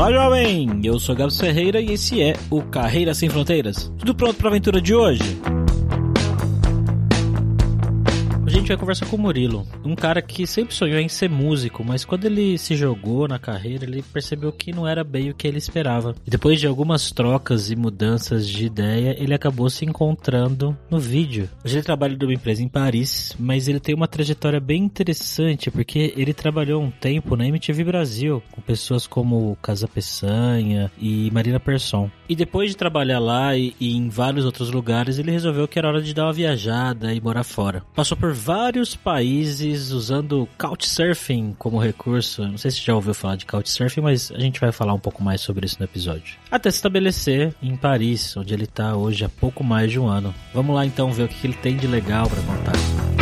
Olá, 0.00 0.10
jovem! 0.10 0.80
Eu 0.82 0.98
sou 0.98 1.14
Gabs 1.14 1.38
Ferreira 1.38 1.78
e 1.78 1.92
esse 1.92 2.22
é 2.22 2.34
o 2.48 2.62
Carreira 2.62 3.12
Sem 3.12 3.28
Fronteiras. 3.28 3.92
Tudo 3.98 4.14
pronto 4.14 4.36
para 4.36 4.48
a 4.48 4.50
aventura 4.52 4.80
de 4.80 4.94
hoje? 4.94 5.20
Gente 8.70 8.76
vai 8.76 8.76
conversar 8.76 9.06
com 9.06 9.16
o 9.16 9.18
Murilo, 9.18 9.66
um 9.84 9.96
cara 9.96 10.22
que 10.22 10.46
sempre 10.46 10.74
sonhou 10.74 11.00
em 11.00 11.08
ser 11.08 11.28
músico, 11.28 11.82
mas 11.84 12.04
quando 12.04 12.26
ele 12.26 12.56
se 12.56 12.76
jogou 12.76 13.26
na 13.26 13.38
carreira, 13.38 13.84
ele 13.84 14.02
percebeu 14.02 14.52
que 14.52 14.72
não 14.72 14.86
era 14.86 15.02
bem 15.02 15.30
o 15.30 15.34
que 15.34 15.48
ele 15.48 15.58
esperava. 15.58 16.14
E 16.26 16.30
depois 16.30 16.60
de 16.60 16.66
algumas 16.66 17.10
trocas 17.10 17.70
e 17.70 17.76
mudanças 17.76 18.46
de 18.48 18.64
ideia, 18.64 19.16
ele 19.18 19.34
acabou 19.34 19.68
se 19.68 19.84
encontrando 19.84 20.76
no 20.88 20.98
vídeo. 20.98 21.48
Hoje 21.64 21.76
ele 21.76 21.82
trabalha 21.82 22.16
numa 22.16 22.32
empresa 22.32 22.62
em 22.62 22.68
Paris, 22.68 23.34
mas 23.38 23.66
ele 23.66 23.80
tem 23.80 23.94
uma 23.94 24.06
trajetória 24.06 24.60
bem 24.60 24.84
interessante, 24.84 25.70
porque 25.70 26.14
ele 26.16 26.32
trabalhou 26.32 26.82
um 26.82 26.90
tempo 26.90 27.36
na 27.36 27.46
MTV 27.46 27.82
Brasil, 27.84 28.42
com 28.52 28.60
pessoas 28.60 29.06
como 29.06 29.56
Casa 29.60 29.88
Peçanha 29.88 30.92
e 31.00 31.30
Marina 31.32 31.58
Persson. 31.58 32.10
E 32.28 32.36
depois 32.36 32.70
de 32.70 32.76
trabalhar 32.76 33.18
lá 33.18 33.56
e, 33.56 33.74
e 33.80 33.96
em 33.96 34.08
vários 34.08 34.44
outros 34.44 34.70
lugares, 34.70 35.18
ele 35.18 35.32
resolveu 35.32 35.66
que 35.66 35.78
era 35.78 35.88
hora 35.88 36.00
de 36.00 36.14
dar 36.14 36.26
uma 36.26 36.32
viajada 36.32 37.12
e 37.12 37.20
morar 37.20 37.42
fora. 37.42 37.82
Passou 37.94 38.16
por 38.16 38.32
vários 38.32 38.59
países 38.94 39.90
usando 39.90 40.48
Couchsurfing 40.58 41.54
como 41.58 41.78
recurso. 41.78 42.46
Não 42.46 42.58
sei 42.58 42.70
se 42.70 42.80
já 42.80 42.94
ouviu 42.94 43.14
falar 43.14 43.36
de 43.36 43.46
Couchsurfing, 43.46 44.02
mas 44.02 44.30
a 44.30 44.38
gente 44.38 44.60
vai 44.60 44.70
falar 44.70 44.92
um 44.92 44.98
pouco 44.98 45.22
mais 45.22 45.40
sobre 45.40 45.64
isso 45.64 45.76
no 45.78 45.84
episódio. 45.84 46.36
Até 46.50 46.70
se 46.70 46.76
estabelecer 46.76 47.54
em 47.62 47.76
Paris, 47.76 48.36
onde 48.36 48.52
ele 48.52 48.64
está 48.64 48.94
hoje 48.96 49.24
há 49.24 49.28
pouco 49.28 49.64
mais 49.64 49.90
de 49.90 49.98
um 49.98 50.06
ano. 50.06 50.34
Vamos 50.52 50.74
lá 50.74 50.84
então 50.84 51.12
ver 51.12 51.24
o 51.24 51.28
que 51.28 51.46
ele 51.46 51.54
tem 51.54 51.76
de 51.76 51.86
legal 51.86 52.28
para 52.28 52.42
contar. 52.42 53.19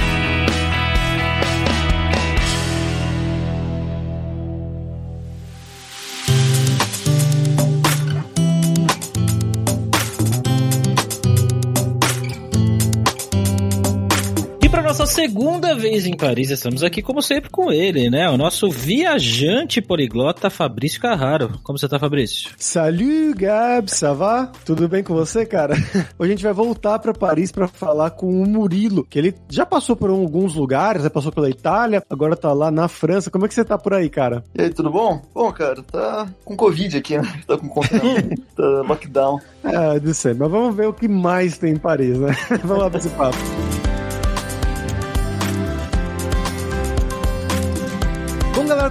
Nossa 14.89 15.05
segunda 15.05 15.75
vez 15.75 16.07
em 16.07 16.17
Paris, 16.17 16.49
estamos 16.49 16.83
aqui 16.83 17.03
como 17.03 17.21
sempre 17.21 17.51
com 17.51 17.71
ele, 17.71 18.09
né? 18.09 18.27
O 18.31 18.39
nosso 18.39 18.71
viajante 18.71 19.83
poliglota 19.83 20.49
Fabrício 20.49 20.99
Carraro. 20.99 21.61
Como 21.63 21.79
você 21.79 21.87
tá, 21.87 21.99
Fabrício? 21.99 22.53
Salut, 22.57 23.35
Gab, 23.37 23.91
ça 23.91 24.15
va? 24.15 24.51
Tudo 24.65 24.89
bem 24.89 25.03
com 25.03 25.13
você, 25.13 25.45
cara? 25.45 25.75
Hoje 26.19 26.33
a 26.33 26.35
gente 26.35 26.43
vai 26.43 26.55
voltar 26.55 26.99
para 27.01 27.13
Paris 27.13 27.53
para 27.53 27.69
falar 27.69 28.13
com 28.13 28.29
o 28.29 28.47
Murilo, 28.47 29.05
que 29.05 29.19
ele 29.19 29.35
já 29.51 29.67
passou 29.67 29.95
por 29.95 30.09
alguns 30.09 30.55
lugares, 30.55 31.03
já 31.03 31.11
passou 31.11 31.31
pela 31.31 31.51
Itália, 31.51 32.03
agora 32.09 32.35
tá 32.35 32.51
lá 32.55 32.71
na 32.71 32.89
França. 32.89 33.31
Como 33.31 33.45
é 33.45 33.49
que 33.49 33.55
você 33.55 33.67
tá 33.67 33.77
por 33.77 33.93
aí, 33.93 34.09
cara? 34.09 34.43
E 34.55 34.63
aí, 34.63 34.71
tudo 34.71 34.91
bom? 34.91 35.21
Bom, 35.35 35.53
cara, 35.53 35.83
tá 35.83 36.27
com 36.47 36.57
Covid 36.57 36.97
aqui, 36.97 37.19
né? 37.19 37.29
Tá 37.47 37.59
com 37.59 37.69
tá 38.57 38.83
lockdown. 38.89 39.39
É, 39.65 40.01
de 40.01 40.15
ser. 40.15 40.35
Mas 40.35 40.51
vamos 40.51 40.75
ver 40.75 40.89
o 40.89 40.95
que 40.95 41.09
mais 41.09 41.59
tem 41.59 41.75
em 41.75 41.79
Paris, 41.79 42.19
né? 42.19 42.35
vamos 42.65 42.85
lá 42.85 42.89
pra 42.89 42.99
esse 42.99 43.11
papo. 43.11 43.37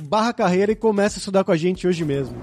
barra 0.00 0.32
carreira 0.32 0.72
e 0.72 0.76
começa 0.76 1.18
a 1.18 1.20
estudar 1.20 1.44
com 1.44 1.52
a 1.52 1.56
gente 1.56 1.86
hoje 1.86 2.04
mesmo. 2.04 2.36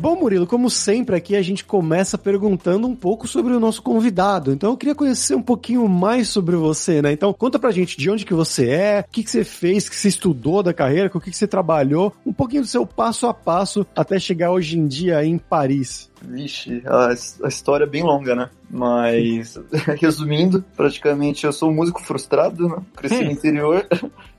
Bom, 0.00 0.16
Murilo, 0.16 0.46
como 0.46 0.70
sempre 0.70 1.14
aqui 1.14 1.36
a 1.36 1.42
gente 1.42 1.62
começa 1.62 2.16
perguntando 2.16 2.86
um 2.86 2.96
pouco 2.96 3.28
sobre 3.28 3.52
o 3.52 3.60
nosso 3.60 3.82
convidado. 3.82 4.50
Então 4.50 4.70
eu 4.70 4.76
queria 4.78 4.94
conhecer 4.94 5.34
um 5.34 5.42
pouquinho 5.42 5.86
mais 5.86 6.26
sobre 6.28 6.56
você, 6.56 7.02
né? 7.02 7.12
Então 7.12 7.34
conta 7.34 7.58
pra 7.58 7.70
gente 7.70 7.98
de 7.98 8.08
onde 8.08 8.24
que 8.24 8.32
você 8.32 8.70
é, 8.70 9.04
o 9.06 9.12
que, 9.12 9.22
que 9.22 9.30
você 9.30 9.44
fez, 9.44 9.86
o 9.86 9.90
que 9.90 9.96
você 9.96 10.08
estudou 10.08 10.62
da 10.62 10.72
carreira, 10.72 11.10
com 11.10 11.18
o 11.18 11.20
que, 11.20 11.30
que 11.30 11.36
você 11.36 11.46
trabalhou, 11.46 12.14
um 12.24 12.32
pouquinho 12.32 12.62
do 12.62 12.68
seu 12.68 12.86
passo 12.86 13.26
a 13.26 13.34
passo 13.34 13.86
até 13.94 14.18
chegar 14.18 14.52
hoje 14.52 14.78
em 14.78 14.86
dia 14.86 15.22
em 15.22 15.36
Paris. 15.36 16.09
Vixe, 16.22 16.82
a, 16.86 17.08
a 17.44 17.48
história 17.48 17.84
é 17.84 17.88
bem 17.88 18.02
longa, 18.02 18.34
né? 18.34 18.50
Mas, 18.70 19.58
resumindo, 20.00 20.64
praticamente 20.76 21.46
eu 21.46 21.52
sou 21.52 21.70
um 21.70 21.74
músico 21.74 22.02
frustrado, 22.02 22.68
né? 22.68 22.76
Cresci 22.96 23.22
hum. 23.22 23.24
no 23.24 23.30
interior 23.30 23.86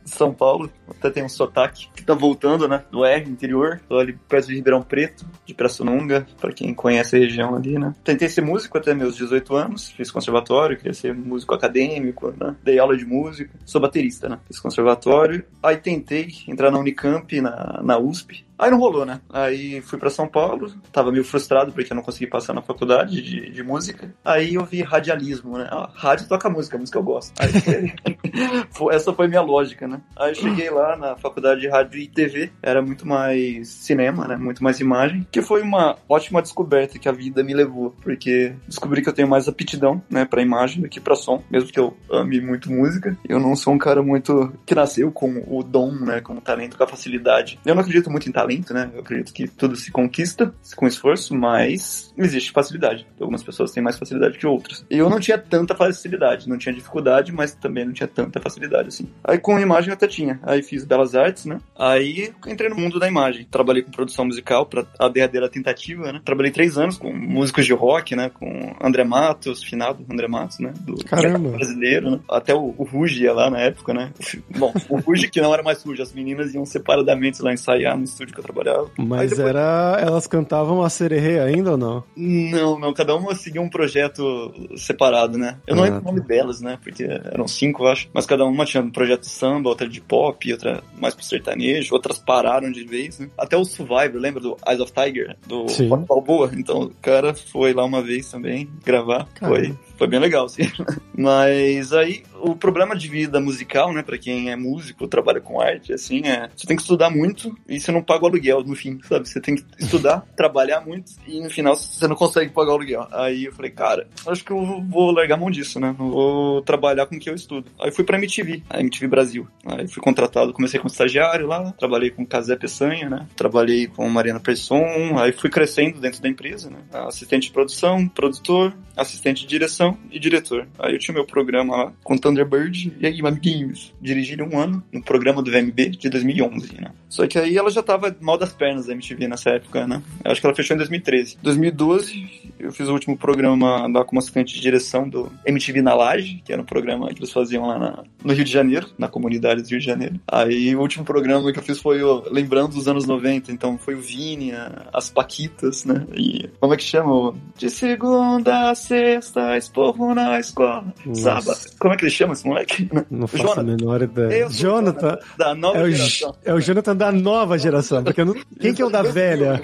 de 0.04 0.12
São 0.12 0.34
Paulo, 0.34 0.72
até 0.90 1.10
tem 1.10 1.24
um 1.24 1.30
sotaque 1.30 1.90
que 1.96 2.04
tá 2.04 2.14
voltando, 2.14 2.68
né? 2.68 2.84
Do 2.92 3.06
R, 3.06 3.30
interior. 3.30 3.82
Tô 3.88 3.98
ali 3.98 4.14
perto 4.28 4.48
de 4.48 4.56
Ribeirão 4.56 4.82
Preto, 4.82 5.26
de 5.46 5.54
Pirassununga, 5.54 6.28
pra 6.40 6.52
quem 6.52 6.74
conhece 6.74 7.16
a 7.16 7.20
região 7.20 7.56
ali, 7.56 7.78
né? 7.78 7.94
Tentei 8.04 8.30
ser 8.30 8.42
músico 8.42 8.78
até 8.78 8.94
meus 8.94 9.16
18 9.16 9.56
anos, 9.56 9.92
fiz 9.92 10.12
conservatório, 10.12 10.78
queria 10.78 10.94
ser 10.94 11.14
músico 11.14 11.54
acadêmico, 11.54 12.34
né? 12.38 12.56
Dei 12.64 12.80
aula 12.80 12.98
de 12.98 13.06
música, 13.06 13.52
sou 13.66 13.82
baterista, 13.82 14.28
né? 14.30 14.40
Fiz 14.48 14.60
conservatório. 14.60 15.44
Aí 15.62 15.78
tentei 15.78 16.30
entrar 16.48 16.72
na 16.72 16.80
Unicamp, 16.80 17.40
na, 17.42 17.82
na 17.84 17.98
USP, 17.98 18.46
Aí 18.62 18.70
não 18.70 18.78
rolou, 18.78 19.08
né? 19.08 19.20
Aí 19.28 19.82
fui 19.82 19.98
para 19.98 20.12
São 20.12 20.28
Paulo, 20.28 20.72
tava 20.92 21.12
meio 21.12 21.24
frustrado 21.24 21.72
porque 21.72 21.92
eu 21.92 21.96
não 21.96 22.04
consegui 22.04 22.28
passar 22.28 22.54
na 22.54 22.62
faculdade 22.62 23.20
de, 23.20 23.50
de 23.50 23.64
música. 23.64 24.14
Aí 24.24 24.54
eu 24.54 24.64
vi 24.64 24.84
radialismo, 24.84 25.58
né? 25.58 25.68
Ah, 25.72 25.90
rádio 25.96 26.28
toca 26.28 26.48
música, 26.48 26.78
música 26.78 27.00
eu 27.00 27.02
gosto. 27.02 27.34
Aí, 27.40 27.50
essa 28.94 29.12
foi 29.14 29.28
minha 29.28 29.42
lógica, 29.42 29.88
né? 29.88 29.91
Aí 30.16 30.32
eu 30.32 30.36
cheguei 30.36 30.70
lá 30.70 30.96
na 30.96 31.16
faculdade 31.16 31.62
de 31.62 31.68
rádio 31.68 32.00
e 32.00 32.08
TV, 32.08 32.52
era 32.62 32.82
muito 32.82 33.08
mais 33.08 33.68
cinema, 33.68 34.28
né? 34.28 34.36
Muito 34.38 34.64
mais 34.64 34.80
imagem, 34.80 35.26
que 35.32 35.42
foi 35.42 35.62
uma 35.62 35.98
ótima 36.08 36.42
descoberta 36.42 37.00
que 37.00 37.10
a 37.10 37.12
vida 37.12 37.44
me 37.44 37.54
levou, 37.54 37.96
porque 38.02 38.54
descobri 38.68 39.02
que 39.02 39.10
eu 39.10 39.14
tenho 39.14 39.28
mais 39.28 39.48
aptidão, 39.48 40.02
né, 40.10 40.26
para 40.26 40.42
imagem 40.42 40.82
do 40.82 40.90
que 40.90 41.00
para 41.00 41.16
som, 41.16 41.44
mesmo 41.50 41.72
que 41.72 41.80
eu 41.80 41.96
ame 42.12 42.40
muito 42.42 42.72
música. 42.72 43.18
Eu 43.28 43.40
não 43.40 43.56
sou 43.56 43.74
um 43.74 43.78
cara 43.78 44.02
muito 44.02 44.54
que 44.66 44.76
nasceu 44.76 45.12
com 45.12 45.44
o 45.48 45.64
dom, 45.64 45.92
né, 45.92 46.22
com 46.22 46.34
o 46.34 46.42
talento, 46.42 46.78
com 46.78 46.84
a 46.84 46.88
facilidade. 46.88 47.60
Eu 47.66 47.76
não 47.76 47.82
acredito 47.82 48.10
muito 48.10 48.28
em 48.30 48.32
talento 48.32 48.62
né? 48.74 48.90
Eu 48.94 49.02
acredito 49.02 49.34
que 49.34 49.48
tudo 49.48 49.76
se 49.76 49.92
conquista 49.92 50.54
com 50.76 50.88
esforço, 50.88 51.36
mas 51.36 52.14
existe 52.18 52.52
facilidade. 52.52 53.06
Algumas 53.20 53.44
pessoas 53.44 53.72
têm 53.72 53.82
mais 53.82 53.98
facilidade 53.98 54.38
que 54.38 54.46
outras. 54.46 54.86
Eu 54.90 55.10
não 55.10 55.20
tinha 55.20 55.38
tanta 55.38 55.74
facilidade, 55.74 56.50
não 56.50 56.58
tinha 56.58 56.74
dificuldade, 56.74 57.32
mas 57.32 57.54
também 57.54 57.86
não 57.86 57.94
tinha 57.94 58.08
tanta 58.08 58.40
facilidade 58.40 58.90
assim. 58.90 59.10
Aí 59.24 59.38
com 59.38 59.60
imagem 59.60 59.81
eu 59.90 59.94
até 59.94 60.08
tinha. 60.08 60.40
Aí 60.44 60.62
fiz 60.62 60.86
belas 60.86 61.16
artes, 61.16 61.46
né? 61.46 61.60
Aí 61.78 62.32
entrei 62.48 62.70
no 62.70 62.76
mundo 62.76 63.00
da 63.00 63.08
imagem. 63.08 63.48
Trabalhei 63.50 63.84
com 63.84 63.92
produção 63.92 64.26
musical 64.26 64.66
para 64.66 64.86
a 65.00 65.08
derradeira 65.08 65.50
tentativa, 65.50 66.12
né? 66.12 66.22
Trabalhei 66.24 66.52
três 66.52 66.78
anos 66.78 66.98
com 66.98 67.12
músicos 67.14 67.66
de 67.66 67.74
rock, 67.74 68.16
né? 68.16 68.30
Com 68.30 68.76
André 68.82 69.04
Matos, 69.04 69.64
finado 69.64 70.06
André 70.10 70.28
Matos, 70.28 70.60
né? 70.60 70.74
Do 70.82 71.04
Caramba. 71.06 71.50
brasileiro, 71.52 72.12
né? 72.12 72.20
Até 72.30 72.54
o, 72.54 72.74
o 72.78 72.84
Ruge 72.84 73.24
ia 73.24 73.34
lá 73.34 73.50
na 73.50 73.60
época, 73.60 73.94
né? 73.94 74.12
Bom, 74.58 74.74
o 74.90 75.00
Ruge 75.00 75.28
que 75.30 75.42
não 75.42 75.54
era 75.54 75.64
mais 75.64 75.84
Ruge, 75.84 76.02
as 76.02 76.14
meninas 76.14 76.54
iam 76.54 76.66
separadamente 76.66 77.42
lá 77.42 77.54
ensaiar 77.54 77.98
no 77.98 78.04
estúdio 78.04 78.34
que 78.34 78.40
eu 78.40 78.44
trabalhava. 78.44 78.90
Mas 78.98 79.32
depois... 79.32 79.50
era. 79.50 79.98
Elas 80.02 80.28
cantavam 80.28 80.82
a 80.82 80.90
sererê 80.90 81.40
ainda 81.40 81.72
ou 81.72 81.78
não? 81.78 82.04
Não, 82.16 82.80
não. 82.80 82.94
Cada 82.94 83.16
uma 83.16 83.36
seguia 83.36 83.62
um 83.62 83.70
projeto 83.70 84.54
separado, 84.76 85.38
né? 85.38 85.58
Eu 85.66 85.76
não 85.76 85.84
ah, 85.84 85.86
lembro 85.86 86.02
o 86.02 86.06
nome 86.06 86.22
delas, 86.22 86.62
né? 86.62 86.78
Porque 86.84 87.04
eram 87.04 87.48
cinco, 87.48 87.84
eu 87.84 87.88
acho. 87.88 88.10
Mas 88.14 88.26
cada 88.26 88.46
uma 88.46 88.66
tinha 88.66 88.84
um 88.84 88.92
projeto 88.92 89.26
samba, 89.26 89.70
outra 89.72 89.88
de 89.88 90.00
pop, 90.00 90.52
outra 90.52 90.84
mais 90.98 91.16
pro 91.16 91.24
sertanejo, 91.24 91.94
outras 91.94 92.20
pararam 92.20 92.72
de 92.72 92.84
vez, 92.84 93.20
né? 93.20 93.30
Até 93.38 93.58
o 93.58 93.66
Survivor, 93.66 94.20
lembra 94.20 94.42
do 94.42 94.58
Eyes 94.68 94.80
of 94.80 94.92
Tiger? 94.92 95.36
Do 95.48 95.66
Balboa? 96.08 96.52
Então 96.54 96.84
o 96.84 96.94
cara 97.02 97.34
foi 97.34 97.74
lá 97.74 97.84
uma 97.84 98.02
vez 98.02 98.30
também 98.30 98.70
gravar. 98.84 99.28
Foi, 99.40 99.76
foi 99.98 100.08
bem 100.08 100.20
legal, 100.20 100.48
sim. 100.48 100.64
Mas 101.18 101.94
aí 101.94 102.24
o 102.42 102.56
problema 102.56 102.96
de 102.96 103.08
vida 103.08 103.40
musical, 103.40 103.94
né, 103.94 104.02
para 104.02 104.18
quem 104.18 104.50
é 104.50 104.56
músico, 104.56 105.08
trabalha 105.08 105.40
com 105.40 105.62
arte, 105.62 105.94
assim, 105.94 106.28
é 106.28 106.50
você 106.56 106.68
tem 106.68 106.76
que 106.76 106.82
estudar 106.82 107.10
muito 107.10 107.56
e 107.68 107.80
você 107.80 107.92
não 107.92 108.02
paga 108.02 108.24
o 108.24 108.28
aluguel 108.28 108.64
no 108.64 108.76
fim, 108.76 109.00
sabe? 109.08 109.28
Você 109.28 109.40
tem 109.40 109.56
que 109.56 109.64
estudar, 109.80 110.26
trabalhar 110.36 110.82
muito 110.82 111.12
e 111.28 111.40
no 111.40 111.50
final 111.50 111.76
você 111.76 112.08
não 112.08 112.16
consegue 112.16 112.52
pagar 112.52 112.72
o 112.72 112.76
aluguel. 112.76 113.08
Aí 113.12 113.46
eu 113.46 113.54
falei, 113.54 113.72
cara, 113.72 114.08
acho 114.28 114.44
que 114.44 114.52
eu 114.52 114.82
vou 114.90 115.12
largar 115.12 115.38
mão 115.38 115.50
disso, 115.50 115.80
né? 115.80 115.96
vou 115.98 116.62
trabalhar 116.62 117.06
com 117.06 117.16
o 117.16 117.20
que 117.20 117.30
eu 117.30 117.36
estudo. 117.36 117.70
Aí 117.80 117.92
fui 117.92 118.04
pra 118.04 118.18
MTV, 118.18 118.64
a 118.70 118.80
MTV 118.80 119.08
Brasil. 119.08 119.48
Aí 119.66 119.88
fui 119.88 120.02
contratado, 120.02 120.54
comecei 120.54 120.80
como 120.80 120.92
estagiário 120.92 121.48
lá, 121.48 121.72
trabalhei 121.74 122.10
com 122.10 122.26
Casé 122.26 122.56
Peçanha, 122.56 123.10
né? 123.10 123.28
Trabalhei 123.36 123.88
com 123.88 124.08
Mariana 124.10 124.40
Persson, 124.40 125.18
aí 125.18 125.32
fui 125.32 125.50
crescendo 125.50 126.00
dentro 126.00 126.22
da 126.22 126.28
empresa, 126.28 126.70
né? 126.70 126.80
Assistente 126.92 127.44
de 127.44 127.52
produção, 127.52 128.08
produtor, 128.08 128.74
assistente 128.96 129.42
de 129.42 129.48
direção 129.48 129.98
e 130.12 130.20
diretor. 130.20 130.68
Aí 130.80 130.94
eu 130.94 131.00
tinha 131.00 131.14
meu 131.14 131.26
programa 131.26 131.76
lá 131.76 131.94
com 132.04 132.18
Thunderbird 132.18 132.94
e 133.00 133.06
aí, 133.06 133.20
amiguinhos, 133.22 133.94
dirigi 134.02 134.42
um 134.42 134.58
ano 134.58 134.84
no 134.92 135.04
programa 135.04 135.44
do 135.44 135.52
VMB 135.52 135.90
de 135.92 136.10
2011, 136.10 136.82
né? 136.82 136.92
Só 137.10 137.28
que 137.28 137.38
aí 137.38 137.58
ela 137.58 137.70
já 137.70 137.84
tava 137.84 138.16
mal 138.20 138.38
das 138.38 138.54
pernas 138.54 138.88
da 138.88 138.94
MTV 138.94 139.28
nessa 139.28 139.52
época, 139.52 139.86
né? 139.86 140.02
Eu 140.24 140.32
acho 140.32 140.42
que 140.42 140.48
ela 140.48 140.56
fechou 140.56 140.74
em 140.74 140.78
2013. 140.78 141.38
2012, 141.42 142.52
eu 142.60 142.72
fiz 142.72 142.88
o 142.88 142.94
último 142.94 143.18
programa 143.18 143.88
lá 143.88 144.06
como 144.06 144.20
assistente 144.20 144.54
de 144.54 144.62
direção 144.62 145.08
do 145.08 145.32
MTV 145.46 145.82
na 145.82 145.94
Laje, 145.94 146.42
que 146.44 146.54
era 146.54 146.62
um 146.62 146.66
programa 146.66 147.10
que 147.10 147.20
eles 147.20 147.32
faziam 147.32 147.68
lá 147.68 147.78
na, 147.78 148.04
no 148.24 148.34
Rio 148.34 148.46
de 148.46 148.52
Janeiro, 148.52 148.88
na 148.98 149.08
comunidade 149.08 149.51
do 149.60 149.68
Rio 149.68 149.80
de 149.80 149.86
Janeiro. 149.86 150.20
Aí 150.28 150.76
o 150.76 150.80
último 150.80 151.04
programa 151.04 151.52
que 151.52 151.60
eu 151.60 151.64
fiz 151.64 151.80
foi 151.80 152.04
o, 152.04 152.24
lembrando 152.32 152.76
dos 152.76 152.88
anos 152.88 153.06
90, 153.06 153.52
então 153.52 153.78
foi 153.78 153.96
o 153.96 154.02
Vini, 154.02 154.54
a, 154.54 154.88
as 154.94 155.10
Paquitas, 155.10 155.84
né? 155.86 156.06
E 156.16 156.50
como 156.60 156.74
é 156.74 156.78
que 156.78 156.84
chama? 156.84 157.34
De 157.58 157.70
segunda 157.70 158.72
a 158.72 158.76
sexta, 158.76 159.58
esporro 159.58 160.14
na 160.14 160.40
escola. 160.40 160.86
Sábado. 161.14 161.58
Como 161.80 161.94
é 161.94 161.98
que 161.98 162.04
ele 162.04 162.12
chama 162.12 162.34
esse 162.34 162.46
moleque? 162.46 162.90
Não 163.10 163.28
faço 163.28 163.60
a 163.60 163.64
menor 163.64 164.02
ideia. 164.02 164.48
Jonathan. 164.50 165.18
Da 165.38 165.56
nova 165.56 165.80
é 165.80 165.84
o, 165.84 165.92
geração. 165.92 166.36
É 166.46 166.54
o 166.54 166.60
Jonathan 166.60 166.96
da 166.96 167.12
nova 167.12 167.58
geração, 167.58 168.04
porque 168.04 168.24
não... 168.24 168.36
quem 168.60 168.74
que 168.74 168.82
é 168.82 168.86
o 168.86 168.90
da 168.90 169.02
velha? 169.02 169.62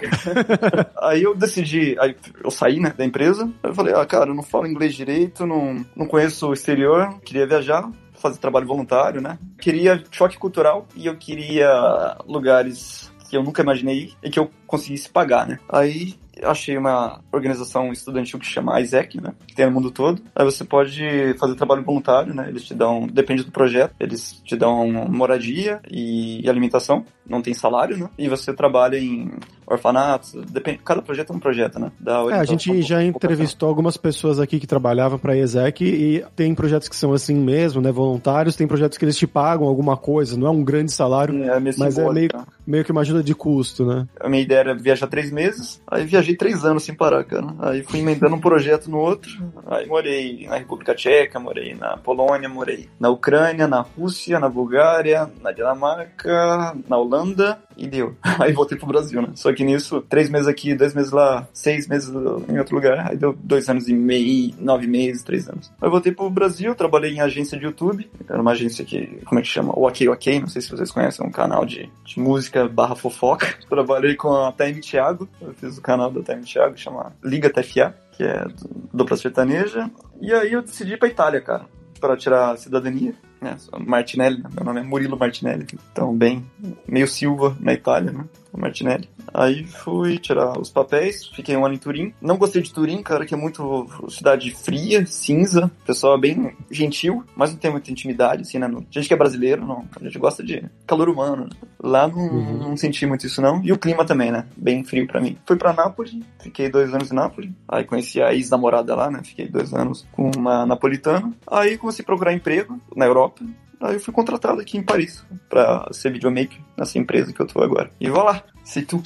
aí 1.01 1.23
eu 1.23 1.35
decidi, 1.35 1.95
aí 1.99 2.15
eu 2.43 2.51
saí, 2.51 2.79
né, 2.79 2.93
da 2.97 3.05
empresa, 3.05 3.49
eu 3.63 3.73
falei, 3.73 3.93
ah, 3.93 4.05
cara, 4.05 4.31
eu 4.31 4.35
não 4.35 4.43
falo 4.43 4.67
inglês 4.67 4.95
direito, 4.95 5.45
não, 5.45 5.85
não 5.95 6.05
conheço 6.05 6.47
o 6.47 6.53
exterior, 6.53 7.19
queria 7.23 7.47
viajar, 7.47 7.89
fazer 8.17 8.39
trabalho 8.39 8.67
voluntário, 8.67 9.21
né? 9.21 9.37
Queria 9.59 10.03
choque 10.11 10.37
cultural 10.37 10.87
e 10.95 11.05
eu 11.05 11.15
queria 11.15 12.17
lugares 12.27 13.11
que 13.29 13.35
eu 13.35 13.43
nunca 13.43 13.61
imaginei 13.61 14.13
e 14.23 14.29
que 14.29 14.39
eu 14.39 14.49
conseguisse 14.65 15.09
pagar, 15.09 15.47
né? 15.47 15.59
Aí 15.69 16.15
achei 16.43 16.77
uma 16.77 17.19
organização 17.31 17.91
estudantil 17.91 18.39
que 18.39 18.45
chama 18.45 18.79
ISEC, 18.79 19.19
né? 19.19 19.33
Que 19.47 19.55
tem 19.55 19.65
no 19.65 19.71
mundo 19.71 19.91
todo. 19.91 20.21
Aí 20.35 20.45
você 20.45 20.63
pode 20.63 21.33
fazer 21.39 21.55
trabalho 21.55 21.83
voluntário, 21.83 22.33
né? 22.33 22.47
Eles 22.49 22.63
te 22.63 22.73
dão, 22.73 23.07
depende 23.07 23.43
do 23.43 23.51
projeto, 23.51 23.95
eles 23.99 24.41
te 24.43 24.55
dão 24.55 24.91
moradia 25.09 25.81
e 25.89 26.47
alimentação. 26.49 27.05
Não 27.27 27.41
tem 27.41 27.53
salário, 27.53 27.97
né? 27.97 28.09
E 28.17 28.29
você 28.29 28.53
trabalha 28.53 28.97
em 28.97 29.31
orfanatos, 29.67 30.33
depende, 30.49 30.79
cada 30.83 31.01
projeto 31.01 31.33
é 31.33 31.35
um 31.35 31.39
projeto, 31.39 31.77
né? 31.77 31.91
é, 32.31 32.35
a 32.35 32.45
gente 32.45 32.81
já 32.81 33.03
entrevistou 33.03 33.67
algumas 33.67 33.97
pessoas 33.97 34.39
aqui 34.39 34.59
que 34.59 34.65
trabalhavam 34.65 35.19
para 35.19 35.33
a 35.33 35.37
ESEC 35.37 35.83
e 35.83 36.25
tem 36.35 36.55
projetos 36.55 36.87
que 36.87 36.95
são 36.95 37.11
assim 37.11 37.35
mesmo, 37.35 37.81
né? 37.81 37.91
Voluntários, 37.91 38.55
tem 38.55 38.65
projetos 38.65 38.97
que 38.97 39.03
eles 39.03 39.17
te 39.17 39.27
pagam 39.27 39.67
alguma 39.67 39.97
coisa, 39.97 40.37
não 40.37 40.47
é 40.47 40.49
um 40.49 40.63
grande 40.63 40.91
salário, 40.91 41.43
é, 41.43 41.59
mas 41.59 41.97
é 41.97 42.09
meio, 42.09 42.29
meio 42.65 42.85
que 42.85 42.91
uma 42.91 43.01
ajuda 43.01 43.21
de 43.21 43.35
custo, 43.35 43.85
né? 43.85 44.07
A 44.19 44.29
minha 44.29 44.41
ideia 44.41 44.59
era 44.59 44.75
viajar 44.75 45.07
três 45.07 45.31
meses, 45.31 45.81
aí 45.85 46.05
viajei 46.05 46.35
três 46.35 46.63
anos 46.63 46.83
sem 46.83 46.95
parar, 46.95 47.25
cara. 47.25 47.47
Aí 47.59 47.83
fui 47.83 47.99
emendando 47.99 48.35
um 48.35 48.39
projeto 48.39 48.89
no 48.89 48.97
outro, 48.97 49.31
aí 49.65 49.85
morei 49.85 50.47
na 50.47 50.57
República 50.57 50.95
Tcheca, 50.95 51.39
morei 51.39 51.75
na 51.75 51.97
Polônia, 51.97 52.47
morei 52.47 52.87
na 52.97 53.09
Ucrânia, 53.09 53.67
na 53.67 53.81
Rússia, 53.81 54.39
na 54.39 54.47
Bulgária, 54.47 55.29
na 55.41 55.51
Dinamarca, 55.51 56.73
na 56.87 56.97
Holanda, 56.97 57.59
e 57.75 57.87
deu. 57.87 58.15
Aí 58.39 58.51
voltei 58.53 58.77
pro 58.77 58.87
Brasil, 58.87 59.21
né? 59.21 59.29
Só 59.35 59.53
que 59.57 59.63
nisso, 59.63 60.01
três 60.07 60.29
meses 60.29 60.47
aqui, 60.47 60.75
dois 60.75 60.93
meses 60.93 61.11
lá, 61.11 61.47
seis 61.51 61.87
meses 61.87 62.13
em 62.47 62.59
outro 62.59 62.75
lugar, 62.75 63.09
aí 63.09 63.17
deu 63.17 63.33
dois 63.33 63.67
anos 63.67 63.87
e 63.87 63.93
meio, 63.93 64.53
nove 64.59 64.85
meses, 64.85 65.23
três 65.23 65.49
anos. 65.49 65.71
Aí 65.81 65.89
voltei 65.89 66.11
pro 66.11 66.29
Brasil, 66.29 66.75
trabalhei 66.75 67.13
em 67.13 67.21
agência 67.21 67.57
de 67.57 67.65
YouTube, 67.65 68.07
era 68.29 68.39
uma 68.39 68.51
agência 68.51 68.85
que, 68.85 69.19
como 69.25 69.39
é 69.39 69.41
que 69.41 69.47
chama? 69.47 69.73
O 69.75 69.87
Ok 69.87 70.07
Ok, 70.07 70.39
não 70.39 70.47
sei 70.47 70.61
se 70.61 70.69
vocês 70.69 70.91
conhecem, 70.91 71.25
é 71.25 71.27
um 71.27 71.31
canal 71.31 71.65
de, 71.65 71.89
de 72.05 72.19
música 72.19 72.67
barra 72.67 72.95
fofoca. 72.95 73.47
Trabalhei 73.67 74.15
com 74.15 74.31
a 74.31 74.51
Time 74.51 74.79
Thiago, 74.79 75.27
eu 75.41 75.55
fiz 75.55 75.79
o 75.79 75.81
canal 75.81 76.11
da 76.11 76.21
Time 76.21 76.45
Thiago, 76.45 76.77
chama 76.77 77.11
Liga 77.23 77.49
TFA, 77.49 77.95
que 78.11 78.23
é 78.23 78.45
dupla 78.93 79.17
sertaneja. 79.17 79.89
E 80.21 80.31
aí 80.31 80.53
eu 80.53 80.61
decidi 80.61 80.93
ir 80.93 80.99
pra 80.99 81.07
Itália, 81.07 81.41
cara, 81.41 81.65
para 81.99 82.15
tirar 82.15 82.51
a 82.51 82.57
cidadania. 82.57 83.15
É, 83.41 83.55
Martinelli, 83.79 84.43
meu 84.53 84.63
nome 84.63 84.79
é 84.79 84.83
Murilo 84.83 85.17
Martinelli, 85.17 85.67
então 85.91 86.15
bem, 86.15 86.43
meio 86.87 87.07
Silva 87.07 87.55
na 87.59 87.71
Itália, 87.71 88.11
né? 88.11 88.25
Martinelli. 88.59 89.09
Aí 89.33 89.65
fui 89.65 90.17
tirar 90.17 90.59
os 90.59 90.69
papéis, 90.69 91.27
fiquei 91.27 91.55
um 91.55 91.65
ano 91.65 91.75
em 91.75 91.77
Turim. 91.77 92.13
Não 92.21 92.37
gostei 92.37 92.61
de 92.61 92.73
Turim, 92.73 93.01
cara, 93.03 93.25
que 93.25 93.33
é 93.33 93.37
muito 93.37 93.87
cidade 94.09 94.51
fria, 94.51 95.05
cinza, 95.05 95.71
pessoal 95.85 96.19
bem 96.19 96.55
gentil, 96.71 97.23
mas 97.35 97.51
não 97.51 97.57
tem 97.57 97.71
muita 97.71 97.91
intimidade, 97.91 98.41
assim, 98.41 98.59
né? 98.59 98.69
Gente 98.89 99.07
que 99.07 99.13
é 99.13 99.17
brasileiro, 99.17 99.65
não. 99.65 99.85
A 99.99 100.03
gente 100.03 100.17
gosta 100.17 100.43
de 100.43 100.63
calor 100.85 101.09
humano. 101.09 101.45
Né? 101.45 101.49
Lá 101.81 102.07
não, 102.07 102.17
uhum. 102.17 102.57
não 102.57 102.77
senti 102.77 103.05
muito 103.05 103.25
isso, 103.25 103.41
não. 103.41 103.61
E 103.63 103.71
o 103.71 103.77
clima 103.77 104.05
também, 104.05 104.31
né? 104.31 104.45
Bem 104.55 104.83
frio 104.83 105.05
para 105.07 105.21
mim. 105.21 105.37
Fui 105.45 105.55
para 105.55 105.73
Nápoles, 105.73 106.15
fiquei 106.39 106.69
dois 106.69 106.93
anos 106.93 107.11
em 107.11 107.15
Nápoles. 107.15 107.51
Aí 107.67 107.83
conheci 107.83 108.21
a 108.21 108.33
ex-namorada 108.33 108.95
lá, 108.95 109.11
né? 109.11 109.21
Fiquei 109.23 109.47
dois 109.47 109.73
anos 109.73 110.05
com 110.11 110.31
uma 110.35 110.65
napolitana. 110.65 111.31
Aí 111.45 111.77
comecei 111.77 112.03
a 112.03 112.05
procurar 112.05 112.33
emprego 112.33 112.79
na 112.95 113.05
Europa. 113.05 113.43
Aí 113.79 113.95
eu 113.95 113.99
fui 113.99 114.13
contratado 114.13 114.59
aqui 114.59 114.77
em 114.77 114.83
Paris 114.83 115.23
para 115.49 115.87
ser 115.91 116.11
videomaker 116.11 116.59
nessa 116.77 116.97
empresa 116.97 117.31
que 117.31 117.39
eu 117.39 117.45
tô 117.45 117.61
agora. 117.61 117.91
E 117.99 118.09
vou 118.09 118.23
lá, 118.23 118.43
sei 118.63 118.83
tu. 118.83 119.01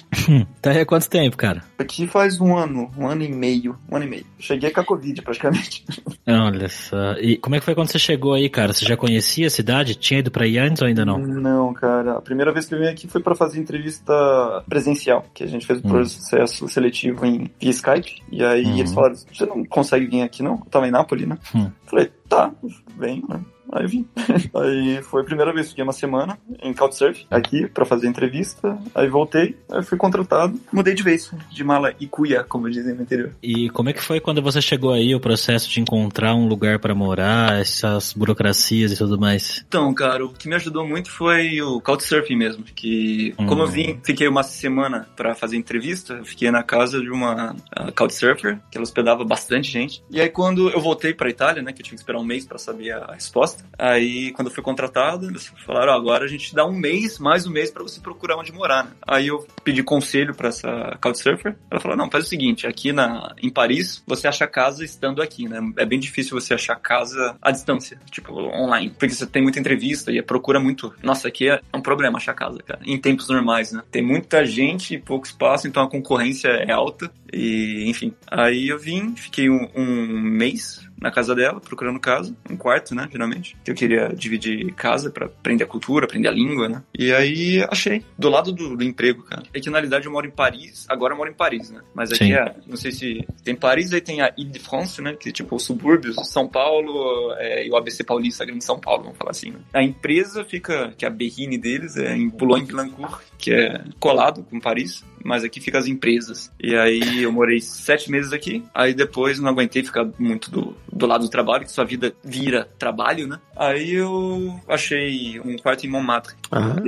tá 0.61 0.71
aí 0.71 0.79
há 0.79 0.85
quanto 0.85 1.09
tempo, 1.09 1.35
cara? 1.35 1.63
Aqui 1.77 2.07
faz 2.07 2.39
um 2.39 2.55
ano, 2.55 2.89
um 2.97 3.07
ano 3.07 3.23
e 3.23 3.29
meio, 3.29 3.77
um 3.89 3.95
ano 3.95 4.05
e 4.05 4.09
meio. 4.09 4.25
Cheguei 4.39 4.71
com 4.71 4.79
a 4.79 4.85
Covid 4.85 5.21
praticamente. 5.21 5.85
Olha 6.27 6.69
só. 6.69 7.13
E 7.19 7.37
como 7.37 7.55
é 7.55 7.59
que 7.59 7.65
foi 7.65 7.75
quando 7.75 7.91
você 7.91 7.99
chegou 7.99 8.33
aí, 8.33 8.49
cara? 8.49 8.73
Você 8.73 8.85
já 8.85 8.95
conhecia 8.95 9.47
a 9.47 9.49
cidade? 9.49 9.95
Tinha 9.95 10.19
ido 10.19 10.31
pra 10.31 10.47
ir 10.47 10.57
antes 10.57 10.81
ou 10.81 10.87
ainda 10.87 11.05
não? 11.05 11.17
Não, 11.19 11.73
cara. 11.73 12.17
A 12.17 12.21
primeira 12.21 12.53
vez 12.53 12.65
que 12.65 12.75
eu 12.75 12.79
vim 12.79 12.87
aqui 12.87 13.07
foi 13.07 13.21
para 13.21 13.35
fazer 13.35 13.59
entrevista 13.59 14.63
presencial, 14.69 15.25
que 15.33 15.43
a 15.43 15.47
gente 15.47 15.65
fez 15.65 15.79
o 15.79 15.87
hum. 15.87 15.89
processo 15.89 16.67
seletivo 16.69 17.25
em 17.25 17.49
via 17.59 17.71
Skype. 17.71 18.21
E 18.31 18.43
aí 18.43 18.65
hum. 18.65 18.77
eles 18.77 18.93
falaram: 18.93 19.15
você 19.15 19.45
não 19.45 19.65
consegue 19.65 20.07
vir 20.07 20.21
aqui, 20.21 20.41
não? 20.41 20.53
Eu 20.53 20.65
tava 20.71 20.87
em 20.87 20.91
Nápoles, 20.91 21.27
né? 21.27 21.37
Hum. 21.53 21.69
Falei, 21.85 22.09
tá, 22.29 22.51
vem, 22.97 23.23
né? 23.27 23.41
Aí 23.71 23.87
vim. 23.87 24.07
aí 24.55 25.01
foi 25.03 25.21
a 25.21 25.25
primeira 25.25 25.53
vez, 25.53 25.69
fiquei 25.69 25.83
uma 25.83 25.93
semana 25.93 26.37
em 26.61 26.73
Couchsurf, 26.73 27.25
aqui, 27.29 27.67
para 27.67 27.85
fazer 27.85 28.07
entrevista. 28.07 28.77
Aí 28.93 29.07
voltei, 29.07 29.57
aí 29.71 29.83
fui 29.83 29.97
contratado. 29.97 30.59
Mudei 30.71 30.93
de 30.93 31.03
vez, 31.03 31.31
de 31.49 31.63
mala 31.63 31.93
e 31.99 32.07
cuia, 32.07 32.43
como 32.43 32.69
dizem 32.69 32.93
no 32.93 33.03
interior. 33.03 33.31
E 33.41 33.69
como 33.69 33.89
é 33.89 33.93
que 33.93 34.01
foi 34.01 34.19
quando 34.19 34.41
você 34.41 34.61
chegou 34.61 34.91
aí, 34.91 35.15
o 35.15 35.19
processo 35.19 35.69
de 35.69 35.79
encontrar 35.79 36.35
um 36.35 36.47
lugar 36.47 36.79
para 36.79 36.93
morar, 36.93 37.59
essas 37.59 38.13
burocracias 38.13 38.91
e 38.91 38.97
tudo 38.97 39.19
mais? 39.19 39.63
Então, 39.67 39.93
cara, 39.93 40.25
o 40.25 40.33
que 40.33 40.47
me 40.47 40.55
ajudou 40.55 40.85
muito 40.85 41.09
foi 41.09 41.61
o 41.61 41.79
Couchsurfing 41.79 42.35
mesmo, 42.35 42.63
que 42.63 43.33
hum. 43.37 43.45
como 43.45 43.61
eu 43.61 43.67
vim, 43.67 43.99
fiquei 44.03 44.27
uma 44.27 44.43
semana 44.43 45.07
para 45.15 45.33
fazer 45.33 45.55
entrevista, 45.55 46.15
eu 46.15 46.25
fiquei 46.25 46.51
na 46.51 46.63
casa 46.63 46.99
de 46.99 47.09
uma 47.09 47.55
Couchsurfer, 47.95 48.59
que 48.69 48.77
ela 48.77 48.83
hospedava 48.83 49.23
bastante 49.23 49.71
gente. 49.71 50.03
E 50.09 50.19
aí 50.19 50.29
quando 50.29 50.69
eu 50.69 50.81
voltei 50.81 51.13
para 51.13 51.29
Itália, 51.29 51.61
né, 51.61 51.71
que 51.71 51.81
eu 51.81 51.85
tinha 51.85 51.95
que 51.95 52.01
esperar 52.01 52.19
um 52.19 52.23
mês 52.23 52.45
para 52.45 52.57
saber 52.57 52.91
a 52.91 53.13
resposta, 53.13 53.60
Aí, 53.77 54.31
quando 54.33 54.49
eu 54.49 54.53
fui 54.53 54.63
contratado, 54.63 55.27
eles 55.27 55.51
falaram: 55.65 55.93
oh, 55.93 55.95
agora 55.95 56.25
a 56.25 56.27
gente 56.27 56.53
dá 56.53 56.65
um 56.65 56.73
mês, 56.73 57.17
mais 57.17 57.47
um 57.47 57.51
mês, 57.51 57.71
para 57.71 57.81
você 57.81 57.99
procurar 57.99 58.37
onde 58.37 58.51
morar. 58.51 58.85
Né? 58.85 58.91
Aí 59.07 59.27
eu 59.27 59.47
pedi 59.63 59.81
conselho 59.81 60.35
para 60.35 60.49
essa 60.49 60.97
Couchsurfer. 61.01 61.55
Ela 61.69 61.81
falou: 61.81 61.97
não, 61.97 62.09
faz 62.09 62.25
o 62.25 62.27
seguinte: 62.27 62.67
aqui 62.67 62.93
na, 62.93 63.33
em 63.41 63.49
Paris, 63.49 64.03
você 64.05 64.27
acha 64.27 64.45
casa 64.45 64.85
estando 64.85 65.19
aqui, 65.19 65.47
né? 65.47 65.59
É 65.77 65.85
bem 65.85 65.99
difícil 65.99 66.39
você 66.39 66.53
achar 66.53 66.75
casa 66.75 67.35
à 67.41 67.49
distância, 67.49 67.99
tipo, 68.11 68.33
online. 68.33 68.91
Porque 68.91 69.15
você 69.15 69.25
tem 69.25 69.41
muita 69.41 69.59
entrevista 69.59 70.11
e 70.11 70.21
procura 70.21 70.59
muito. 70.59 70.93
Nossa, 71.01 71.27
aqui 71.27 71.49
é 71.49 71.59
um 71.73 71.81
problema 71.81 72.17
achar 72.17 72.35
casa, 72.35 72.59
cara. 72.59 72.81
Em 72.85 72.99
tempos 72.99 73.29
normais, 73.29 73.71
né? 73.71 73.81
Tem 73.89 74.03
muita 74.03 74.45
gente 74.45 74.93
e 74.93 74.99
pouco 74.99 75.25
espaço, 75.25 75.67
então 75.67 75.81
a 75.81 75.89
concorrência 75.89 76.49
é 76.49 76.71
alta. 76.71 77.11
E, 77.33 77.85
enfim. 77.87 78.13
Aí 78.29 78.67
eu 78.67 78.77
vim, 78.77 79.15
fiquei 79.15 79.49
um, 79.49 79.67
um 79.75 80.19
mês 80.19 80.90
na 81.01 81.11
casa 81.11 81.33
dela, 81.33 81.59
procurando 81.59 81.99
casa, 81.99 82.35
um 82.47 82.55
quarto, 82.55 82.93
né, 82.93 83.09
geralmente. 83.11 83.57
Eu 83.65 83.73
queria 83.73 84.09
dividir 84.09 84.71
casa 84.75 85.09
para 85.09 85.25
aprender 85.25 85.63
a 85.63 85.67
cultura, 85.67 86.05
aprender 86.05 86.27
a 86.27 86.31
língua, 86.31 86.69
né? 86.69 86.83
E 86.97 87.11
aí 87.11 87.65
achei, 87.69 88.05
do 88.17 88.29
lado 88.29 88.51
do, 88.51 88.77
do, 88.77 88.83
emprego, 88.83 89.23
cara. 89.23 89.43
É 89.51 89.59
que 89.59 89.69
na 89.69 89.77
realidade 89.77 90.05
eu 90.05 90.11
moro 90.11 90.27
em 90.27 90.31
Paris, 90.31 90.85
agora 90.87 91.13
eu 91.13 91.17
moro 91.17 91.31
em 91.31 91.33
Paris, 91.33 91.71
né? 91.71 91.81
Mas 91.95 92.11
aqui 92.11 92.33
é, 92.33 92.55
não 92.67 92.77
sei 92.77 92.91
se 92.91 93.27
tem 93.43 93.55
Paris, 93.55 93.91
aí 93.93 94.01
tem 94.01 94.21
a 94.21 94.31
Ile-de-France, 94.37 95.01
né, 95.01 95.15
que 95.15 95.29
é 95.29 95.31
tipo 95.31 95.55
os 95.55 95.63
subúrbios, 95.63 96.15
São 96.29 96.47
Paulo 96.47 97.33
é, 97.37 97.65
e 97.65 97.71
o 97.71 97.75
ABC 97.75 98.03
Paulista, 98.03 98.45
Grande 98.45 98.63
São 98.63 98.79
Paulo, 98.79 99.03
vamos 99.03 99.17
falar 99.17 99.31
assim, 99.31 99.51
né? 99.51 99.59
A 99.73 99.81
empresa 99.81 100.45
fica, 100.45 100.93
que 100.95 101.03
é 101.03 101.07
a 101.07 101.11
berrine 101.11 101.57
deles, 101.57 101.97
é 101.97 102.15
em 102.15 102.29
Boulogne-Billancourt, 102.29 103.21
que 103.39 103.51
é 103.51 103.83
colado 103.99 104.43
com 104.43 104.59
Paris, 104.59 105.03
mas 105.23 105.43
aqui 105.43 105.59
fica 105.59 105.77
as 105.77 105.87
empresas. 105.87 106.51
E 106.61 106.75
aí 106.75 107.23
eu 107.23 107.31
morei 107.31 107.59
sete 107.59 108.09
meses 108.09 108.33
aqui, 108.33 108.63
aí 108.73 108.93
depois 108.93 109.39
não 109.39 109.49
aguentei 109.49 109.83
ficar 109.83 110.07
muito 110.17 110.51
do, 110.51 110.75
do 110.91 111.05
lado 111.05 111.25
do 111.25 111.29
trabalho, 111.29 111.65
que 111.65 111.71
sua 111.71 111.85
vida 111.85 112.13
vira 112.23 112.67
trabalho, 112.77 113.27
né? 113.27 113.39
Aí 113.55 113.93
eu 113.93 114.59
achei 114.67 115.39
um 115.39 115.55
quarto 115.57 115.85
em 115.85 115.89
Montmartre, 115.89 116.35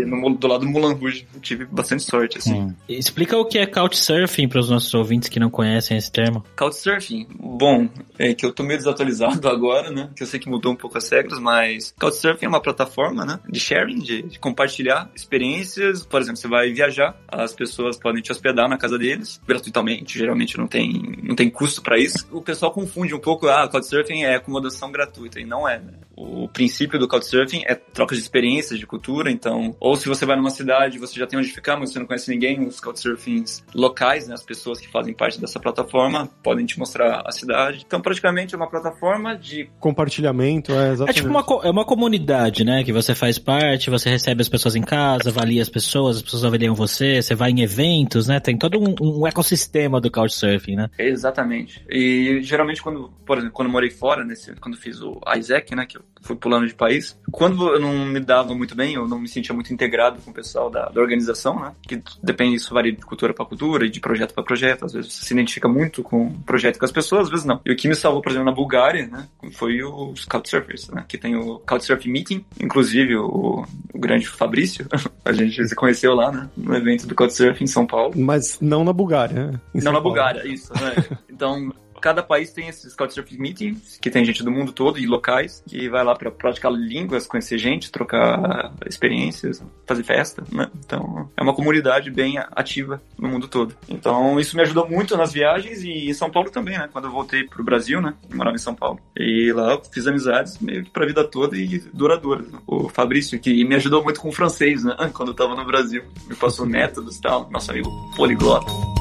no, 0.07 0.35
do 0.35 0.47
lado 0.47 0.61
do 0.61 0.71
Moulin 0.71 0.95
Rouge. 0.95 1.27
tive 1.41 1.65
bastante 1.65 2.03
sorte, 2.03 2.39
assim. 2.39 2.61
Hum. 2.61 2.73
Explica 2.89 3.37
o 3.37 3.45
que 3.45 3.59
é 3.59 3.65
Couchsurfing 3.65 4.47
para 4.47 4.59
os 4.59 4.69
nossos 4.69 4.91
ouvintes 4.93 5.29
que 5.29 5.39
não 5.39 5.49
conhecem 5.49 5.95
esse 5.97 6.11
termo. 6.11 6.43
Couchsurfing? 6.55 7.27
Bom, 7.37 7.87
é 8.17 8.33
que 8.33 8.45
eu 8.45 8.51
tô 8.51 8.63
meio 8.63 8.79
desatualizado 8.79 9.47
agora, 9.49 9.91
né? 9.91 10.09
Que 10.15 10.23
eu 10.23 10.27
sei 10.27 10.39
que 10.39 10.49
mudou 10.49 10.71
um 10.71 10.75
pouco 10.75 10.97
as 10.97 11.07
regras, 11.09 11.39
mas 11.39 11.93
Couchsurfing 11.99 12.45
é 12.45 12.49
uma 12.49 12.61
plataforma, 12.61 13.23
né? 13.23 13.39
De 13.47 13.59
sharing, 13.59 13.99
de, 13.99 14.23
de 14.23 14.39
compartilhar 14.39 15.11
experiências. 15.15 16.03
Por 16.05 16.21
exemplo, 16.21 16.37
você 16.37 16.47
vai 16.47 16.71
viajar, 16.71 17.15
as 17.27 17.53
pessoas 17.53 17.97
podem 17.97 18.22
te 18.23 18.31
hospedar 18.31 18.67
na 18.67 18.77
casa 18.77 18.97
deles, 18.97 19.39
gratuitamente, 19.47 20.17
geralmente 20.17 20.57
não 20.57 20.67
tem, 20.67 21.17
não 21.21 21.35
tem 21.35 21.49
custo 21.49 21.81
para 21.81 21.97
isso. 21.97 22.27
O 22.31 22.41
pessoal 22.41 22.71
confunde 22.71 23.13
um 23.13 23.19
pouco, 23.19 23.47
ah, 23.47 23.67
Couchsurfing 23.67 24.23
é 24.23 24.35
acomodação 24.35 24.91
gratuita, 24.91 25.39
e 25.39 25.45
não 25.45 25.67
é, 25.67 25.79
né? 25.79 25.93
O 26.15 26.47
princípio 26.47 26.99
do 26.99 27.07
Couchsurfing 27.07 27.63
é 27.65 27.73
troca 27.73 28.15
de 28.15 28.21
experiências, 28.21 28.79
de 28.79 28.85
cultura, 28.85 29.31
então, 29.31 29.75
ou 29.79 29.95
se 29.95 30.07
você 30.07 30.25
vai 30.25 30.35
numa 30.35 30.51
cidade, 30.51 30.99
você 30.99 31.19
já 31.19 31.25
tem 31.25 31.39
onde 31.39 31.49
ficar, 31.49 31.77
mas 31.77 31.91
você 31.91 31.99
não 31.99 32.05
conhece 32.05 32.29
ninguém, 32.29 32.65
os 32.65 32.79
Couchsurfings 32.79 33.63
locais, 33.73 34.27
né, 34.27 34.35
as 34.35 34.43
pessoas 34.43 34.79
que 34.79 34.87
fazem 34.89 35.13
parte 35.13 35.41
dessa 35.41 35.59
plataforma, 35.59 36.29
podem 36.43 36.65
te 36.65 36.77
mostrar 36.77 37.23
a 37.25 37.31
cidade. 37.31 37.83
Então, 37.85 37.99
praticamente 38.01 38.53
é 38.53 38.57
uma 38.57 38.69
plataforma 38.69 39.35
de... 39.35 39.69
Compartilhamento, 39.79 40.71
é 40.71 40.91
exatamente. 40.91 41.09
É 41.09 41.21
tipo 41.21 41.29
uma, 41.29 41.43
é 41.63 41.69
uma 41.69 41.85
comunidade, 41.85 42.63
né, 42.63 42.83
que 42.83 42.93
você 42.93 43.15
faz 43.15 43.39
parte, 43.39 43.89
você 43.89 44.09
recebe 44.09 44.41
as 44.41 44.49
pessoas 44.49 44.75
em 44.75 44.83
casa, 44.83 45.29
avalia 45.29 45.61
as 45.61 45.69
pessoas, 45.69 46.17
as 46.17 46.21
pessoas 46.21 46.45
avaliam 46.45 46.75
você, 46.75 47.21
você 47.21 47.33
vai 47.33 47.49
em 47.49 47.61
eventos, 47.61 48.12
né, 48.27 48.39
tem 48.39 48.57
todo 48.57 48.79
um, 48.79 48.95
um 48.99 49.27
ecossistema 49.27 49.99
do 49.99 50.11
Couchsurfing, 50.11 50.75
né? 50.75 50.89
Exatamente. 50.97 51.83
E 51.89 52.39
geralmente 52.41 52.81
quando, 52.81 53.11
por 53.25 53.37
exemplo, 53.37 53.53
quando 53.53 53.69
morei 53.69 53.89
fora, 53.89 54.23
nesse, 54.23 54.53
quando 54.55 54.77
fiz 54.77 55.01
o 55.01 55.19
Isaac, 55.37 55.75
né, 55.75 55.85
que 55.85 55.97
eu 55.97 56.03
fui 56.21 56.35
pulando 56.35 56.67
de 56.67 56.73
país, 56.73 57.19
quando 57.31 57.67
eu 57.73 57.79
não 57.79 58.05
me 58.05 58.19
dava 58.19 58.53
muito 58.55 58.75
bem, 58.75 58.95
eu 58.95 59.07
não 59.07 59.19
me 59.19 59.27
sentia 59.27 59.53
muito 59.53 59.73
integrado 59.73 60.21
com 60.21 60.31
o 60.31 60.33
pessoal 60.33 60.69
da, 60.69 60.89
da 60.89 61.01
organização, 61.01 61.59
né, 61.59 61.73
que 61.81 62.01
depende, 62.21 62.55
isso 62.55 62.73
varia 62.73 62.91
de 62.91 63.01
cultura 63.01 63.33
para 63.33 63.45
cultura 63.45 63.85
e 63.85 63.89
de 63.89 63.99
projeto 63.99 64.33
para 64.33 64.43
projeto, 64.43 64.85
às 64.85 64.93
vezes 64.93 65.13
você 65.13 65.25
se 65.25 65.33
identifica 65.33 65.67
muito 65.67 66.01
com 66.03 66.27
o 66.27 66.43
projeto 66.43 66.79
com 66.79 66.85
as 66.85 66.91
pessoas, 66.91 67.23
às 67.23 67.29
vezes 67.29 67.45
não. 67.45 67.61
E 67.65 67.71
o 67.71 67.75
que 67.75 67.87
me 67.87 67.95
salvou, 67.95 68.21
por 68.21 68.29
exemplo, 68.29 68.45
na 68.45 68.55
Bulgária, 68.55 69.07
né, 69.07 69.27
foi 69.53 69.83
os 69.83 70.25
Couchsurfers, 70.25 70.89
né, 70.89 71.05
que 71.07 71.17
tem 71.17 71.35
o 71.35 71.59
Couchsurfing 71.59 72.11
Meeting, 72.11 72.45
inclusive 72.59 73.15
o, 73.15 73.65
o 73.93 73.99
grande 73.99 74.27
Fabrício, 74.27 74.87
a 75.23 75.31
gente 75.31 75.67
se 75.67 75.75
conheceu 75.75 76.13
lá, 76.13 76.31
né, 76.31 76.49
no 76.55 76.75
evento 76.75 77.07
do 77.07 77.15
Couchsurfing 77.15 77.63
em 77.63 77.67
São 77.67 77.85
Paulo. 77.85 78.02
Mas 78.15 78.59
não 78.59 78.83
na 78.83 78.93
Bulgária, 78.93 79.51
né? 79.51 79.61
Não 79.75 79.91
na 79.91 79.99
Bulgária, 79.99 80.45
isso, 80.47 80.73
né? 80.73 81.17
Então, 81.29 81.73
cada 82.03 82.21
país 82.21 82.51
tem 82.51 82.67
esses 82.67 82.93
Couchsurfing 82.93 83.37
Meetings, 83.37 83.97
que 84.01 84.11
tem 84.11 84.25
gente 84.25 84.43
do 84.43 84.51
mundo 84.51 84.73
todo 84.73 84.99
e 84.99 85.07
locais, 85.07 85.63
que 85.65 85.87
vai 85.87 86.03
lá 86.03 86.13
para 86.13 86.29
praticar 86.29 86.69
línguas, 86.69 87.25
conhecer 87.25 87.57
gente, 87.57 87.89
trocar 87.89 88.73
experiências, 88.85 89.63
fazer 89.87 90.03
festa, 90.03 90.43
né? 90.51 90.69
Então, 90.85 91.31
é 91.37 91.41
uma 91.41 91.55
comunidade 91.55 92.11
bem 92.11 92.37
ativa 92.37 93.01
no 93.17 93.29
mundo 93.29 93.47
todo. 93.47 93.73
Então, 93.87 94.37
isso 94.37 94.57
me 94.57 94.63
ajudou 94.63 94.85
muito 94.85 95.15
nas 95.15 95.31
viagens 95.31 95.81
e 95.81 96.09
em 96.09 96.13
São 96.13 96.29
Paulo 96.29 96.51
também, 96.51 96.77
né? 96.77 96.89
Quando 96.91 97.05
eu 97.05 97.11
voltei 97.11 97.45
pro 97.45 97.63
Brasil, 97.63 98.01
né? 98.01 98.13
Eu 98.29 98.35
morava 98.35 98.57
em 98.57 98.59
São 98.59 98.75
Paulo. 98.75 98.99
E 99.17 99.53
lá 99.53 99.71
eu 99.71 99.81
fiz 99.89 100.05
amizades 100.05 100.59
meio 100.59 100.83
que 100.83 100.89
pra 100.89 101.05
vida 101.05 101.23
toda 101.23 101.55
e 101.55 101.79
duradouras. 101.93 102.47
O 102.67 102.89
Fabrício, 102.89 103.39
que 103.39 103.63
me 103.63 103.75
ajudou 103.75 104.03
muito 104.03 104.19
com 104.19 104.27
o 104.27 104.33
francês, 104.33 104.83
né? 104.83 104.93
Quando 105.15 105.29
eu 105.29 105.35
tava 105.35 105.55
no 105.55 105.65
Brasil. 105.65 106.03
Me 106.27 106.35
passou 106.35 106.65
métodos 106.65 107.15
e 107.15 107.21
tal. 107.21 107.49
Nosso 107.49 107.71
amigo 107.71 107.89
poliglota. 108.17 108.92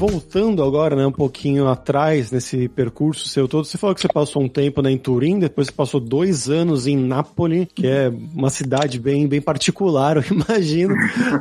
Voltando 0.00 0.62
agora, 0.62 0.96
né, 0.96 1.06
um 1.06 1.12
pouquinho 1.12 1.68
atrás 1.68 2.32
nesse 2.32 2.70
percurso 2.70 3.28
seu 3.28 3.46
todo, 3.46 3.66
você 3.66 3.76
falou 3.76 3.94
que 3.94 4.00
você 4.00 4.08
passou 4.08 4.42
um 4.42 4.48
tempo 4.48 4.80
né, 4.80 4.90
em 4.90 4.96
Turim, 4.96 5.38
depois 5.38 5.66
você 5.66 5.74
passou 5.74 6.00
dois 6.00 6.48
anos 6.48 6.86
em 6.86 6.96
Nápoles, 6.96 7.68
que 7.74 7.86
é 7.86 8.08
uma 8.08 8.48
cidade 8.48 8.98
bem, 8.98 9.28
bem 9.28 9.42
particular, 9.42 10.16
eu 10.16 10.24
imagino, 10.30 10.94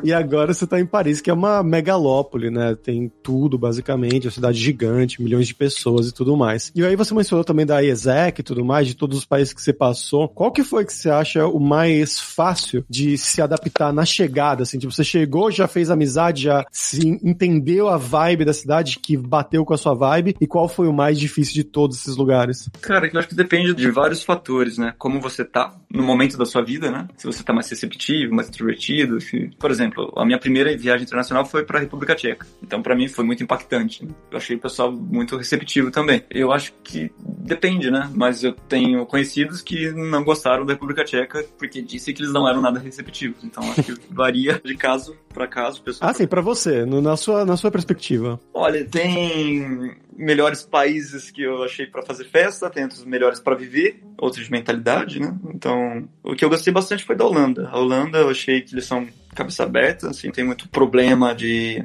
e 0.04 0.12
agora 0.12 0.54
você 0.54 0.66
está 0.66 0.78
em 0.78 0.86
Paris, 0.86 1.22
que 1.22 1.30
é 1.30 1.34
uma 1.34 1.63
megalópole, 1.63 2.51
né, 2.51 2.75
tem 2.75 3.10
tudo 3.24 3.58
basicamente, 3.58 4.25
é 4.25 4.28
uma 4.28 4.34
cidade 4.34 4.60
gigante, 4.60 5.24
milhões 5.24 5.48
de 5.48 5.56
pessoas 5.56 6.10
e 6.10 6.13
tudo 6.13 6.36
mais. 6.36 6.70
E 6.75 6.84
aí 6.84 6.98
você 6.98 7.13
mencionou 7.13 7.46
também 7.46 7.66
da 7.66 7.80
IESEC 7.82 8.42
e 8.42 8.44
tudo 8.44 8.66
mais, 8.66 8.88
de 8.88 8.94
todos 8.94 9.20
os 9.20 9.24
países 9.24 9.54
que 9.54 9.62
você 9.62 9.72
passou, 9.72 10.28
qual 10.28 10.51
que 10.51 10.66
foi 10.66 10.84
que 10.84 10.92
você 10.92 11.10
acha 11.10 11.48
o 11.48 11.62
mais 11.62 12.20
fácil 12.20 12.84
de 12.89 13.18
se 13.18 13.42
adaptar 13.42 13.94
na 13.94 14.04
chegada, 14.04 14.63
assim, 14.63 14.78
tipo, 14.78 14.92
você 14.92 15.06
chegou, 15.06 15.50
já 15.50 15.66
fez 15.66 15.89
amizade, 15.89 16.44
já 16.44 16.66
se 16.70 17.08
entendeu 17.24 17.88
a 17.88 17.96
vibe 17.96 18.49
da 18.50 18.53
cidade 18.53 19.00
que 19.00 19.15
bateu 19.15 19.63
com 19.63 19.74
a 19.74 19.77
sua 19.77 19.94
vibe 19.94 20.36
e 20.41 20.48
qual 20.48 20.68
foi 20.68 20.88
o 20.88 20.94
mais 20.94 21.20
difícil 21.20 21.53
de 21.53 21.63
todos 21.63 21.98
esses 21.98 22.15
lugares? 22.15 22.70
Cara, 22.82 23.10
eu 23.12 23.20
acho 23.20 23.29
que 23.29 23.36
depende 23.36 23.74
de 23.74 23.89
vários 23.91 24.24
fatores, 24.24 24.77
né? 24.77 24.94
Como 24.98 25.22
você 25.22 25.46
tá 25.46 25.74
no 25.91 26.03
momento 26.03 26.38
da 26.38 26.46
sua 26.46 26.62
vida, 26.62 26.91
né? 26.91 27.08
Se 27.17 27.25
você 27.25 27.43
tá 27.43 27.51
mais 27.51 27.69
receptivo, 27.69 28.34
mais 28.34 28.48
introvertido. 28.48 29.19
Se... 29.19 29.50
Por 29.58 29.72
exemplo, 29.72 30.13
a 30.15 30.25
minha 30.25 30.38
primeira 30.38 30.75
viagem 30.77 31.05
internacional 31.05 31.46
foi 31.46 31.63
para 31.63 31.79
a 31.79 31.81
República 31.81 32.15
Tcheca. 32.15 32.46
Então, 32.62 32.81
para 32.81 32.96
mim, 32.96 33.08
foi 33.08 33.25
muito 33.25 33.43
impactante. 33.43 34.08
Eu 34.31 34.38
achei 34.38 34.55
o 34.55 34.60
pessoal 34.60 34.91
muito 34.91 35.36
receptivo 35.36 35.89
também. 35.89 36.24
Eu 36.29 36.51
acho 36.51 36.74
que 36.84 37.12
depende, 37.19 37.89
né? 37.89 38.10
Mas 38.13 38.43
eu 38.43 38.53
tenho 38.53 39.05
conhecidos 39.05 39.62
que 39.62 39.91
não 39.91 40.24
gostaram 40.24 40.65
da 40.65 40.74
República 40.74 41.03
Tcheca 41.03 41.43
porque 41.58 41.81
disse 41.81 42.13
que 42.13 42.22
eles 42.22 42.34
não 42.34 42.48
eram 42.48 42.62
nada 42.62 42.79
receptivos. 42.79 43.43
Então, 43.43 43.63
acho 43.72 43.84
que 43.84 43.96
varia 44.13 44.62
de 44.63 44.75
caso 44.75 45.15
para 45.34 45.48
caso. 45.48 45.81
Pessoa 45.81 46.10
ah, 46.10 46.13
sim, 46.13 46.27
para 46.27 46.41
você, 46.41 46.86
no, 46.86 47.01
na, 47.01 47.17
sua, 47.17 47.46
na 47.46 47.58
sua 47.58 47.72
perspectiva. 47.72 48.39
Olha, 48.53 48.86
tem 48.86 49.96
melhores 50.19 50.61
países 50.61 51.31
que 51.31 51.41
eu 51.41 51.63
achei 51.63 51.88
para 51.88 52.01
fazer 52.01 52.25
festa, 52.25 52.69
tem 52.69 52.83
outros 52.83 53.05
melhores 53.05 53.39
para 53.39 53.55
viver, 53.55 54.03
outros 54.17 54.43
de 54.43 54.51
mentalidade, 54.51 55.17
né? 55.17 55.33
Então, 55.53 56.09
o 56.21 56.35
que 56.35 56.43
eu 56.43 56.49
gostei 56.49 56.73
bastante 56.73 57.05
foi 57.05 57.15
da 57.15 57.25
Holanda. 57.25 57.69
A 57.69 57.79
Holanda 57.79 58.17
eu 58.17 58.29
achei 58.29 58.59
que 58.59 58.75
eles 58.75 58.85
são 58.85 59.07
cabeça 59.33 59.63
aberta, 59.63 60.09
assim, 60.09 60.29
tem 60.29 60.43
muito 60.43 60.67
problema 60.67 61.33
de 61.33 61.81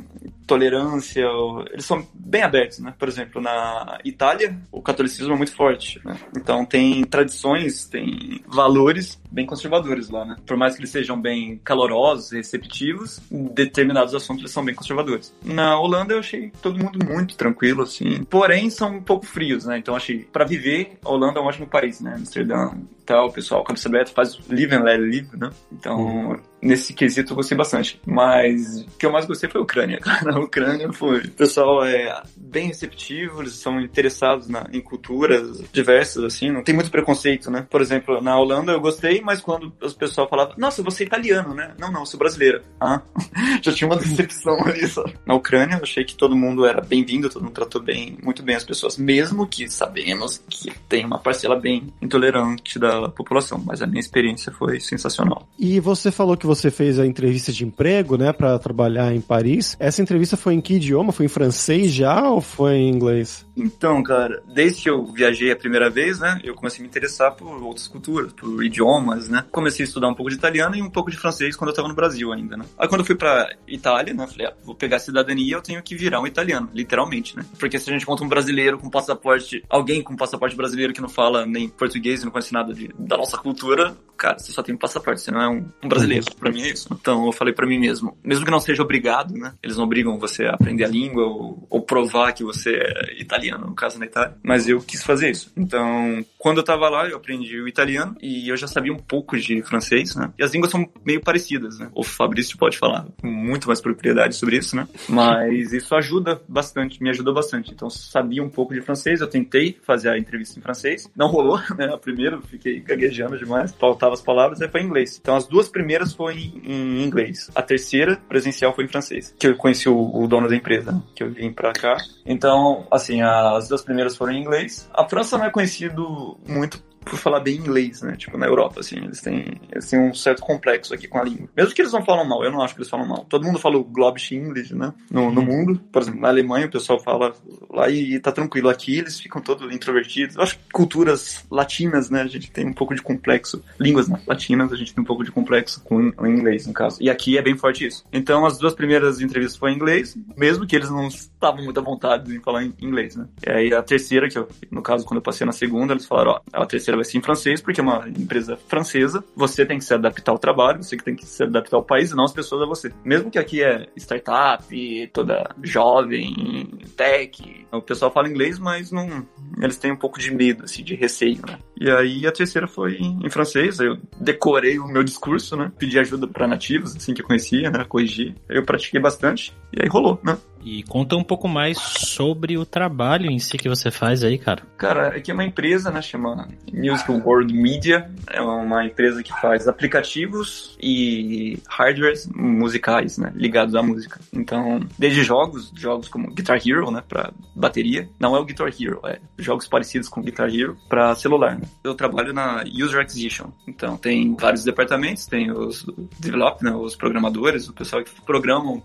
tolerância, 0.47 1.25
eles 1.73 1.85
são 1.85 2.07
bem 2.15 2.43
abertos, 2.43 2.79
né? 2.79 2.95
Por 2.99 3.09
exemplo, 3.09 3.41
na 3.41 3.99
Itália, 4.05 4.59
o 4.71 4.83
catolicismo 4.83 5.35
é 5.35 5.37
muito 5.37 5.55
forte, 5.55 6.01
né? 6.05 6.17
Então 6.37 6.65
tem 6.65 7.05
tradições, 7.05 7.87
tem 7.87 8.41
valores 8.47 9.21
bem 9.31 9.47
conservadores 9.47 10.11
lá, 10.11 10.25
né? 10.25 10.37
Por 10.47 10.57
mais 10.57 10.75
que 10.75 10.81
eles 10.81 10.91
sejam 10.91 11.21
bem 11.21 11.61
calorosos 11.65 12.33
receptivos, 12.33 13.21
determinados 13.31 14.15
assuntos 14.15 14.43
eles 14.43 14.53
são 14.53 14.65
bem 14.65 14.75
conservadores. 14.75 15.35
Na 15.45 15.79
Holanda 15.79 16.15
eu 16.15 16.21
achei 16.21 16.53
todo 16.63 16.79
mundo 16.79 17.05
muito 17.05 17.37
tranquilo, 17.37 17.83
assim. 17.83 18.25
Porém, 18.25 18.71
são 18.71 18.97
um 18.97 19.03
pouco 19.03 19.27
frios, 19.27 19.65
né? 19.65 19.79
Então 19.79 19.97
achei, 19.97 20.21
para 20.21 20.45
viver, 20.45 20.99
a 21.05 21.11
Holanda 21.11 21.41
é 21.41 21.43
um 21.43 21.47
ótimo 21.47 21.67
país, 21.67 22.01
né? 22.01 22.15
Amsterdã 22.17 22.71
e 22.75 23.05
tal, 23.05 23.29
o 23.29 23.33
pessoal, 23.33 23.65
cabeça 23.65 23.89
aberta, 23.89 24.13
faz 24.13 24.39
live 24.49 24.75
and 24.75 24.83
let 24.83 25.01
live, 25.01 25.37
né? 25.37 25.51
Então, 25.73 25.99
uhum. 25.99 26.39
nesse 26.63 26.95
quesito 26.95 27.33
eu 27.33 27.37
gostei 27.37 27.57
bastante. 27.57 28.01
Mas 28.07 28.83
o 28.83 28.87
que 28.99 29.07
eu 29.07 29.13
mais 29.13 29.27
gostei 29.27 29.51
foi 29.51 29.61
a 29.61 29.65
Ucrânia, 29.65 29.99
cara. 29.99 30.34
A 30.39 30.41
Ucrânia 30.41 30.93
foi. 30.93 31.21
O 31.21 31.31
pessoal 31.31 31.85
é 31.85 32.23
bem 32.37 32.69
receptivo, 32.69 33.43
eles 33.43 33.55
são 33.55 33.81
interessados 33.81 34.49
na, 34.49 34.67
em 34.73 34.81
culturas 34.81 35.63
diversas, 35.73 36.25
assim, 36.25 36.51
não 36.51 36.63
tem 36.63 36.75
muito 36.75 36.91
preconceito, 36.91 37.51
né? 37.51 37.67
Por 37.71 37.81
exemplo, 37.81 38.21
na 38.21 38.39
Holanda 38.39 38.73
eu 38.73 38.81
gostei, 38.81 39.21
mas 39.21 39.41
quando 39.41 39.73
o 39.81 39.95
pessoal 39.95 40.29
falava, 40.29 40.55
nossa, 40.57 40.83
você 40.83 41.05
é 41.05 41.07
italiano, 41.07 41.55
né? 41.55 41.75
Não, 41.79 41.91
não, 41.91 42.05
sou 42.05 42.19
brasileira. 42.19 42.63
Ah, 42.81 43.01
já 43.63 43.73
tinha 43.73 43.89
uma 43.89 43.97
decepção 43.97 44.59
ali, 44.65 44.87
sabe? 44.89 45.15
Na 45.27 45.35
Ucrânia 45.35 45.77
eu 45.77 45.83
achei 45.83 46.05
que 46.05 46.15
todo 46.17 46.37
mundo 46.37 46.65
era 46.65 46.81
bem-vindo, 46.81 47.29
todo 47.29 47.43
mundo 47.43 47.55
tratou 47.55 47.83
bem, 47.83 48.19
muito 48.23 48.43
bem 48.43 48.57
as 48.57 48.65
pessoas, 48.65 48.97
mesmo 48.97 49.47
que 49.47 49.69
sabemos 49.69 50.43
que 50.49 50.73
tem 50.89 51.05
uma 51.05 51.19
parcela 51.19 51.59
bem 51.59 51.93
intolerante 52.01 52.79
da 52.79 53.09
população, 53.09 53.63
mas 53.65 53.83
a 53.83 53.87
minha 53.87 54.01
experiência 54.01 54.53
foi 54.53 54.81
sensacional. 54.81 55.49
E 55.59 55.79
você 55.79 56.11
falou 56.11 56.37
que 56.37 56.47
você 56.47 56.71
fez 56.71 56.99
a 56.99 57.07
entrevista 57.07 57.53
de 57.53 57.65
emprego, 57.65 58.17
né, 58.17 58.33
para 58.33 58.59
trabalhar 58.59 59.15
em 59.15 59.21
Paris. 59.21 59.77
Essa 59.79 60.03
entrevista 60.03 60.37
foi 60.37 60.55
em 60.55 60.61
que 60.61 60.75
idioma? 60.75 61.13
Foi 61.13 61.27
em 61.27 61.29
francês 61.29 61.93
já 61.93 62.29
ou 62.29 62.41
foi 62.41 62.75
em 62.75 62.91
inglês? 62.91 63.47
Então, 63.57 64.03
cara, 64.03 64.43
desde 64.53 64.83
que 64.83 64.91
eu 64.91 65.07
viajei 65.07 65.53
a 65.53 65.57
primeira 65.57 65.89
vez, 65.89 66.19
né, 66.19 66.41
eu 66.43 66.55
comecei 66.55 66.81
a 66.81 66.83
me 66.83 66.89
interessar 66.89 67.33
por 67.33 67.63
outras 67.63 67.87
culturas, 67.87 68.33
por 68.33 68.65
idiomas, 68.65 69.29
né. 69.29 69.45
Comecei 69.53 69.85
a 69.85 69.87
estudar 69.87 70.09
um 70.09 70.15
pouco 70.15 70.31
de 70.31 70.37
italiano 70.37 70.75
e 70.75 70.83
um 70.83 70.91
pouco 70.91 71.11
de 71.11 71.17
francês 71.17 71.55
quando 71.55 71.71
eu 71.71 71.75
tava 71.75 71.89
no 71.89 71.95
Brasil 71.95 72.33
ainda, 72.33 72.57
né. 72.57 72.65
Aí 72.77 72.89
quando 72.89 73.03
eu 73.03 73.07
fui 73.07 73.15
pra 73.15 73.49
Itália, 73.69 74.13
né, 74.13 74.27
falei, 74.27 74.49
ah, 74.49 74.55
vou 74.65 74.75
pegar 74.75 74.97
a 74.97 75.01
cidadania, 75.01 75.55
eu 75.55 75.63
tenho 75.63 75.81
que 75.83 75.95
virar 75.95 76.21
um 76.21 76.27
italiano, 76.27 76.69
literalmente, 76.75 77.37
né. 77.37 77.45
Porque 77.59 77.79
se 77.79 77.89
a 77.89 77.93
gente 77.93 78.03
encontra 78.03 78.25
um 78.25 78.29
brasileiro 78.29 78.77
com 78.79 78.91
passaporte, 78.91 79.63
alguém 79.71 80.03
com 80.03 80.17
passaporte 80.17 80.57
brasileiro 80.57 80.93
que 80.93 81.01
não 81.01 81.09
fala 81.09 81.47
nem 81.47 81.69
português 81.69 82.23
e 82.23 82.25
não 82.25 82.33
conhece 82.33 82.53
nada 82.53 82.75
de, 82.75 82.89
da 82.99 83.17
nossa 83.17 83.39
cultura, 83.39 83.97
cara, 84.17 84.39
você 84.39 84.51
só 84.51 84.63
tem 84.63 84.75
um 84.75 84.79
passaporte, 84.79 85.21
você 85.21 85.31
não 85.31 85.41
é 85.41 85.44
um, 85.49 85.67
um 85.83 85.89
brasileiro. 85.89 86.27
Pra 86.39 86.51
mim 86.51 86.63
é 86.63 86.71
isso. 86.71 86.89
Então 86.93 87.27
eu 87.27 87.33
falei 87.33 87.53
para 87.53 87.67
mim 87.67 87.79
mesmo, 87.79 88.17
mesmo 88.23 88.45
que 88.45 88.51
não 88.51 88.61
seja 88.61 88.83
obrigado, 88.83 89.35
né, 89.35 89.53
eles 89.63 89.77
não 89.77 89.85
obrigam 89.85 90.19
você 90.19 90.45
a 90.45 90.55
aprender 90.55 90.85
a 90.85 90.89
língua 90.89 91.25
ou, 91.25 91.67
ou 91.69 91.81
provar 91.81 92.33
que 92.33 92.45
você 92.45 92.75
é 92.75 93.21
italiano, 93.21 93.67
no 93.67 93.75
caso 93.75 93.99
na 93.99 94.07
Itália. 94.07 94.37
Mas 94.43 94.69
eu 94.69 94.81
quis 94.81 95.03
fazer 95.03 95.31
isso. 95.31 95.53
Então, 95.57 96.25
quando 96.39 96.59
eu 96.59 96.65
tava 96.65 96.89
lá, 96.89 97.09
eu 97.09 97.17
aprendi 97.17 97.61
o 97.61 97.69
italiano 97.69 98.17
e 98.21 98.49
eu 98.49 98.57
já 98.57 98.67
sabia 98.67 98.93
um 98.93 98.99
pouco 98.99 99.37
de 99.37 99.63
francês, 99.63 100.15
né? 100.15 100.33
E 100.39 100.43
as 100.43 100.53
línguas 100.53 100.71
são 100.71 100.89
meio 101.05 101.21
parecidas, 101.21 101.79
né? 101.79 101.91
O 101.95 102.03
Fabrício 102.03 102.59
pode 102.59 102.79
falar 102.79 103.07
com 103.21 103.29
muito 103.29 103.69
mais 103.69 103.81
propriedade 103.81 104.35
sobre 104.35 104.57
isso, 104.57 104.77
né? 104.77 104.87
Mas 105.09 105.73
isso 105.73 105.95
ajuda 105.95 106.41
bastante, 106.49 107.03
me 107.03 107.11
ajudou 107.11 107.35
bastante. 107.35 107.73
Então, 107.73 107.89
sabia 107.91 108.43
um 108.43 108.49
pouco 108.49 108.75
de 108.75 108.81
francês, 108.81 109.21
eu 109.21 109.27
tentei 109.27 109.79
fazer 109.83 110.09
a 110.09 110.19
entrevista 110.19 110.59
em 110.59 110.63
francês. 110.63 111.11
Não 111.17 111.29
rolou, 111.29 111.59
né? 111.77 111.87
A 111.93 111.99
primeira, 111.99 112.41
fiquei 112.43 112.81
gaguejando 112.81 113.39
demais, 113.39 113.73
faltava 113.73 114.15
as 114.15 114.23
palavras, 114.23 114.61
aí 114.61 114.69
foi 114.69 114.83
em 114.83 114.87
inglês. 114.87 115.19
Então, 115.21 115.34
as 115.35 115.47
duas 115.47 115.69
primeiras 115.69 116.13
foi 116.13 116.53
em 116.65 117.03
inglês. 117.03 117.51
A 117.55 117.63
terceira, 117.63 118.17
presencial, 118.29 118.75
foi 118.75 118.85
em 118.85 118.89
francês. 118.89 119.35
Que 119.39 119.49
eu 119.49 119.57
conheci 119.57 119.89
o, 119.89 120.17
o 120.17 120.27
dono 120.27 120.49
da 120.49 120.57
empresa, 120.57 121.03
que 121.15 121.23
eu 121.23 121.31
vim 121.31 121.53
pra 121.53 121.73
cá. 121.73 121.97
Então, 122.25 122.87
assim, 122.91 123.23
as 123.23 123.69
duas 123.69 123.83
primeiras 123.83 124.17
foram 124.17 124.33
em 124.33 124.41
inglês. 124.41 124.89
A 124.93 125.09
França 125.09 125.39
não 125.39 125.47
é 125.47 125.51
conhecido 125.51 126.37
muito 126.47 126.83
por 127.05 127.19
falar 127.19 127.41
bem 127.41 127.57
inglês, 127.57 128.03
né? 128.03 128.17
Tipo, 128.17 128.39
na 128.39 128.47
Europa, 128.47 128.81
assim, 128.81 128.97
eles 128.97 129.21
têm, 129.21 129.61
eles 129.71 129.89
têm 129.89 130.01
um 130.01 130.15
certo 130.15 130.43
complexo 130.43 130.95
aqui 130.95 131.07
com 131.07 131.19
a 131.19 131.25
língua. 131.25 131.49
Mesmo 131.57 131.75
que 131.75 131.83
eles 131.83 131.93
não 131.93 132.05
falam 132.05 132.25
mal, 132.25 132.45
eu 132.45 132.51
não 132.51 132.63
acho 132.63 132.75
que 132.75 132.81
eles 132.81 132.91
falam 132.91 133.07
mal. 133.07 133.25
Todo 133.29 133.45
mundo 133.45 133.59
fala 133.59 133.77
o 133.77 133.85
Globish 133.85 134.33
English, 134.33 134.75
né? 134.75 134.93
No, 135.11 135.31
no 135.31 135.43
mundo. 135.43 135.81
Por 135.93 136.03
exemplo, 136.03 136.21
na 136.21 136.29
Alemanha 136.29 136.67
o 136.67 136.71
pessoal 136.71 136.99
fala 136.99 137.35
lá 137.71 137.89
e, 137.89 138.15
e 138.15 138.21
tá 138.21 138.33
tranquilo. 138.33 138.69
Aqui 138.69 138.99
eles 138.99 139.21
ficam 139.21 139.41
todos 139.41 139.73
introvertidos. 139.73 140.37
Eu 140.37 140.43
acho 140.43 140.59
que 140.59 140.65
culturas 140.73 141.45
latinas, 141.51 142.11
né? 142.11 142.23
A 142.23 142.27
gente 142.27 142.51
tem 142.51 142.67
um 142.67 142.73
pouco 142.73 142.95
de 142.95 143.03
complexo. 143.03 143.63
Línguas 143.79 144.09
latinas, 144.27 144.73
a 144.73 144.77
gente 144.77 144.95
tem 144.95 145.03
um 145.03 145.07
pouco 145.07 145.25
de 145.25 145.31
complexo 145.31 145.83
com 145.85 146.13
o 146.17 146.27
inglês, 146.27 146.67
no 146.67 146.73
caso. 146.73 146.99
E 147.01 147.11
aqui 147.11 147.37
é 147.39 147.43
bem 147.43 147.57
forte 147.57 147.87
isso. 147.87 148.05
Então, 148.13 148.47
as 148.47 148.59
duas 148.59 148.75
primeiras 148.75 149.21
entrevistas 149.21 149.59
foram 149.59 149.73
em 149.73 149.77
inglês, 149.77 150.17
mesmo 150.37 150.67
que 150.67 150.75
eles 150.75 150.91
não 150.91 151.09
estavam 151.09 151.63
muito 151.65 151.79
à 151.79 151.83
vontade 151.83 152.35
em 152.35 152.41
falar 152.41 152.65
em 152.65 152.75
inglês, 152.81 153.17
né? 153.17 153.27
E 153.47 153.51
aí 153.51 153.75
a 153.75 153.83
terceira, 153.83 154.29
que 154.29 154.39
eu, 154.39 154.49
no 154.71 154.83
caso, 154.83 155.05
quando 155.05 155.19
eu 155.19 155.23
passei 155.23 155.47
na 155.47 155.53
segunda, 155.53 155.93
eles 155.93 156.07
falaram, 156.07 156.33
ó, 156.33 156.41
a 156.53 156.67
terceira 156.67 156.94
vai 156.97 157.05
ser 157.05 157.19
em 157.19 157.23
francês, 157.23 157.61
porque 157.61 157.81
é 157.81 157.83
uma 157.83 158.09
empresa 158.09 158.57
francesa, 158.69 159.25
você 159.35 159.65
tem 159.65 159.79
que 159.79 159.85
se 159.85 159.95
adaptar 159.95 160.33
ao 160.33 160.39
trabalho, 160.39 160.83
você 160.83 160.97
que 160.97 161.05
tem 161.05 161.15
que 161.15 161.27
se 161.27 161.43
adaptar 161.43 161.77
ao 161.77 161.83
país 161.83 162.11
e 162.11 162.17
não 162.17 162.25
as 162.25 162.33
pessoas 162.33 162.63
a 162.63 162.67
você. 162.67 162.93
Mesmo 163.05 163.31
que 163.31 163.39
aqui 163.39 163.63
é 163.63 163.87
startup, 163.97 165.11
toda 165.13 165.55
jovem, 165.63 166.69
tech, 166.97 167.67
o 167.73 167.83
pessoal 167.83 168.13
fala 168.13 168.29
inglês, 168.29 168.59
mas 168.59 168.91
não, 168.91 169.27
eles 169.61 169.77
têm 169.77 169.93
um 169.93 169.97
pouco 169.97 170.19
de 170.19 170.33
medo, 170.33 170.65
assim, 170.65 170.83
de 170.83 170.95
receio, 170.95 171.41
né? 171.47 171.59
E 171.79 171.91
aí 171.91 172.27
a 172.27 172.33
terceira 172.33 172.67
foi 172.67 172.97
em 172.97 173.29
francês, 173.29 173.81
eu 173.81 173.99
decorei 174.21 174.79
o 174.79 174.87
meu 174.87 175.03
discurso, 175.03 175.57
né? 175.57 175.73
Pedi 175.79 175.99
ajuda 175.99 176.27
para 176.27 176.47
nativos, 176.47 176.97
assim, 176.97 177.15
que 177.15 177.23
eu 177.23 177.27
conhecia, 177.27 177.71
né? 177.71 177.85
Corrigi. 177.85 178.35
Eu 178.49 178.65
pratiquei 178.65 179.01
bastante 179.01 179.55
e 179.73 179.83
aí 179.83 179.89
rolou, 179.89 180.21
né? 180.23 180.37
E 180.65 180.83
conta 180.85 181.15
um 181.15 181.23
pouco 181.23 181.47
mais 181.47 181.79
sobre 181.79 182.57
o 182.57 182.65
trabalho 182.65 183.31
em 183.31 183.39
si 183.39 183.59
que 183.59 183.69
você 183.69 183.91
faz 183.91 184.25
aí, 184.25 184.39
cara. 184.39 184.63
Cara, 184.79 185.09
aqui 185.09 185.31
é 185.31 185.35
uma 185.35 185.45
empresa, 185.45 185.91
né, 185.91 186.01
chama 186.01 186.49
Music 186.73 187.11
World 187.11 187.53
Media. 187.53 188.11
É 188.31 188.41
uma 188.41 188.85
empresa 188.87 189.23
que 189.23 189.33
faz 189.41 189.69
aplicativos 189.69 190.77
e 190.81 191.59
hardwares 191.69 192.27
musicais, 192.35 193.19
né, 193.19 193.31
ligados 193.37 193.75
à 193.75 193.83
música. 193.83 194.19
Então, 194.33 194.81
desde 194.99 195.23
jogos, 195.23 195.71
jogos 195.77 196.09
como 196.09 196.33
Guitar 196.33 196.59
Hero, 196.67 196.91
né, 196.91 197.03
para 197.07 197.31
bateria. 197.55 198.09
Não 198.19 198.35
é 198.35 198.41
o 198.41 198.45
Guitar 198.45 198.69
Hero, 198.69 199.01
é 199.05 199.21
jogos 199.39 199.69
parecidos 199.69 200.09
com 200.09 200.23
Guitar 200.23 200.49
Hero 200.49 200.79
para 200.89 201.15
celular. 201.15 201.59
Né? 201.59 201.67
Eu 201.83 201.95
trabalho 201.95 202.33
na 202.33 202.65
User 202.65 203.01
Acquisition. 203.01 203.51
Então, 203.69 203.99
tem 203.99 204.35
vários 204.35 204.65
departamentos, 204.65 205.27
tem 205.27 205.51
os 205.51 205.85
develop, 206.19 206.63
né, 206.63 206.71
os 206.75 206.97
programadores, 206.97 207.69
o 207.69 207.75
pessoal 207.75 208.03
que 208.03 208.11
programam 208.23 208.83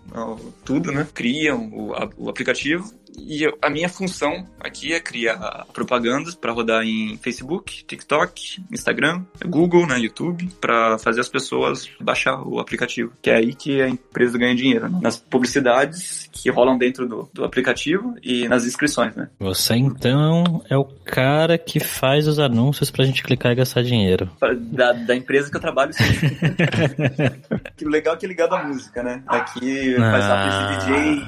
tudo, 0.62 0.92
né, 0.92 1.06
criam 1.14 1.69
o, 1.72 1.94
a, 1.94 2.08
o 2.16 2.28
aplicativo 2.28 2.92
e 3.18 3.42
eu, 3.42 3.56
a 3.60 3.70
minha 3.70 3.88
função 3.88 4.46
aqui 4.58 4.92
é 4.92 5.00
criar 5.00 5.66
propagandas 5.72 6.34
para 6.34 6.52
rodar 6.52 6.84
em 6.84 7.16
Facebook, 7.16 7.84
TikTok, 7.84 8.62
Instagram, 8.72 9.22
Google, 9.46 9.86
né, 9.86 9.98
YouTube, 9.98 10.48
para 10.60 10.98
fazer 10.98 11.20
as 11.20 11.28
pessoas 11.28 11.88
baixar 12.00 12.42
o 12.42 12.58
aplicativo. 12.58 13.12
Que 13.20 13.30
é 13.30 13.36
aí 13.36 13.54
que 13.54 13.80
a 13.80 13.88
empresa 13.88 14.38
ganha 14.38 14.54
dinheiro, 14.54 14.88
né? 14.88 14.98
nas 15.02 15.16
publicidades 15.16 16.28
que 16.32 16.50
rolam 16.50 16.78
dentro 16.78 17.06
do, 17.06 17.28
do 17.32 17.44
aplicativo 17.44 18.14
e 18.22 18.48
nas 18.48 18.64
inscrições, 18.64 19.14
né? 19.14 19.28
Você 19.38 19.74
então 19.74 20.62
é 20.68 20.76
o 20.76 20.84
cara 20.84 21.58
que 21.58 21.80
faz 21.80 22.26
os 22.26 22.38
anúncios 22.38 22.90
pra 22.90 23.04
gente 23.04 23.22
clicar 23.22 23.52
e 23.52 23.56
gastar 23.56 23.82
dinheiro. 23.82 24.30
Da, 24.72 24.92
da 24.92 25.16
empresa 25.16 25.50
que 25.50 25.56
eu 25.56 25.60
trabalho, 25.60 25.92
sim. 25.92 26.04
que 27.76 27.84
o 27.84 27.88
legal 27.88 28.14
é 28.14 28.16
que 28.16 28.26
é 28.26 28.28
ligado 28.28 28.54
à 28.54 28.64
música, 28.64 29.02
né? 29.02 29.22
Aqui 29.26 29.96
ah. 29.96 30.10
faz 30.10 30.24
a 30.24 30.78
DJ, 30.78 31.22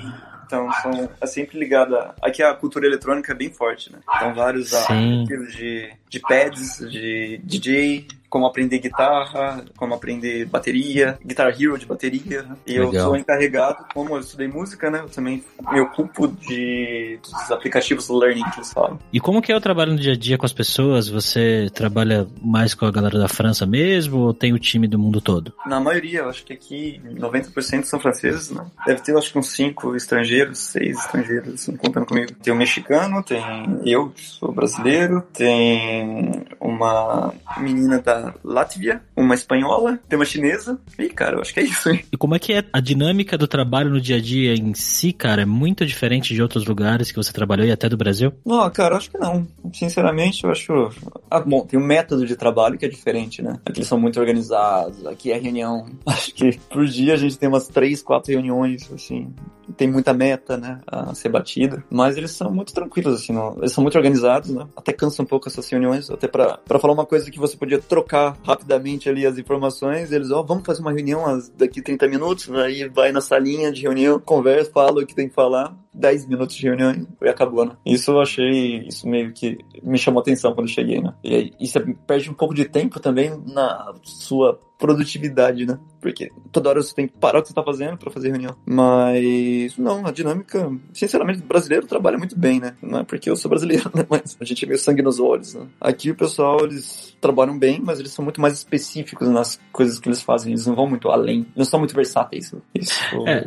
então 0.52 0.71
são 0.82 1.11
é 1.18 1.26
sempre 1.26 1.59
ligada. 1.59 2.14
Aqui 2.21 2.42
a 2.42 2.52
cultura 2.54 2.87
eletrônica 2.87 3.32
é 3.32 3.35
bem 3.35 3.50
forte, 3.50 3.90
né? 3.90 4.00
Então 4.16 4.35
vários 4.35 4.75
aplicativos 4.75 5.56
de, 5.56 5.90
de 6.11 6.21
pads, 6.21 6.78
de 6.90 7.40
DJ, 7.42 8.06
como 8.32 8.46
aprender 8.46 8.78
guitarra, 8.78 9.62
como 9.76 9.92
aprender 9.92 10.46
bateria, 10.46 11.18
Guitar 11.22 11.48
Hero 11.48 11.76
de 11.76 11.84
bateria. 11.84 12.46
E 12.66 12.78
Legal. 12.78 12.94
eu 12.94 13.00
sou 13.02 13.16
encarregado, 13.16 13.84
como 13.92 14.16
eu 14.16 14.20
estudei 14.20 14.48
música, 14.48 14.90
né? 14.90 15.00
Eu 15.00 15.10
também 15.10 15.44
me 15.70 15.80
ocupo 15.82 16.26
de, 16.26 17.18
dos 17.22 17.50
aplicativos 17.50 18.08
learning 18.08 18.42
que 18.50 18.56
eles 18.56 18.72
falam. 18.72 18.98
E 19.12 19.20
como 19.20 19.42
que 19.42 19.52
é 19.52 19.56
o 19.56 19.60
trabalho 19.60 19.92
no 19.92 19.98
dia 19.98 20.14
a 20.14 20.16
dia 20.16 20.38
com 20.38 20.46
as 20.46 20.52
pessoas? 20.54 21.11
Você 21.11 21.68
trabalha 21.74 22.26
mais 22.40 22.72
com 22.72 22.87
a 22.87 22.90
galera 22.90 23.18
da 23.18 23.28
França 23.28 23.66
mesmo 23.66 24.20
ou 24.20 24.33
tem 24.33 24.54
o 24.54 24.59
time 24.59 24.88
do 24.88 24.98
mundo 24.98 25.20
todo? 25.20 25.52
Na 25.66 25.78
maioria, 25.78 26.20
eu 26.20 26.30
acho 26.30 26.42
que 26.42 26.54
aqui 26.54 27.02
90% 27.04 27.85
são 27.85 28.00
franceses, 28.00 28.50
né? 28.50 28.64
Deve 28.87 29.02
ter, 29.02 29.14
acho 29.14 29.30
que 29.30 29.38
uns 29.38 29.50
5 29.50 29.94
estrangeiros, 29.94 30.59
6 30.59 30.98
estrangeiros, 31.00 31.54
assim, 31.54 31.76
contando 31.76 32.07
comigo. 32.07 32.33
Tem 32.42 32.50
um 32.50 32.57
mexicano, 32.57 33.22
tem 33.22 33.42
eu, 33.85 34.09
que 34.09 34.22
sou 34.22 34.50
brasileiro, 34.52 35.20
tem 35.35 36.46
uma 36.59 37.35
menina 37.59 38.00
da 38.00 38.21
Látvia, 38.44 39.02
uma 39.16 39.35
espanhola, 39.35 39.98
tem 40.08 40.18
uma 40.18 40.24
chinesa. 40.24 40.78
E, 40.98 41.08
cara, 41.08 41.37
eu 41.37 41.40
acho 41.40 41.52
que 41.52 41.61
é 41.61 41.64
isso, 41.64 41.90
hein? 41.90 42.04
E 42.12 42.16
como 42.16 42.35
é 42.35 42.38
que 42.38 42.52
é 42.52 42.64
a 42.72 42.80
dinâmica 42.80 43.37
do 43.37 43.46
trabalho 43.46 43.90
no 43.90 44.00
dia 44.00 44.16
a 44.16 44.20
dia 44.20 44.54
em 44.54 44.74
si, 44.74 45.12
cara? 45.12 45.42
É 45.42 45.46
muito 45.46 45.85
diferente 45.87 46.35
de 46.35 46.42
outros 46.42 46.66
lugares 46.66 47.11
que 47.11 47.16
você 47.16 47.32
trabalhou 47.32 47.66
e 47.66 47.72
até 47.72 47.88
do 47.88 47.96
Brasil? 47.96 48.32
Não, 48.44 48.68
cara, 48.70 48.94
eu 48.94 48.98
acho 48.98 49.11
que 49.11 49.18
não. 49.18 49.46
Sinceramente, 49.72 50.44
eu 50.44 50.50
acho. 50.50 50.90
Ah, 51.30 51.40
bom, 51.40 51.64
tem 51.64 51.78
um 51.78 51.85
método 51.85 52.26
de 52.26 52.37
trabalho 52.37 52.78
que 52.78 52.85
é 52.85 52.88
diferente, 52.88 53.42
né? 53.42 53.58
Aqui 53.64 53.80
eles 53.80 53.88
são 53.88 53.98
muito 53.98 54.20
organizados, 54.20 55.04
aqui 55.06 55.32
é 55.32 55.38
reunião. 55.38 55.87
Acho 56.06 56.35
que 56.35 56.58
por 56.70 56.87
dia 56.87 57.14
a 57.14 57.16
gente 57.16 57.38
tem 57.38 57.48
umas 57.48 57.68
três, 57.68 58.02
quatro 58.02 58.32
reuniões, 58.32 58.90
assim. 58.92 59.32
Tem 59.76 59.90
muita 59.90 60.12
meta, 60.12 60.56
né? 60.56 60.80
A 60.87 61.14
ser 61.14 61.28
batida. 61.28 61.82
Mas 61.90 62.16
eles 62.16 62.32
são 62.32 62.50
muito 62.50 62.72
tranquilos, 62.74 63.14
assim, 63.14 63.32
não? 63.32 63.56
eles 63.58 63.72
são 63.72 63.82
muito 63.82 63.96
organizados, 63.96 64.50
né? 64.50 64.66
Até 64.76 64.92
cansa 64.92 65.22
um 65.22 65.26
pouco 65.26 65.48
essas 65.48 65.68
reuniões, 65.68 66.11
até 66.11 66.28
para 66.28 66.58
falar 66.78 66.92
uma 66.92 67.06
coisa 67.06 67.30
que 67.30 67.38
você 67.38 67.56
podia 67.56 67.80
trocar 67.80 68.12
trocar 68.12 68.37
rapidamente 68.44 69.09
ali 69.09 69.27
as 69.27 69.38
informações. 69.38 70.12
Eles, 70.12 70.31
ó, 70.31 70.40
oh, 70.40 70.44
vamos 70.44 70.64
fazer 70.66 70.83
uma 70.83 70.92
reunião 70.92 71.25
daqui 71.57 71.81
30 71.81 72.07
minutos. 72.07 72.51
Aí 72.51 72.87
vai 72.88 73.11
na 73.11 73.22
salinha 73.22 73.72
de 73.72 73.83
reunião, 73.83 74.20
conversa, 74.20 74.70
fala 74.70 75.03
o 75.03 75.07
que 75.07 75.14
tem 75.14 75.29
que 75.29 75.35
falar. 75.35 75.75
10 75.94 76.27
minutos 76.27 76.57
de 76.57 76.66
reunião 76.66 77.07
e 77.20 77.29
acabou, 77.29 77.66
né? 77.66 77.77
Isso 77.85 78.12
eu 78.12 78.20
achei, 78.20 78.87
isso 78.87 79.07
meio 79.07 79.33
que 79.33 79.59
me 79.83 79.98
chamou 79.98 80.20
atenção 80.20 80.55
quando 80.55 80.68
eu 80.68 80.75
cheguei, 80.75 81.01
né? 81.01 81.14
E 81.22 81.35
aí, 81.35 81.66
você 81.66 81.81
perde 82.07 82.31
um 82.31 82.35
pouco 82.35 82.55
de 82.55 82.64
tempo 82.64 82.98
também 82.98 83.31
na 83.46 83.94
sua 84.03 84.59
produtividade, 84.83 85.64
né? 85.64 85.79
Porque 86.01 86.29
toda 86.51 86.68
hora 86.68 86.83
você 86.83 86.92
tem 86.92 87.07
que 87.07 87.14
parar 87.16 87.38
o 87.38 87.42
que 87.42 87.49
você 87.49 87.55
tá 87.55 87.62
fazendo 87.62 87.97
para 87.97 88.11
fazer 88.11 88.31
reunião. 88.31 88.57
Mas, 88.66 89.79
não, 89.79 90.05
a 90.05 90.11
dinâmica, 90.11 90.73
sinceramente, 90.92 91.38
o 91.38 91.47
brasileiro 91.47 91.87
trabalha 91.87 92.18
muito 92.18 92.37
bem, 92.37 92.59
né? 92.59 92.75
Não 92.83 92.99
é 92.99 93.05
porque 93.05 93.31
eu 93.31 93.37
sou 93.37 93.49
brasileiro, 93.49 93.88
né? 93.95 94.05
Mas 94.11 94.37
a 94.40 94.45
gente 94.45 94.64
é 94.64 94.66
meio 94.66 94.81
sangue 94.81 95.01
nos 95.01 95.21
olhos, 95.21 95.55
né? 95.55 95.68
Aqui 95.81 96.11
o 96.11 96.16
pessoal, 96.16 96.64
eles 96.64 97.16
trabalham 97.21 97.57
bem, 97.57 97.81
mas 97.81 98.01
eles 98.01 98.11
são 98.11 98.25
muito 98.25 98.40
mais 98.40 98.55
específicos 98.55 99.29
nas 99.29 99.61
coisas 99.71 100.01
que 100.01 100.09
eles 100.09 100.21
fazem. 100.21 100.53
Eles 100.53 100.66
não 100.66 100.75
vão 100.75 100.88
muito 100.88 101.09
além. 101.11 101.47
Não 101.55 101.64
são 101.64 101.79
muito 101.79 101.95
versáteis. 101.95 102.53
Isso 102.75 103.05
é, 103.29 103.47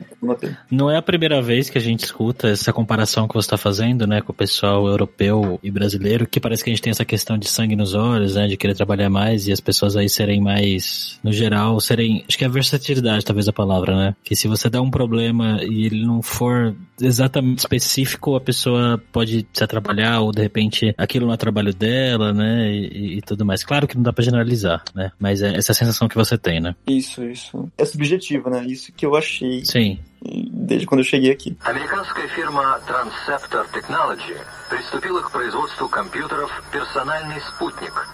não 0.71 0.89
é 0.89 0.95
a 0.95 1.01
primeira 1.01 1.41
vez 1.41 1.69
que 1.69 1.77
a 1.77 1.81
gente 1.81 2.05
escuta 2.05 2.47
essa 2.47 2.71
comparação 2.71 3.27
que 3.27 3.33
você 3.33 3.47
está 3.47 3.57
fazendo, 3.57 4.07
né? 4.07 4.21
Com 4.21 4.31
o 4.31 4.35
pessoal 4.35 4.87
europeu 4.87 5.59
e 5.61 5.69
brasileiro, 5.69 6.25
que 6.25 6.39
parece 6.39 6.63
que 6.63 6.69
a 6.69 6.73
gente 6.73 6.81
tem 6.81 6.91
essa 6.91 7.03
questão 7.03 7.37
de 7.37 7.49
sangue 7.49 7.75
nos 7.75 7.93
olhos, 7.93 8.35
né? 8.35 8.47
De 8.47 8.55
querer 8.55 8.75
trabalhar 8.75 9.09
mais 9.09 9.49
e 9.49 9.51
as 9.51 9.59
pessoas 9.59 9.97
aí 9.97 10.07
serem 10.07 10.41
mais 10.41 11.19
no 11.25 11.33
geral, 11.33 11.79
serem. 11.79 12.23
Acho 12.27 12.37
que 12.37 12.45
é 12.45 12.47
versatilidade, 12.47 13.25
talvez 13.25 13.47
a 13.47 13.53
palavra, 13.53 13.95
né? 13.95 14.15
Que 14.23 14.35
se 14.35 14.47
você 14.47 14.69
dá 14.69 14.79
um 14.79 14.91
problema 14.91 15.57
e 15.63 15.87
ele 15.87 16.05
não 16.05 16.21
for 16.21 16.75
exatamente 17.01 17.57
específico, 17.57 18.35
a 18.35 18.41
pessoa 18.41 19.01
pode 19.11 19.47
se 19.51 19.63
atrapalhar 19.63 20.21
ou 20.21 20.31
de 20.31 20.43
repente 20.43 20.93
aquilo 20.95 21.25
não 21.25 21.33
é 21.33 21.37
trabalho 21.37 21.73
dela, 21.73 22.31
né? 22.31 22.71
E, 22.71 23.17
e, 23.17 23.21
tudo 23.23 23.43
mais. 23.43 23.63
Claro 23.63 23.87
que 23.87 23.95
não 23.95 24.03
dá 24.03 24.13
pra 24.13 24.23
generalizar, 24.23 24.83
né? 24.93 25.11
Mas 25.19 25.41
é 25.41 25.55
essa 25.55 25.73
sensação 25.73 26.07
que 26.07 26.15
você 26.15 26.37
tem, 26.37 26.61
né? 26.61 26.75
Isso, 26.85 27.23
isso. 27.23 27.71
É 27.75 27.85
subjetivo, 27.85 28.51
né? 28.51 28.63
Isso 28.67 28.93
que 28.93 29.03
eu 29.03 29.15
achei. 29.15 29.65
Sim 29.65 29.97
desde 30.21 30.85
quando 30.85 30.99
eu 30.99 31.05
cheguei 31.05 31.31
aqui. 31.31 31.55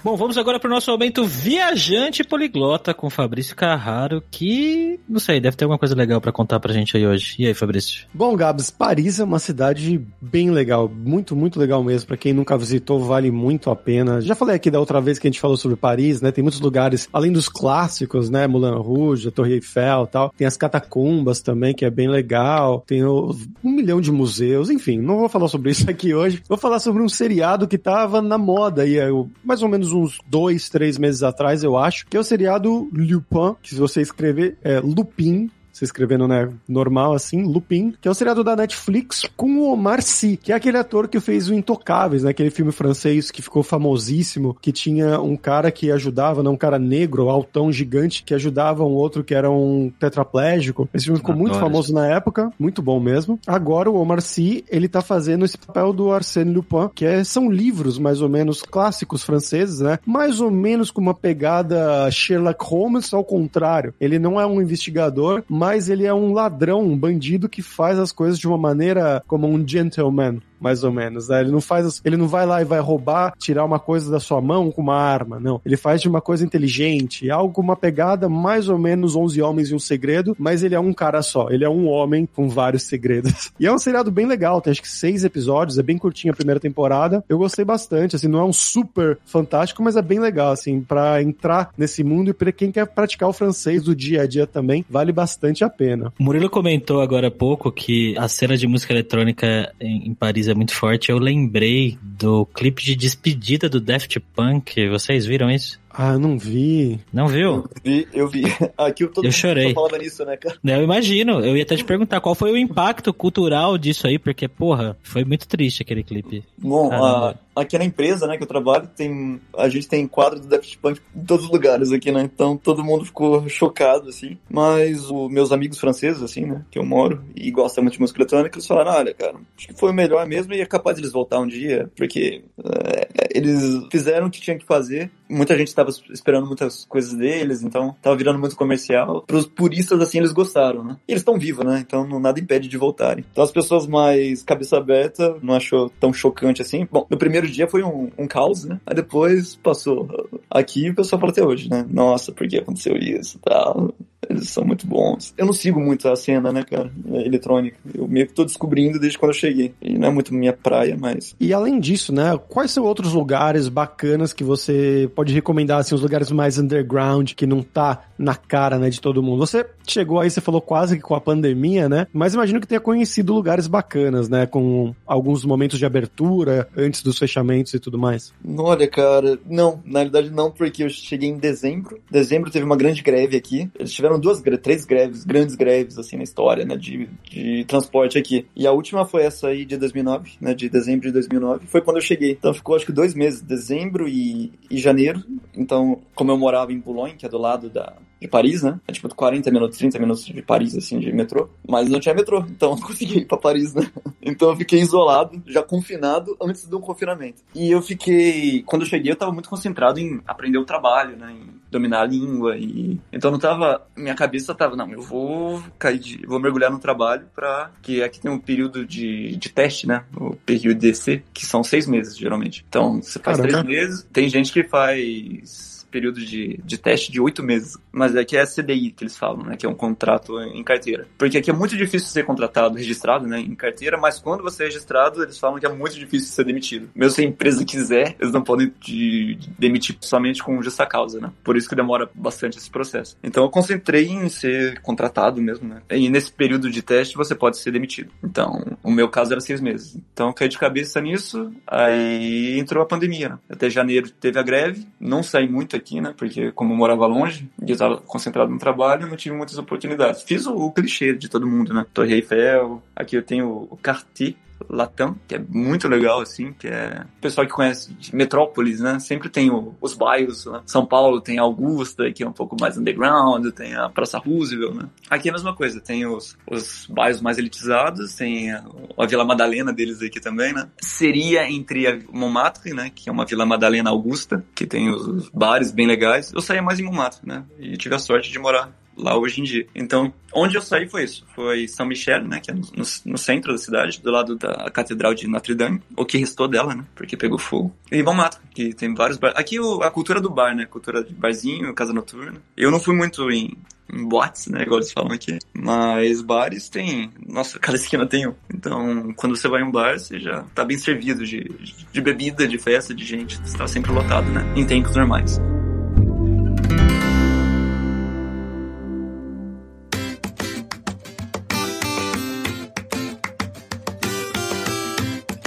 Bom, 0.04 0.18
vamos 0.18 0.38
agora 0.38 0.60
para 0.60 0.68
o 0.68 0.74
nosso 0.74 0.92
momento 0.92 1.24
viajante 1.24 2.24
poliglota 2.24 2.94
com 2.94 3.10
Fabrício 3.10 3.56
Carraro, 3.56 4.22
que, 4.30 5.00
não 5.08 5.20
sei, 5.20 5.40
deve 5.40 5.56
ter 5.56 5.64
alguma 5.64 5.80
coisa 5.80 5.96
legal 5.96 6.20
para 6.20 6.32
contar 6.32 6.60
para 6.60 6.74
gente 6.74 6.98
aí 6.98 7.06
hoje. 7.06 7.36
E 7.40 7.48
aí, 7.48 7.54
Fabrício? 7.54 8.06
Bom, 8.14 8.36
Gabs, 8.36 8.70
Paris 8.70 9.20
é 9.20 9.24
uma 9.24 9.40
cidade 9.40 10.02
bem 10.20 10.52
legal, 10.52 10.90
muito, 10.90 11.36
muito 11.36 11.60
legal 11.60 11.84
mesmo. 11.84 12.08
Para 12.08 12.18
quem 12.18 12.34
nunca 12.34 12.58
visitou, 12.58 13.00
vale 13.00 13.32
muito 13.32 13.70
a 13.70 13.76
pena. 13.76 14.20
Já 14.20 14.36
falei 14.36 14.56
aqui 14.56 14.70
da 14.70 14.80
outra 14.80 15.00
vez 15.00 15.20
que 15.20 15.28
a 15.28 15.32
gente 15.32 15.40
falou 15.40 15.56
sobre 15.56 15.78
Paris, 15.78 16.22
né? 16.22 16.32
Tem 16.32 16.44
muitos 16.44 16.60
lugares, 16.60 17.08
além 17.14 17.32
dos 17.32 17.48
clássicos, 17.48 18.30
né? 18.30 18.48
Moulin 18.48 18.76
Rouge, 18.82 19.28
a 19.28 19.32
Torre 19.32 19.54
Eiffel 19.54 20.08
tal. 20.08 20.34
Tem 20.36 20.48
as 20.48 20.58
catacumbas 20.58 21.42
também, 21.42 21.74
que 21.74 21.86
é 21.86 21.90
bem 21.92 22.08
legal. 22.08 22.84
Tem 22.86 23.06
um 23.06 23.36
milhão 23.64 24.02
de 24.02 24.12
museus, 24.12 24.70
enfim, 24.70 25.00
não 25.00 25.20
vou 25.20 25.30
falar 25.30 25.48
sobre 25.48 25.72
isso 25.72 25.90
aqui 25.90 26.14
hoje. 26.14 26.42
Vou 26.48 26.58
falar 26.58 26.80
sobre 26.80 27.04
um 27.04 27.10
seriado 27.10 27.68
que 27.68 27.78
tava 27.78 28.22
na 28.22 28.38
moda 28.38 28.84
aí, 28.84 28.98
mais 29.44 29.62
ou 29.62 29.70
menos 29.70 29.94
uns 29.94 30.20
dois, 30.28 30.70
três 30.70 30.98
meses 30.98 31.24
atrás, 31.24 31.64
eu 31.64 31.78
acho, 31.78 32.06
que 32.08 32.18
é 32.18 32.20
o 32.20 32.24
seriado 32.24 32.90
Lupin, 32.94 33.56
que 33.62 33.70
se 33.70 33.80
você 33.80 34.02
escrever 34.02 34.58
é 34.64 34.80
Lupin, 34.80 35.50
se 35.82 35.86
escrevendo, 35.86 36.28
né, 36.28 36.48
normal 36.70 37.14
assim, 37.14 37.44
Lupin, 37.44 37.94
que 38.00 38.08
é 38.08 38.12
um 38.12 38.14
seriado 38.14 38.44
da 38.44 38.56
Netflix 38.56 39.24
com 39.36 39.58
o 39.58 39.74
Omar 39.74 40.02
Sy, 40.02 40.38
que 40.38 40.52
é 40.52 40.56
aquele 40.56 40.78
ator 40.78 41.08
que 41.08 41.20
fez 41.20 41.50
o 41.50 41.56
Intocáveis, 41.56 42.24
né, 42.24 42.30
aquele 42.30 42.52
filme 42.52 42.72
francês 42.72 43.32
que 43.32 43.42
ficou 43.42 43.64
famosíssimo, 43.64 44.56
que 44.62 44.72
tinha 44.72 45.20
um 45.20 45.36
cara 45.36 45.72
que 45.72 45.92
ajudava, 45.92 46.44
né, 46.44 46.50
um 46.50 46.58
cara 46.58 46.78
negro, 46.78 47.30
altão, 47.30 47.72
gigante, 47.72 48.24
que 48.24 48.36
ajudava 48.36 48.84
um 48.84 48.92
outro 48.92 49.24
que 49.24 49.34
era 49.34 49.50
um 49.50 49.92
tetraplégico. 50.00 50.88
Esse 50.94 51.06
filme 51.06 51.18
ficou 51.18 51.34
Adoro 51.34 51.50
muito 51.50 51.60
famoso 51.60 51.94
na 51.94 52.08
época, 52.08 52.52
muito 52.60 52.82
bom 52.82 53.00
mesmo. 53.00 53.40
Agora 53.48 53.90
o 53.90 53.96
Omar 53.96 54.22
Sy, 54.22 54.64
ele 54.70 54.88
tá 54.88 55.02
fazendo 55.02 55.46
esse 55.46 55.58
papel 55.58 55.94
do 55.94 56.12
Arsène 56.12 56.54
Lupin, 56.54 56.90
que 56.94 57.06
é, 57.06 57.24
são 57.24 57.52
livros 57.52 57.98
mais 57.98 58.22
ou 58.22 58.30
menos 58.30 58.62
clássicos 58.62 59.24
franceses, 59.24 59.80
né? 59.80 59.98
Mais 60.06 60.40
ou 60.40 60.52
menos 60.52 60.92
com 60.92 61.02
uma 61.02 61.16
pegada 61.16 62.10
Sherlock 62.12 62.64
Holmes 62.64 63.12
ao 63.14 63.24
contrário. 63.24 63.96
Ele 64.00 64.20
não 64.20 64.40
é 64.40 64.46
um 64.46 64.62
investigador, 64.62 65.44
mas 65.50 65.71
ele 65.90 66.06
é 66.06 66.14
um 66.14 66.34
ladrão, 66.34 66.82
um 66.82 66.98
bandido 66.98 67.48
que 67.48 67.62
faz 67.62 67.98
as 67.98 68.12
coisas 68.12 68.38
de 68.38 68.48
uma 68.48 68.58
maneira 68.58 69.24
como 69.28 69.48
um 69.48 69.68
gentleman 69.68 70.40
mais 70.62 70.84
ou 70.84 70.92
menos. 70.92 71.28
Né? 71.28 71.42
Ele 71.42 71.52
não 71.52 71.60
faz, 71.60 72.02
ele 72.06 72.16
não 72.16 72.28
vai 72.28 72.46
lá 72.46 72.62
e 72.62 72.66
vai 72.66 72.80
roubar, 72.80 73.34
tirar 73.38 73.66
uma 73.66 73.80
coisa 73.80 74.12
da 74.12 74.20
sua 74.20 74.40
mão 74.40 74.72
com 74.72 74.82
uma 74.82 74.96
arma, 74.96 75.40
não. 75.40 75.60
Ele 75.66 75.76
faz 75.76 76.02
de 76.02 76.08
uma 76.08 76.22
coisa 76.22 76.46
inteligente, 76.46 77.30
algo 77.30 77.60
uma 77.62 77.76
pegada 77.76 78.30
mais 78.30 78.70
ou 78.70 78.78
menos 78.78 79.16
11 79.16 79.42
homens 79.42 79.70
e 79.70 79.76
um 79.76 79.80
segredo, 79.80 80.36
mas 80.40 80.64
ele 80.64 80.76
é 80.76 80.80
um 80.80 80.94
cara 80.94 81.22
só. 81.22 81.50
Ele 81.50 81.66
é 81.66 81.70
um 81.70 81.88
homem 81.88 82.26
com 82.26 82.48
vários 82.48 82.84
segredos. 82.84 83.52
E 83.62 83.68
é 83.68 83.72
um 83.72 83.78
seriado 83.78 84.10
bem 84.10 84.26
legal, 84.26 84.60
tem 84.60 84.72
acho 84.72 84.82
que 84.82 84.90
seis 84.90 85.24
episódios, 85.24 85.78
é 85.78 85.84
bem 85.84 85.98
curtinho 85.98 86.34
a 86.34 86.36
primeira 86.36 86.60
temporada. 86.60 87.24
Eu 87.30 87.38
gostei 87.38 87.64
bastante, 87.64 88.16
assim, 88.16 88.28
não 88.28 88.40
é 88.40 88.44
um 88.44 88.54
super 88.54 89.20
fantástico, 89.24 89.84
mas 89.84 89.96
é 89.96 90.02
bem 90.02 90.20
legal, 90.20 90.52
assim, 90.52 90.82
para 90.82 91.22
entrar 91.22 91.72
nesse 91.78 92.04
mundo 92.04 92.32
e 92.32 92.34
para 92.34 92.52
quem 92.52 92.72
quer 92.72 92.88
praticar 92.88 93.30
o 93.30 93.34
francês 93.34 93.84
do 93.84 93.96
dia 93.96 94.24
a 94.24 94.28
dia 94.28 94.48
também, 94.48 94.84
vale 94.90 95.12
bastante 95.12 95.64
a 95.64 95.70
pena. 95.70 96.12
Murilo 96.18 96.50
comentou 96.50 97.02
agora 97.02 97.28
há 97.28 97.32
pouco 97.32 97.72
que 97.72 98.18
a 98.18 98.28
cena 98.28 98.58
de 98.58 98.68
música 98.68 98.94
eletrônica 98.94 99.72
em 99.80 100.14
Paris 100.14 100.48
é 100.52 100.56
muito 100.56 100.74
forte. 100.74 101.10
Eu 101.10 101.18
lembrei 101.18 101.98
do 102.02 102.46
clipe 102.46 102.84
de 102.84 102.96
despedida 102.96 103.70
do 103.70 103.82
Daft 103.82 104.20
Punk. 104.36 104.88
Vocês 104.90 105.26
viram 105.26 105.50
isso? 105.50 105.80
Ah, 105.94 106.14
eu 106.14 106.20
não 106.20 106.38
vi. 106.38 107.00
Não 107.12 107.28
viu? 107.28 107.66
Vi, 107.84 108.08
eu 108.14 108.28
vi. 108.28 108.44
Aqui 108.78 109.06
todo 109.08 109.20
Eu 109.20 109.24
mundo 109.24 109.32
chorei. 109.34 109.68
só 109.70 109.74
falava 109.76 109.98
nisso, 109.98 110.24
né, 110.26 110.38
cara? 110.38 110.56
Eu 110.64 110.84
imagino. 110.84 111.40
Eu 111.44 111.56
ia 111.58 111.64
até 111.64 111.76
te 111.76 111.84
perguntar 111.84 112.22
qual 112.22 112.34
foi 112.36 112.52
o 112.52 112.58
impacto 112.58 113.14
cultural 113.14 113.78
disso 113.78 114.08
aí, 114.08 114.18
porque, 114.18 114.48
porra, 114.48 114.98
foi 115.04 115.24
muito 115.26 115.48
triste 115.48 115.82
aquele 115.84 116.04
clipe. 116.04 116.44
Bom, 116.58 116.92
a- 116.92 117.36
aqui 117.56 117.78
na 117.78 117.84
empresa, 117.84 118.26
né, 118.28 118.38
que 118.38 118.44
eu 118.44 118.48
trabalho, 118.48 118.88
tem, 118.96 119.40
a 119.58 119.68
gente 119.68 119.88
tem 119.88 120.08
quadro 120.08 120.40
do 120.40 120.48
Daft 120.48 120.78
Punk 120.78 121.02
em 121.16 121.26
todos 121.26 121.46
os 121.46 121.52
lugares 121.52 121.92
aqui, 121.92 122.12
né? 122.12 122.22
Então 122.24 122.56
todo 122.56 122.84
mundo 122.84 123.04
ficou 123.06 123.48
chocado, 123.50 124.08
assim. 124.10 124.38
Mas 124.50 125.10
os 125.10 125.30
meus 125.32 125.52
amigos 125.52 125.78
franceses, 125.80 126.22
assim, 126.24 126.46
né, 126.46 126.64
que 126.72 126.80
eu 126.80 126.86
moro 126.86 127.22
e 127.36 127.52
gostam 127.52 127.84
muito 127.84 127.96
de 127.96 128.00
música 128.02 128.20
eletrônica, 128.20 128.56
eles 128.58 128.68
falaram, 128.68 128.92
olha, 128.94 129.14
cara, 129.14 129.36
acho 129.58 129.68
que 129.68 129.74
foi 129.74 129.92
o 129.92 129.94
melhor 129.94 130.26
mesmo 130.26 130.54
e 130.54 130.62
é 130.62 130.66
capaz 130.66 130.96
de 130.96 131.02
eles 131.02 131.12
voltar 131.12 131.40
um 131.40 131.48
dia, 131.48 131.90
porque 131.98 132.44
é, 132.64 133.08
eles 133.36 133.62
fizeram 133.92 134.28
o 134.28 134.32
que 134.32 134.40
tinha 134.42 134.58
que 134.58 134.66
fazer. 134.66 135.12
Muita 135.32 135.58
gente 135.58 135.70
estava 135.70 135.90
esperando 136.12 136.46
muitas 136.46 136.86
coisas 136.86 137.14
deles, 137.14 137.64
então 137.64 137.96
tava 138.02 138.16
virando 138.16 138.40
muito 138.40 138.56
comercial. 138.56 139.24
Pros 139.26 139.48
puristas, 139.48 140.00
assim, 140.02 140.18
eles 140.18 140.32
gostaram, 140.32 140.84
né? 140.84 140.98
E 141.08 141.12
eles 141.12 141.22
estão 141.22 141.40
vivos, 141.40 141.66
né? 141.66 141.80
Então 141.86 142.08
não 142.08 142.20
nada 142.20 142.40
impede 142.40 142.68
de 142.68 142.78
voltarem. 142.78 143.26
Então 143.32 143.44
as 143.44 143.52
pessoas 143.52 143.88
mais 143.88 144.44
cabeça 144.44 144.78
aberta 144.78 145.38
não 145.42 145.56
achou 145.56 145.90
tão 146.00 146.14
chocante 146.14 146.62
assim. 146.62 146.88
Bom, 146.92 147.08
no 147.10 147.18
primeiro 147.18 147.48
dia 147.48 147.68
foi 147.68 147.84
um, 147.84 148.10
um 148.18 148.28
caos, 148.28 148.66
né? 148.66 148.80
Aí 148.86 148.96
depois 148.96 149.56
passou. 149.56 150.08
Aqui 150.50 150.90
o 150.90 150.96
pessoal 150.96 151.20
fala 151.20 151.32
até 151.32 151.44
hoje, 151.44 151.70
né? 151.70 151.86
Nossa, 151.90 152.32
por 152.32 152.48
que 152.48 152.58
aconteceu 152.58 152.96
isso 152.98 153.38
e 153.38 153.40
tal? 153.40 153.94
Eles 154.30 154.50
são 154.50 154.64
muito 154.64 154.86
bons. 154.86 155.34
Eu 155.38 155.46
não 155.46 155.54
sigo 155.54 155.80
muito 155.80 156.08
a 156.08 156.16
cena, 156.16 156.52
né, 156.52 156.64
cara? 156.64 156.92
Eletrônica. 157.26 157.78
Eu 157.94 158.08
meio 158.08 158.28
que 158.28 158.34
tô 158.34 158.46
descobrindo 158.46 159.00
desde 159.00 159.18
quando 159.18 159.32
eu 159.32 159.38
cheguei. 159.38 159.74
E 159.82 159.98
não 159.98 160.10
é 160.10 160.12
muito 160.12 160.34
minha 160.34 160.54
praia, 160.54 160.96
mas. 161.00 161.36
E 161.40 161.54
além 161.54 161.80
disso, 161.80 162.14
né, 162.14 162.38
quais 162.50 162.72
são 162.72 162.84
outros 162.84 163.14
lugares 163.14 163.68
bacanas 163.68 164.34
que 164.34 164.44
você 164.44 165.10
pode 165.16 165.34
recomendar, 165.34 165.80
assim, 165.80 165.96
os 165.96 166.02
lugares 166.02 166.32
mais 166.32 166.58
underground, 166.58 167.34
que 167.34 167.48
não 167.48 167.62
tá 167.62 168.06
na 168.18 168.36
cara, 168.36 168.78
né, 168.78 168.90
de 168.90 169.02
todo 169.02 169.24
mundo? 169.24 169.40
Você 169.40 169.66
chegou 169.88 170.20
aí, 170.20 170.30
você 170.30 170.40
falou 170.40 170.62
quase 170.62 170.98
que 170.98 171.02
com 171.02 171.16
a 171.16 171.22
pandemia, 171.22 171.90
né, 171.90 172.08
mas 172.14 172.34
imagino 172.34 172.62
que 172.62 172.68
tenha 172.68 172.80
conhecido 172.80 173.34
lugares 173.34 173.68
bacanas, 173.68 174.30
né, 174.30 174.46
com 174.46 174.94
alguns 175.06 175.44
momentos 175.44 175.80
de 175.80 175.86
abertura, 175.86 176.68
antes 176.78 177.02
dos 177.02 177.18
fechamentos 177.18 177.74
e 177.74 177.80
tudo 177.80 177.98
mais. 177.98 178.34
Olha, 178.58 178.88
cara, 178.88 179.40
não, 179.46 179.82
na 179.86 180.00
realidade 180.00 180.30
não, 180.30 180.52
porque 180.52 180.84
eu 180.84 180.90
cheguei 180.90 181.30
em 181.30 181.38
dezembro. 181.38 182.00
Dezembro 182.10 182.52
teve 182.52 182.66
uma 182.66 182.78
grande 182.78 183.02
greve 183.02 183.36
aqui. 183.36 183.70
Eles 183.78 183.92
tiveram 183.92 184.11
duas, 184.20 184.40
gre- 184.42 184.58
três 184.58 184.86
greves, 184.86 185.24
grandes 185.24 185.56
greves, 185.56 185.98
assim, 185.98 186.18
na 186.18 186.24
história, 186.24 186.66
né, 186.66 186.76
de, 186.78 187.10
de 187.24 187.66
transporte 187.66 188.18
aqui. 188.18 188.46
E 188.56 188.66
a 188.68 188.72
última 188.72 189.06
foi 189.06 189.24
essa 189.24 189.48
aí 189.48 189.66
de 189.66 189.78
2009, 189.78 190.32
né, 190.42 190.54
de 190.54 190.70
dezembro 190.70 191.08
de 191.08 191.12
2009. 191.14 191.68
Foi 191.68 191.82
quando 191.82 191.98
eu 191.98 192.02
cheguei. 192.02 192.32
Então 192.32 192.54
ficou, 192.54 192.76
acho 192.76 192.86
que 192.86 192.92
dois 192.92 193.14
meses, 193.14 193.42
dezembro 193.42 194.08
e, 194.08 194.52
e 194.70 194.78
janeiro. 194.78 195.24
Então, 195.56 196.02
como 196.16 196.32
eu 196.32 196.38
morava 196.38 196.72
em 196.72 196.80
Boulogne, 196.80 197.16
que 197.16 197.26
é 197.26 197.30
do 197.30 197.38
lado 197.38 197.70
da, 197.70 197.94
de 198.20 198.28
Paris, 198.28 198.64
né? 198.64 198.80
É 198.88 198.92
tipo 198.92 199.14
40 199.14 199.50
minutos, 199.52 199.78
30 199.78 200.00
minutos 200.00 200.26
de 200.26 200.42
Paris, 200.42 200.76
assim, 200.76 201.00
de 201.00 201.12
metrô. 201.12 201.50
Mas 201.68 201.90
não 201.90 202.00
tinha 202.00 202.14
metrô, 202.16 202.40
então 202.50 202.72
eu 202.78 202.78
consegui 202.82 203.20
ir 203.20 203.26
pra 203.26 203.38
Paris, 203.38 203.74
né? 203.74 203.90
Então 204.22 204.50
eu 204.52 204.56
fiquei 204.56 204.80
isolado, 204.80 205.42
já 205.48 205.62
confinado, 205.64 206.36
antes 206.42 206.68
do 206.68 206.80
confinamento. 206.80 207.42
E 207.56 207.72
eu 207.72 207.82
fiquei. 207.82 208.64
Quando 208.64 208.84
eu 208.84 208.88
cheguei, 208.88 209.12
eu 209.12 209.16
tava 209.16 209.32
muito 209.32 209.50
concentrado 209.50 210.00
em 210.00 210.22
aprender 210.28 210.58
o 210.58 210.66
trabalho, 210.66 211.18
né? 211.18 211.32
Em 211.34 211.61
dominar 211.72 212.02
a 212.02 212.06
língua. 212.06 212.58
e 212.58 213.00
Então 213.12 213.32
não 213.32 213.40
tava. 213.40 213.88
Minha 213.96 214.14
cabeça 214.14 214.54
tava, 214.54 214.76
não, 214.76 214.92
eu 214.92 215.02
vou 215.02 215.64
cair 215.80 215.98
de. 215.98 216.26
vou 216.28 216.40
mergulhar 216.40 216.70
no 216.70 216.80
trabalho 216.80 217.26
pra. 217.34 217.72
Que 217.82 218.04
aqui 218.04 218.20
tem 218.20 218.30
um 218.30 218.38
período 218.38 218.86
de, 218.86 219.36
de 219.38 219.50
teste, 219.50 219.88
né? 219.88 220.04
O 220.16 220.36
período 220.36 220.80
DC, 220.80 221.24
que 221.34 221.46
são 221.46 221.64
seis 221.64 221.88
meses, 221.88 222.18
geralmente. 222.18 222.66
Então 222.68 223.02
você 223.02 223.18
faz 223.18 223.40
três 223.40 223.64
meses. 223.64 224.08
Tem 224.12 224.28
gente 224.28 224.52
que 224.52 224.64
faz 224.64 225.71
período 225.92 226.20
de, 226.20 226.60
de 226.64 226.78
teste 226.78 227.12
de 227.12 227.20
oito 227.20 227.44
meses. 227.44 227.78
Mas 227.92 228.16
aqui 228.16 228.38
é 228.38 228.46
CDI 228.46 228.92
que 228.92 229.04
eles 229.04 229.18
falam, 229.18 229.44
né? 229.44 229.58
Que 229.58 229.66
é 229.66 229.70
um 229.70 229.76
contrato 229.76 230.40
em 230.40 230.64
carteira. 230.64 231.08
Porque 231.18 231.38
aqui 231.38 231.50
é 231.50 231.54
muito 231.54 231.76
difícil 231.76 232.08
ser 232.10 232.24
contratado, 232.24 232.78
registrado, 232.78 233.28
né? 233.28 233.40
Em 233.40 233.56
carteira, 233.56 233.98
mas 233.98 234.20
quando 234.20 234.42
você 234.42 234.64
é 234.64 234.66
registrado, 234.68 235.24
eles 235.24 235.38
falam 235.38 235.60
que 235.60 235.66
é 235.66 235.70
muito 235.70 235.98
difícil 235.98 236.30
ser 236.30 236.46
demitido. 236.46 236.90
Mesmo 236.96 237.16
se 237.16 237.22
a 237.22 237.26
empresa 237.26 237.66
quiser, 237.66 238.16
eles 238.20 238.34
não 238.34 238.42
podem 238.42 238.70
te 238.70 239.38
demitir 239.60 239.98
somente 240.02 240.42
com 240.42 240.62
justa 240.62 240.86
causa, 240.86 241.20
né? 241.20 241.32
Por 241.44 241.58
isso 241.58 241.68
que 241.68 241.76
demora 241.76 242.10
bastante 242.14 242.58
esse 242.58 242.70
processo. 242.70 243.18
Então 243.24 243.44
eu 243.44 243.50
concentrei 243.50 244.08
em 244.08 244.30
ser 244.30 244.80
contratado 244.82 245.42
mesmo, 245.42 245.68
né? 245.68 245.82
E 245.90 246.10
nesse 246.10 246.32
período 246.32 246.70
de 246.70 246.82
teste 246.82 247.16
você 247.16 247.36
pode 247.36 247.58
ser 247.58 247.72
demitido. 247.72 248.12
Então, 248.24 248.78
o 248.84 248.92
meu 248.92 249.10
caso 249.10 249.32
era 249.34 249.42
seis 249.42 249.60
meses. 249.60 249.98
Então 250.14 250.28
eu 250.28 250.34
caí 250.34 250.48
de 250.48 250.58
cabeça 250.58 251.02
nisso, 251.02 251.52
aí 251.68 252.58
entrou 252.60 252.84
a 252.84 252.88
pandemia, 252.88 253.30
né? 253.30 253.40
Até 253.50 253.70
janeiro 253.70 254.10
teve 254.10 254.40
a 254.40 254.44
greve, 254.44 254.88
não 255.00 255.24
saí 255.24 255.48
muito 255.48 255.76
aqui, 255.82 256.00
né? 256.00 256.14
Porque 256.16 256.52
como 256.52 256.74
eu 256.74 256.78
morava 256.78 257.06
longe 257.06 257.50
e 257.62 257.72
estava 257.72 257.98
concentrado 257.98 258.52
no 258.52 258.60
trabalho, 258.60 259.08
não 259.08 259.18
tive 259.18 259.36
muitas 259.36 259.58
oportunidades. 259.58 260.24
Fiz 260.24 260.46
o, 260.46 260.56
o 260.56 260.72
clichê 260.72 261.14
de 261.14 261.28
todo 261.28 261.48
mundo, 261.48 261.74
né? 261.74 261.86
Torre 261.94 262.14
Eiffel, 262.16 262.82
aqui 262.96 263.18
eu 263.18 263.24
tenho 263.24 263.68
o 263.70 263.78
Cartier, 263.78 264.36
Latam, 264.70 265.16
que 265.28 265.36
é 265.36 265.40
muito 265.50 265.88
legal, 265.88 266.22
assim, 266.22 266.54
que 266.54 266.68
é... 266.68 267.06
O 267.18 267.22
pessoal 267.22 267.46
que 267.48 267.54
conhece 267.54 267.96
Metrópolis, 268.14 268.80
né? 268.80 269.00
Sempre 269.00 269.30
tem 269.30 269.50
o- 269.50 269.76
os 269.82 269.94
bairros, 269.94 270.46
né? 270.46 270.62
São 270.66 270.86
Paulo 270.86 271.22
tem 271.22 271.38
Augusta, 271.40 272.12
que 272.12 272.24
é 272.24 272.28
um 272.28 272.32
pouco 272.34 272.56
mais 272.60 272.78
underground, 272.78 273.48
tem 273.52 273.76
a 273.76 273.90
Praça 273.90 274.18
Roosevelt, 274.18 274.76
né? 274.76 274.90
Aqui 275.10 275.30
é 275.30 275.32
a 275.32 275.34
mesma 275.34 275.56
coisa, 275.56 275.80
tem 275.82 276.06
os, 276.06 276.38
os 276.50 276.86
bairros 276.90 277.22
mais 277.22 277.38
elitizados, 277.38 278.16
tem 278.16 278.52
a, 278.52 278.64
a 278.98 279.06
Vila 279.06 279.26
Madalena 279.26 279.72
deles 279.74 280.02
aqui 280.02 280.20
também, 280.20 280.54
né? 280.54 280.68
Seria 280.82 281.50
entre 281.50 281.88
a 281.88 282.00
Montmartre, 282.12 282.74
né? 282.74 282.92
Que 282.94 283.10
é 283.10 283.12
uma 283.12 283.26
Vila 283.26 283.46
Madalena 283.46 283.90
Augusta, 283.90 284.44
que 284.56 284.66
tem 284.66 284.90
os, 284.90 285.08
os 285.08 285.30
bares 285.30 285.72
bem 285.72 285.88
legais. 285.88 286.32
Eu 286.34 286.42
saía 286.42 286.62
mais 286.62 286.80
em 286.80 286.84
Montmartre, 286.84 287.22
né? 287.28 287.44
E 287.60 287.78
tive 287.78 287.96
a 287.96 288.00
sorte 288.00 288.32
de 288.32 288.40
morar 288.40 288.72
lá 288.98 289.18
hoje 289.18 289.42
em 289.42 289.44
dia. 289.44 289.68
Então, 289.74 290.14
onde 290.34 290.56
eu 290.56 290.62
saí 290.62 290.88
foi 290.88 291.04
isso. 291.06 291.26
Foi 291.36 291.68
São 291.68 291.86
Michel, 291.86 292.24
né? 292.28 292.40
Que 292.40 292.52
é 292.52 292.54
no, 292.54 292.62
no- 292.62 292.86
no 293.06 293.18
centro 293.18 293.52
da 293.52 293.58
cidade, 293.58 294.02
do 294.02 294.12
lado 294.12 294.36
da 294.36 294.70
Catedral 294.70 295.14
de 295.14 295.28
Notre 295.28 295.56
Dame. 295.56 295.82
O 295.96 296.06
que 296.06 296.18
restou 296.18 296.48
dela, 296.48 296.76
né? 296.76 296.84
Porque 296.96 297.16
pegou 297.18 297.38
fogo. 297.38 297.74
E 297.92 298.02
Montmartre, 298.04 298.40
que 298.54 298.74
tem 298.74 298.94
vários 298.94 299.18
bares. 299.18 299.38
Aqui 299.38 299.60
o- 299.60 299.82
a 299.82 299.90
cultura 299.92 300.20
do 300.22 300.30
bar, 300.30 300.56
né? 300.56 300.66
Cultura 300.66 301.04
de 301.04 301.14
barzinho, 301.14 301.74
casa 301.74 301.94
noturna. 301.94 302.42
Eu 302.56 302.70
não 302.72 302.80
fui 302.80 302.96
muito 302.96 303.30
em, 303.32 303.58
em 303.92 304.08
boates, 304.08 304.48
né? 304.48 304.62
Igual 304.64 304.80
eles 304.80 304.92
falam 304.92 305.12
aqui. 305.12 305.38
Mas 305.54 306.22
bares 306.22 306.70
tem... 306.70 307.12
Nossa, 307.28 307.58
cada 307.60 307.78
esquina 307.78 308.06
tem 308.06 308.28
um. 308.28 308.34
Então, 308.54 309.14
quando 309.16 309.36
você 309.36 309.48
vai 309.48 309.62
em 309.62 309.66
um 309.66 309.72
bar, 309.72 309.98
você 310.00 310.20
já 310.20 310.44
tá 310.56 310.64
bem 310.66 310.78
servido 310.78 311.26
de, 311.26 311.50
de 311.92 312.02
bebida, 312.02 312.48
de 312.48 312.58
festa, 312.58 312.94
de 312.94 313.06
gente. 313.06 313.38
Você 313.38 313.58
tá 313.58 313.68
sempre 313.68 313.92
lotado, 313.92 314.30
né? 314.32 314.46
Em 314.56 314.66
tempos 314.66 314.96
normais. 314.96 315.40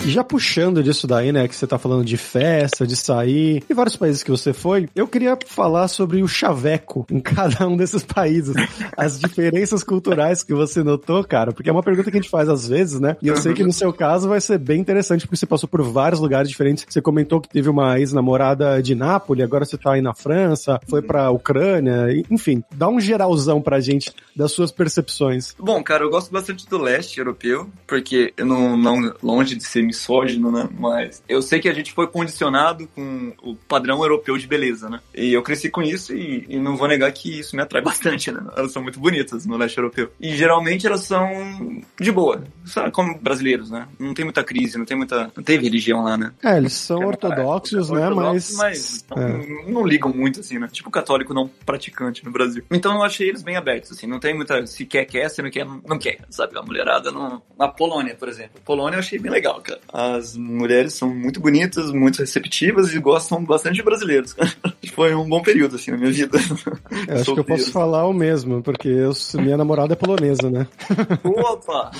E 0.04 0.10
já 0.10 0.22
puxando 0.22 0.82
disso 0.82 1.06
daí, 1.06 1.32
né, 1.32 1.48
que 1.48 1.56
você 1.56 1.66
tá 1.66 1.78
falando 1.78 2.04
de 2.04 2.18
festa, 2.18 2.86
de 2.86 2.94
sair, 2.94 3.64
e 3.66 3.72
vários 3.72 3.96
países 3.96 4.22
que 4.22 4.30
você 4.30 4.52
foi, 4.52 4.86
eu 4.94 5.08
queria 5.08 5.36
falar 5.46 5.88
sobre 5.88 6.22
o 6.22 6.28
chaveco 6.28 7.06
em 7.10 7.18
cada 7.24 7.66
um 7.66 7.74
desses 7.74 8.02
países. 8.02 8.54
As 8.98 9.18
diferenças 9.18 9.82
culturais 9.82 10.42
que 10.42 10.52
você 10.52 10.82
notou, 10.82 11.24
cara, 11.24 11.52
porque 11.52 11.70
é 11.70 11.72
uma 11.72 11.82
pergunta 11.82 12.10
que 12.10 12.18
a 12.18 12.20
gente 12.20 12.30
faz 12.30 12.50
às 12.50 12.68
vezes, 12.68 13.00
né? 13.00 13.16
E 13.22 13.28
eu 13.28 13.36
sei 13.38 13.54
que 13.54 13.64
no 13.64 13.72
seu 13.72 13.94
caso 13.94 14.28
vai 14.28 14.42
ser 14.42 14.58
bem 14.58 14.78
interessante, 14.78 15.26
porque 15.26 15.38
você 15.38 15.46
passou 15.46 15.66
por 15.70 15.80
vários 15.80 16.20
lugares 16.20 16.50
diferentes. 16.50 16.84
Você 16.86 17.00
comentou 17.00 17.40
que 17.40 17.48
teve 17.48 17.70
uma 17.70 17.98
ex-namorada 17.98 18.82
de 18.82 18.94
Nápoles, 18.94 19.42
agora 19.42 19.64
você 19.64 19.78
tá 19.78 19.94
aí 19.94 20.02
na 20.02 20.12
França, 20.12 20.78
foi 20.86 21.00
pra 21.00 21.30
Ucrânia, 21.30 22.08
enfim, 22.30 22.62
dá 22.74 22.88
um 22.88 23.00
geralzão 23.00 23.62
pra 23.62 23.80
gente 23.80 24.12
das 24.36 24.52
suas 24.52 24.70
percepções. 24.70 25.54
Bom, 25.58 25.82
cara, 25.82 26.04
eu 26.04 26.10
gosto 26.10 26.30
bastante 26.30 26.68
do 26.68 26.76
leste 26.76 27.18
europeu, 27.18 27.70
porque 27.86 28.34
eu 28.36 28.44
não, 28.44 28.76
não 28.76 29.14
longe 29.22 29.54
de 29.54 29.64
ser 29.64 29.93
misógino, 29.94 30.50
né? 30.50 30.68
Mas 30.76 31.22
eu 31.28 31.40
sei 31.40 31.60
que 31.60 31.68
a 31.68 31.72
gente 31.72 31.92
foi 31.92 32.08
condicionado 32.08 32.88
com 32.88 33.32
o 33.42 33.54
padrão 33.54 34.02
europeu 34.02 34.36
de 34.36 34.46
beleza, 34.46 34.90
né? 34.90 35.00
E 35.14 35.32
eu 35.32 35.42
cresci 35.42 35.70
com 35.70 35.82
isso 35.82 36.12
e, 36.12 36.44
e 36.48 36.58
não 36.58 36.76
vou 36.76 36.88
negar 36.88 37.10
que 37.12 37.38
isso 37.38 37.54
me 37.54 37.62
atrai 37.62 37.80
bastante, 37.82 38.32
né? 38.32 38.42
Elas 38.56 38.72
são 38.72 38.82
muito 38.82 38.98
bonitas 38.98 39.46
no 39.46 39.56
leste 39.56 39.78
europeu. 39.78 40.10
E 40.20 40.36
geralmente 40.36 40.86
elas 40.86 41.02
são 41.02 41.82
de 41.98 42.10
boa, 42.10 42.44
sabe? 42.64 42.90
Como 42.90 43.18
brasileiros, 43.18 43.70
né? 43.70 43.86
Não 43.98 44.12
tem 44.12 44.24
muita 44.24 44.42
crise, 44.42 44.76
não 44.76 44.84
tem 44.84 44.96
muita. 44.96 45.30
Não 45.36 45.42
teve 45.42 45.64
religião 45.64 46.02
lá, 46.02 46.16
né? 46.16 46.32
É, 46.42 46.56
eles 46.56 46.72
são 46.72 47.02
é, 47.02 47.06
ortodoxos, 47.06 47.90
é, 47.90 47.94
né? 47.94 48.08
Ortodoxos, 48.08 48.56
mas. 48.56 49.04
mas 49.08 49.22
é. 49.22 49.46
não, 49.46 49.68
não, 49.68 49.86
ligam 49.86 50.12
muito, 50.12 50.40
assim, 50.40 50.58
né? 50.58 50.68
Tipo 50.70 50.90
católico 50.90 51.32
não 51.32 51.48
praticante 51.64 52.24
no 52.24 52.32
Brasil. 52.32 52.64
Então 52.70 52.94
eu 52.94 53.02
achei 53.02 53.28
eles 53.28 53.42
bem 53.42 53.56
abertos, 53.56 53.92
assim. 53.92 54.06
Não 54.06 54.18
tem 54.18 54.34
muita. 54.34 54.66
Se 54.66 54.84
quer, 54.84 55.04
quer, 55.04 55.28
se 55.28 55.42
não 55.42 55.50
quer, 55.50 55.66
não 55.66 55.98
quer, 55.98 56.18
sabe? 56.30 56.58
A 56.58 56.62
mulherada 56.62 57.10
não. 57.10 57.42
Na 57.58 57.68
Polônia, 57.68 58.14
por 58.14 58.28
exemplo. 58.28 58.60
Polônia 58.64 58.96
eu 58.96 59.00
achei 59.00 59.18
bem 59.18 59.30
legal, 59.30 59.60
cara. 59.60 59.80
As 59.92 60.36
mulheres 60.36 60.94
são 60.94 61.14
muito 61.14 61.40
bonitas, 61.40 61.90
muito 61.92 62.18
receptivas 62.18 62.92
e 62.92 62.98
gostam 62.98 63.44
bastante 63.44 63.76
de 63.76 63.82
brasileiros. 63.82 64.34
Foi 64.94 65.14
um 65.14 65.28
bom 65.28 65.42
período, 65.42 65.76
assim, 65.76 65.90
na 65.90 65.96
minha 65.96 66.10
vida. 66.10 66.38
Eu 67.08 67.20
acho 67.20 67.34
que 67.34 67.40
eu 67.40 67.44
posso 67.44 67.72
falar 67.72 68.06
o 68.06 68.12
mesmo, 68.12 68.62
porque 68.62 68.88
eu, 68.88 69.12
minha 69.34 69.56
namorada 69.56 69.92
é 69.92 69.96
polonesa, 69.96 70.48
né? 70.48 70.66
Opa! 71.24 71.90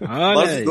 Olha. 0.00 0.64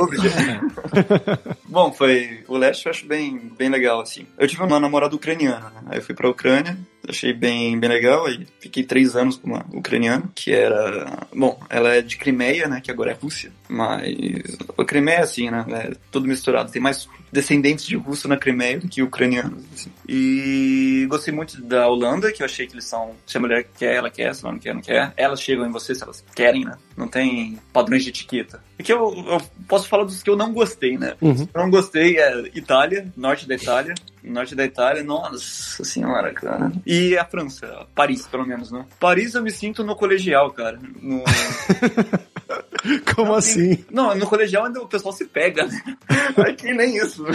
Bom, 1.68 1.92
foi. 1.92 2.44
O 2.48 2.58
leste 2.58 2.86
eu 2.86 2.90
acho 2.90 3.06
bem, 3.06 3.52
bem 3.58 3.70
legal, 3.70 4.02
assim. 4.02 4.26
Eu 4.38 4.48
tive 4.48 4.64
uma 4.64 4.80
namorada 4.80 5.16
ucraniana, 5.16 5.70
né? 5.70 5.82
Aí 5.88 6.00
eu 6.00 6.02
fui 6.02 6.16
pra 6.16 6.30
Ucrânia 6.30 6.78
achei 7.08 7.34
bem, 7.34 7.80
bem 7.80 7.90
legal. 7.90 8.26
Aí 8.26 8.46
fiquei 8.60 8.84
três 8.84 9.16
anos 9.16 9.38
com 9.38 9.48
uma 9.48 9.66
ucraniana, 9.74 10.30
que 10.36 10.52
era. 10.52 11.28
Bom, 11.34 11.60
ela 11.70 11.96
é 11.96 12.02
de 12.02 12.18
Crimeia, 12.18 12.68
né? 12.68 12.82
Que 12.82 12.92
agora 12.92 13.12
é 13.12 13.14
Rússia. 13.14 13.52
Mas 13.68 14.58
a 14.78 14.86
Crimeia 14.86 15.18
é 15.18 15.22
assim, 15.22 15.50
né? 15.50 15.66
É 15.70 15.92
tudo 16.12 16.28
misturado. 16.28 16.72
Tem 16.72 16.82
mais 16.82 17.08
descendentes 17.32 17.86
de 17.86 17.96
russo 17.96 18.28
na 18.28 18.38
Crimeia 18.38 18.80
do 18.80 18.88
que 18.88 19.02
ucranianos. 19.02 19.64
Assim. 19.74 19.92
E 20.08 21.06
gostei 21.10 21.34
muito 21.34 21.62
da 21.62 21.88
Holanda, 21.88 22.32
que 22.32 22.42
eu 22.42 22.46
achei 22.46 22.68
que 22.68 22.74
eles 22.74 22.86
são. 22.86 23.16
Se 23.26 23.38
a 23.38 23.40
mulher 23.40 23.68
quer, 23.78 23.96
ela 23.96 24.10
quer, 24.10 24.34
se 24.34 24.44
ela 24.44 24.54
não 24.54 24.60
quer, 24.60 24.74
não 24.74 24.82
quer. 24.82 25.14
Elas 25.16 25.42
chegam 25.42 25.66
em 25.66 25.72
você 25.72 25.94
se 25.94 26.04
elas 26.04 26.24
querem, 26.36 26.66
né? 26.66 26.76
Não 26.98 27.08
tem 27.08 27.60
padrões 27.72 28.04
de 28.04 28.10
etiqueta. 28.10 28.64
Aqui 28.78 28.92
eu, 28.92 29.14
eu 29.28 29.42
posso 29.68 29.88
falar 29.88 30.04
dos 30.04 30.24
que 30.24 30.30
eu 30.30 30.36
não 30.36 30.54
gostei, 30.54 30.98
né? 30.98 31.16
Uhum. 31.22 31.48
Eu 31.54 31.62
não 31.62 31.70
gostei 31.70 32.18
é 32.18 32.44
Itália, 32.54 33.12
norte 33.16 33.48
da 33.48 33.56
Itália 33.56 33.94
norte 34.24 34.56
da 34.56 34.66
Itália, 34.66 35.04
nossa 35.04 35.84
senhora, 35.84 36.34
cara. 36.34 36.72
E 36.86 37.18
a 37.18 37.26
França, 37.26 37.88
Paris, 37.96 38.28
pelo 38.28 38.46
menos, 38.46 38.72
né? 38.72 38.86
Paris 39.00 39.36
eu 39.36 39.42
me 39.42 39.52
sinto 39.52 39.84
no 39.84 39.96
colegial, 39.96 40.52
cara. 40.52 40.80
No... 41.02 41.24
Como 43.16 43.30
não, 43.30 43.36
assim? 43.36 43.86
Não, 43.92 44.16
no 44.16 44.28
colegial 44.28 44.66
ainda 44.66 44.82
o 44.82 44.88
pessoal 44.88 45.14
se 45.14 45.26
pega, 45.26 45.66
né? 45.66 45.82
Aqui 46.48 46.74
nem 46.74 46.98
isso? 46.98 47.26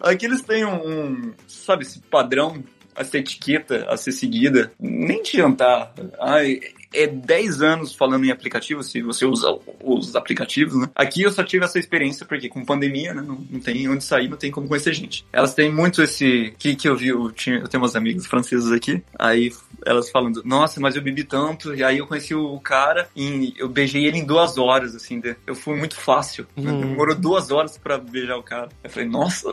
Aqui 0.00 0.26
eles 0.26 0.42
têm 0.42 0.64
um, 0.64 0.74
um, 0.74 1.34
sabe, 1.46 1.82
esse 1.82 2.00
padrão, 2.00 2.62
essa 2.94 3.18
etiqueta 3.18 3.86
a 3.88 3.96
ser 3.96 4.12
seguida. 4.12 4.72
Nem 4.78 5.22
de 5.22 5.32
jantar. 5.32 5.92
Ai, 6.20 6.60
é 6.96 7.06
10 7.06 7.62
anos 7.62 7.94
falando 7.94 8.24
em 8.24 8.30
aplicativo, 8.30 8.82
se 8.82 9.02
você 9.02 9.24
usa 9.24 9.58
os 9.82 10.14
aplicativos, 10.16 10.78
né? 10.78 10.88
Aqui 10.94 11.22
eu 11.22 11.32
só 11.32 11.42
tive 11.42 11.64
essa 11.64 11.78
experiência 11.78 12.26
porque 12.26 12.48
com 12.48 12.64
pandemia, 12.64 13.14
né? 13.14 13.22
Não, 13.22 13.44
não 13.50 13.60
tem 13.60 13.88
onde 13.88 14.04
sair, 14.04 14.28
não 14.28 14.36
tem 14.36 14.50
como 14.50 14.68
conhecer 14.68 14.94
gente. 14.94 15.26
Elas 15.32 15.54
têm 15.54 15.72
muito 15.72 16.02
esse... 16.02 16.54
que 16.58 16.74
que 16.74 16.88
eu 16.88 16.96
vi, 16.96 17.08
eu, 17.08 17.30
tinha, 17.32 17.56
eu 17.56 17.68
tenho 17.68 17.82
umas 17.82 17.96
amigas 17.96 18.26
francesas 18.26 18.72
aqui, 18.72 19.02
aí 19.18 19.52
elas 19.84 20.10
falando, 20.10 20.42
nossa, 20.44 20.80
mas 20.80 20.96
eu 20.96 21.02
bebi 21.02 21.24
tanto, 21.24 21.74
e 21.74 21.82
aí 21.82 21.98
eu 21.98 22.06
conheci 22.06 22.34
o 22.34 22.58
cara 22.60 23.08
e 23.14 23.54
eu 23.56 23.68
beijei 23.68 24.04
ele 24.04 24.18
em 24.18 24.24
duas 24.24 24.58
horas, 24.58 24.94
assim, 24.94 25.20
eu 25.46 25.54
fui 25.54 25.76
muito 25.76 25.96
fácil. 25.96 26.46
Hum. 26.56 26.80
Demorou 26.80 27.14
duas 27.14 27.50
horas 27.50 27.76
para 27.78 27.98
beijar 27.98 28.36
o 28.36 28.42
cara. 28.42 28.68
Eu 28.82 28.90
falei, 28.90 29.08
nossa, 29.08 29.52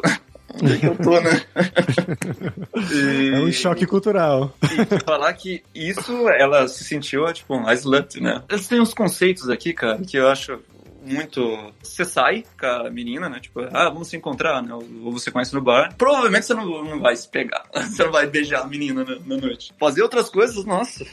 onde 0.62 0.73
é 0.73 0.77
que 0.77 0.86
eu 0.86 0.95
tô, 0.97 1.19
né? 1.19 1.41
e... 2.91 3.29
É 3.34 3.39
um 3.39 3.51
choque 3.51 3.86
cultural. 3.86 4.56
E 4.63 5.03
falar 5.03 5.34
que 5.34 5.63
isso, 5.73 6.29
ela 6.29 6.67
se 6.67 6.84
sentiu, 6.84 7.32
tipo, 7.34 7.56
a 7.65 7.73
slut, 7.73 8.19
né? 8.21 8.41
Eles 8.49 8.67
têm 8.67 8.79
uns 8.79 8.93
conceitos 8.93 9.49
aqui, 9.49 9.73
cara, 9.73 9.99
que 9.99 10.17
eu 10.17 10.27
acho 10.27 10.60
muito. 11.03 11.73
Você 11.81 12.05
sai 12.05 12.43
com 12.59 12.65
a 12.65 12.89
menina, 12.89 13.29
né? 13.29 13.39
Tipo, 13.39 13.61
ah, 13.71 13.89
vamos 13.89 14.07
se 14.07 14.17
encontrar, 14.17 14.61
né? 14.61 14.73
Ou 14.73 15.11
você 15.11 15.31
conhece 15.31 15.53
no 15.53 15.61
bar. 15.61 15.93
Provavelmente 15.97 16.45
você 16.45 16.53
não, 16.53 16.83
não 16.83 16.99
vai 16.99 17.15
se 17.15 17.27
pegar. 17.27 17.63
Você 17.93 18.03
não 18.03 18.11
vai 18.11 18.25
beijar 18.25 18.61
a 18.61 18.67
menina 18.67 19.03
na, 19.03 19.19
na 19.19 19.37
noite. 19.37 19.73
Fazer 19.79 20.01
outras 20.01 20.29
coisas, 20.29 20.65
nossa, 20.65 21.05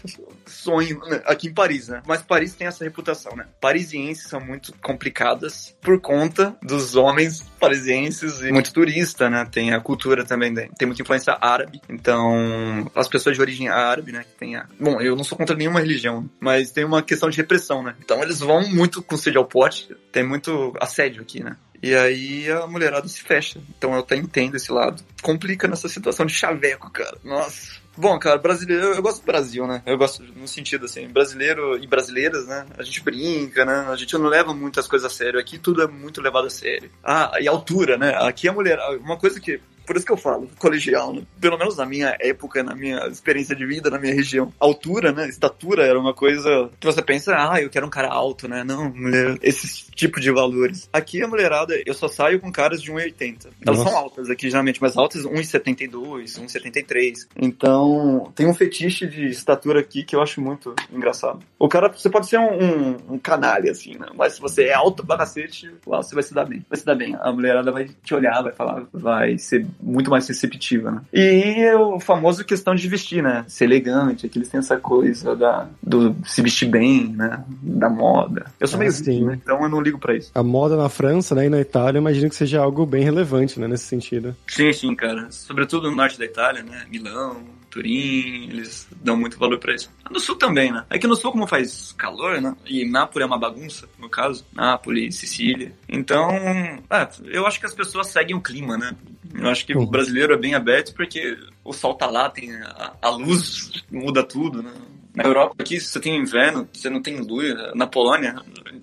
sonho. 0.47 1.01
Né? 1.07 1.21
Aqui 1.27 1.49
em 1.49 1.53
Paris, 1.53 1.89
né? 1.89 2.03
Mas 2.07 2.23
Paris 2.23 2.55
tem 2.55 2.67
essa 2.67 2.85
reputação, 2.85 3.35
né? 3.37 3.47
Parisienses 3.61 4.29
são 4.29 4.41
muito 4.41 4.73
complicadas 4.81 5.77
por 5.81 6.01
conta 6.01 6.57
dos 6.63 6.97
homens 6.97 7.43
parisienses 7.59 8.41
e 8.41 8.51
muito 8.51 8.73
turista, 8.73 9.29
né? 9.29 9.47
Tem 9.51 9.73
a 9.73 9.81
cultura 9.81 10.25
também, 10.25 10.55
tem 10.55 10.87
muita 10.87 11.03
influência 11.03 11.37
árabe. 11.41 11.81
Então, 11.89 12.91
as 12.95 13.09
pessoas 13.09 13.37
de 13.37 13.43
origem 13.43 13.69
árabe, 13.69 14.13
né? 14.13 14.25
Que 14.25 14.39
tem 14.39 14.57
a... 14.57 14.67
Bom, 14.79 15.01
eu 15.01 15.17
não 15.17 15.25
sou 15.25 15.37
contra 15.37 15.57
nenhuma 15.57 15.81
religião, 15.81 16.29
mas 16.39 16.71
tem 16.71 16.85
uma 16.85 17.03
questão 17.03 17.29
de 17.29 17.37
repressão, 17.37 17.83
né? 17.83 17.95
Então 18.03 18.23
eles 18.23 18.41
vão 18.41 18.69
muito 18.69 19.03
com 19.03 19.17
sede 19.17 19.37
ao 19.37 19.45
pote 19.45 19.80
tem 20.13 20.27
muito 20.27 20.73
assédio 20.81 21.23
aqui, 21.23 21.43
né? 21.43 21.57
E 21.83 21.95
aí 21.95 22.51
a 22.51 22.67
mulherada 22.67 23.09
se 23.09 23.23
fecha. 23.23 23.61
Então 23.77 23.95
eu 23.95 24.01
até 24.01 24.17
entendo 24.17 24.57
esse 24.57 24.71
lado. 24.71 25.03
Complica 25.23 25.67
nessa 25.67 25.89
situação 25.89 26.27
de 26.27 26.35
chaveco, 26.35 26.91
cara. 26.91 27.17
Nossa. 27.25 27.81
Bom, 27.97 28.19
cara, 28.19 28.39
brasileiro, 28.39 28.95
eu 28.95 29.03
gosto 29.03 29.21
do 29.21 29.27
Brasil, 29.27 29.67
né? 29.67 29.83
Eu 29.85 29.99
gosto 29.99 30.23
no 30.23 30.47
sentido 30.47 30.87
assim, 30.87 31.09
brasileiro 31.09 31.77
e 31.77 31.87
brasileiras, 31.87 32.47
né? 32.47 32.67
A 32.79 32.83
gente 32.83 33.03
brinca, 33.03 33.65
né? 33.65 33.87
A 33.89 33.97
gente 33.97 34.17
não 34.17 34.27
leva 34.27 34.55
muitas 34.55 34.87
coisas 34.87 35.11
a 35.11 35.15
sério. 35.15 35.41
Aqui 35.41 35.59
tudo 35.59 35.83
é 35.83 35.87
muito 35.87 36.21
levado 36.21 36.47
a 36.47 36.51
sério. 36.51 36.91
Ah, 37.03 37.33
e 37.41 37.49
altura, 37.49 37.99
né? 37.99 38.15
Aqui 38.21 38.49
a 38.49 38.53
mulher, 38.53 38.79
uma 39.01 39.19
coisa 39.19 39.41
que 39.41 39.61
por 39.91 39.97
isso 39.97 40.07
que 40.07 40.13
eu 40.13 40.17
falo, 40.17 40.49
colegial, 40.57 41.13
né? 41.13 41.23
Pelo 41.41 41.59
menos 41.59 41.77
na 41.77 41.85
minha 41.85 42.17
época, 42.21 42.63
na 42.63 42.77
minha 42.77 43.09
experiência 43.09 43.57
de 43.57 43.67
vida, 43.67 43.91
na 43.91 43.99
minha 43.99 44.15
região. 44.15 44.53
Altura, 44.61 45.11
né? 45.11 45.29
Estatura 45.29 45.85
era 45.85 45.99
uma 45.99 46.15
coisa 46.15 46.71
que 46.79 46.87
você 46.87 47.03
pensa, 47.03 47.35
ah, 47.37 47.61
eu 47.61 47.69
quero 47.69 47.89
um 47.89 47.91
cara 47.91 48.07
alto, 48.07 48.47
né? 48.47 48.63
Não, 48.63 48.89
mulher, 48.89 49.37
esse 49.43 49.91
tipo 49.91 50.21
de 50.21 50.31
valores. 50.31 50.89
Aqui 50.93 51.21
a 51.21 51.27
mulherada, 51.27 51.75
eu 51.85 51.93
só 51.93 52.07
saio 52.07 52.39
com 52.39 52.53
caras 52.53 52.81
de 52.81 52.93
1,80. 52.93 53.49
Elas 53.67 53.79
Nossa. 53.81 53.91
são 53.91 53.99
altas 53.99 54.31
aqui, 54.31 54.49
geralmente, 54.49 54.81
mas 54.81 54.97
altas 54.97 55.25
1,72, 55.25 56.39
1,73. 56.39 57.27
Então, 57.37 58.31
tem 58.37 58.47
um 58.47 58.55
fetiche 58.55 59.09
de 59.09 59.27
estatura 59.27 59.81
aqui 59.81 60.05
que 60.05 60.15
eu 60.15 60.23
acho 60.23 60.41
muito 60.41 60.73
engraçado. 60.93 61.41
O 61.59 61.69
cara, 61.69 61.89
você 61.89 62.09
pode 62.09 62.29
ser 62.29 62.39
um, 62.39 62.63
um, 62.63 63.15
um 63.15 63.19
canalha, 63.19 63.73
assim, 63.73 63.99
né? 63.99 64.07
Mas 64.15 64.35
se 64.35 64.41
você 64.41 64.67
é 64.67 64.75
alto 64.75 65.05
pra 65.05 65.19
cacete, 65.19 65.69
lá 65.85 66.01
você 66.01 66.15
vai 66.15 66.23
se 66.23 66.33
dar 66.33 66.45
bem. 66.45 66.65
Vai 66.69 66.79
se 66.79 66.87
dar 66.87 66.95
bem. 66.95 67.17
A 67.21 67.33
mulherada 67.33 67.73
vai 67.73 67.89
te 67.89 68.15
olhar, 68.15 68.41
vai 68.41 68.53
falar, 68.53 68.87
vai 68.93 69.37
ser 69.37 69.67
muito 69.83 70.11
mais 70.11 70.27
receptiva, 70.29 70.91
né? 70.91 71.01
E 71.13 71.63
é 71.63 71.77
o 71.77 71.99
famoso 71.99 72.45
questão 72.45 72.75
de 72.75 72.89
vestir, 72.89 73.23
né? 73.23 73.45
Ser 73.49 73.65
elegante, 73.65 74.29
que 74.29 74.39
eles 74.39 74.49
têm 74.49 74.59
essa 74.59 74.77
coisa 74.77 75.35
da, 75.35 75.69
do 75.83 76.15
se 76.25 76.43
vestir 76.43 76.69
bem, 76.69 77.09
né? 77.09 77.43
Da 77.63 77.89
moda. 77.89 78.47
Eu 78.59 78.67
sou 78.67 78.77
ah, 78.77 78.81
meio 78.81 78.93
sim. 78.93 79.25
né? 79.25 79.39
então 79.43 79.63
eu 79.63 79.69
não 79.69 79.81
ligo 79.81 79.99
para 79.99 80.17
isso. 80.17 80.31
A 80.35 80.43
moda 80.43 80.77
na 80.77 80.89
França, 80.89 81.35
né, 81.35 81.47
e 81.47 81.49
na 81.49 81.61
Itália, 81.61 81.99
eu 81.99 82.01
imagino 82.01 82.29
que 82.29 82.35
seja 82.35 82.61
algo 82.61 82.85
bem 82.85 83.03
relevante, 83.03 83.59
né, 83.59 83.67
nesse 83.67 83.85
sentido. 83.85 84.37
Sim, 84.47 84.73
sim, 84.73 84.95
cara. 84.95 85.29
Sobretudo 85.31 85.91
no 85.91 85.97
norte 85.97 86.19
da 86.19 86.25
Itália, 86.25 86.63
né? 86.63 86.85
Milão, 86.91 87.39
Turim, 87.71 88.49
eles 88.51 88.89
dão 89.03 89.17
muito 89.17 89.39
valor 89.39 89.59
para 89.59 89.75
isso. 89.75 89.91
No 90.11 90.19
sul 90.19 90.37
também, 90.37 90.73
né? 90.73 90.85
Aqui 90.91 91.07
no 91.07 91.17
sul, 91.17 91.33
como 91.33 91.47
faz 91.47 91.93
calor, 91.93 92.41
né? 92.41 92.55
E 92.67 92.85
Nápoles 92.85 93.25
é 93.25 93.27
uma 93.27 93.39
bagunça, 93.39 93.89
no 93.99 94.09
caso. 94.09 94.45
Nápoles, 94.53 95.15
Sicília. 95.17 95.73
Então, 95.89 96.29
é, 96.31 97.09
eu 97.25 97.47
acho 97.47 97.61
que 97.61 97.67
as 97.67 97.75
pessoas 97.75 98.09
seguem 98.09 98.37
o 98.37 98.41
clima, 98.43 98.77
né? 98.77 98.95
Eu 99.35 99.49
acho 99.49 99.65
que 99.65 99.77
o 99.77 99.87
brasileiro 99.87 100.35
é 100.35 100.37
bem 100.37 100.55
aberto 100.55 100.93
porque 100.95 101.39
o 101.65 101.73
sol 101.73 101.95
tá 101.95 102.07
lá, 102.07 102.29
tem 102.29 102.53
a, 102.57 102.95
a 103.01 103.11
luz 103.11 103.71
muda 103.91 104.25
tudo, 104.25 104.63
né? 104.63 104.73
Na 105.15 105.25
Europa 105.25 105.57
aqui 105.59 105.81
você 105.81 106.01
tem 106.01 106.17
inverno, 106.17 106.69
você 106.73 106.89
não 106.89 107.03
tem 107.03 107.21
luz. 107.21 107.55
Na 107.75 107.87
Polônia 107.87 108.37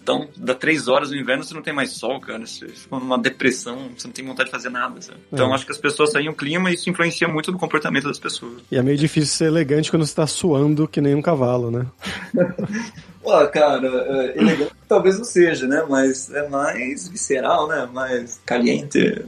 Então, 0.07 0.25
dá 0.37 0.55
três 0.55 0.87
horas 0.87 1.11
no 1.11 1.17
inverno, 1.17 1.43
você 1.43 1.53
não 1.53 1.61
tem 1.61 1.73
mais 1.73 1.91
sol, 1.91 2.17
cara. 2.21 2.45
Você 2.45 2.65
fica 2.69 2.95
numa 2.97 3.17
depressão, 3.17 3.89
você 3.97 4.07
não 4.07 4.13
tem 4.13 4.25
vontade 4.25 4.47
de 4.47 4.51
fazer 4.55 4.69
nada, 4.69 5.01
sabe? 5.01 5.17
Então, 5.33 5.51
É. 5.51 5.53
acho 5.53 5.65
que 5.65 5.71
as 5.73 5.77
pessoas 5.77 6.13
saem 6.13 6.29
o 6.29 6.33
clima 6.33 6.71
e 6.71 6.75
isso 6.75 6.89
influencia 6.89 7.27
muito 7.27 7.51
no 7.51 7.59
comportamento 7.59 8.05
das 8.05 8.17
pessoas. 8.17 8.53
E 8.71 8.77
é 8.77 8.81
meio 8.81 8.97
difícil 8.97 9.35
ser 9.35 9.45
elegante 9.47 9.91
quando 9.91 10.05
você 10.05 10.15
tá 10.15 10.25
suando 10.25 10.87
que 10.87 11.01
nem 11.01 11.13
um 11.13 11.21
cavalo, 11.21 11.69
né? 11.69 11.85
Pô, 13.21 13.45
cara, 13.47 13.85
é, 13.85 14.39
elegante 14.39 14.71
talvez 14.87 15.17
não 15.17 15.25
seja, 15.25 15.67
né? 15.67 15.85
Mas 15.89 16.33
é 16.33 16.47
mais 16.47 17.09
visceral, 17.09 17.67
né? 17.67 17.85
Mais 17.91 18.39
caliente. 18.45 19.25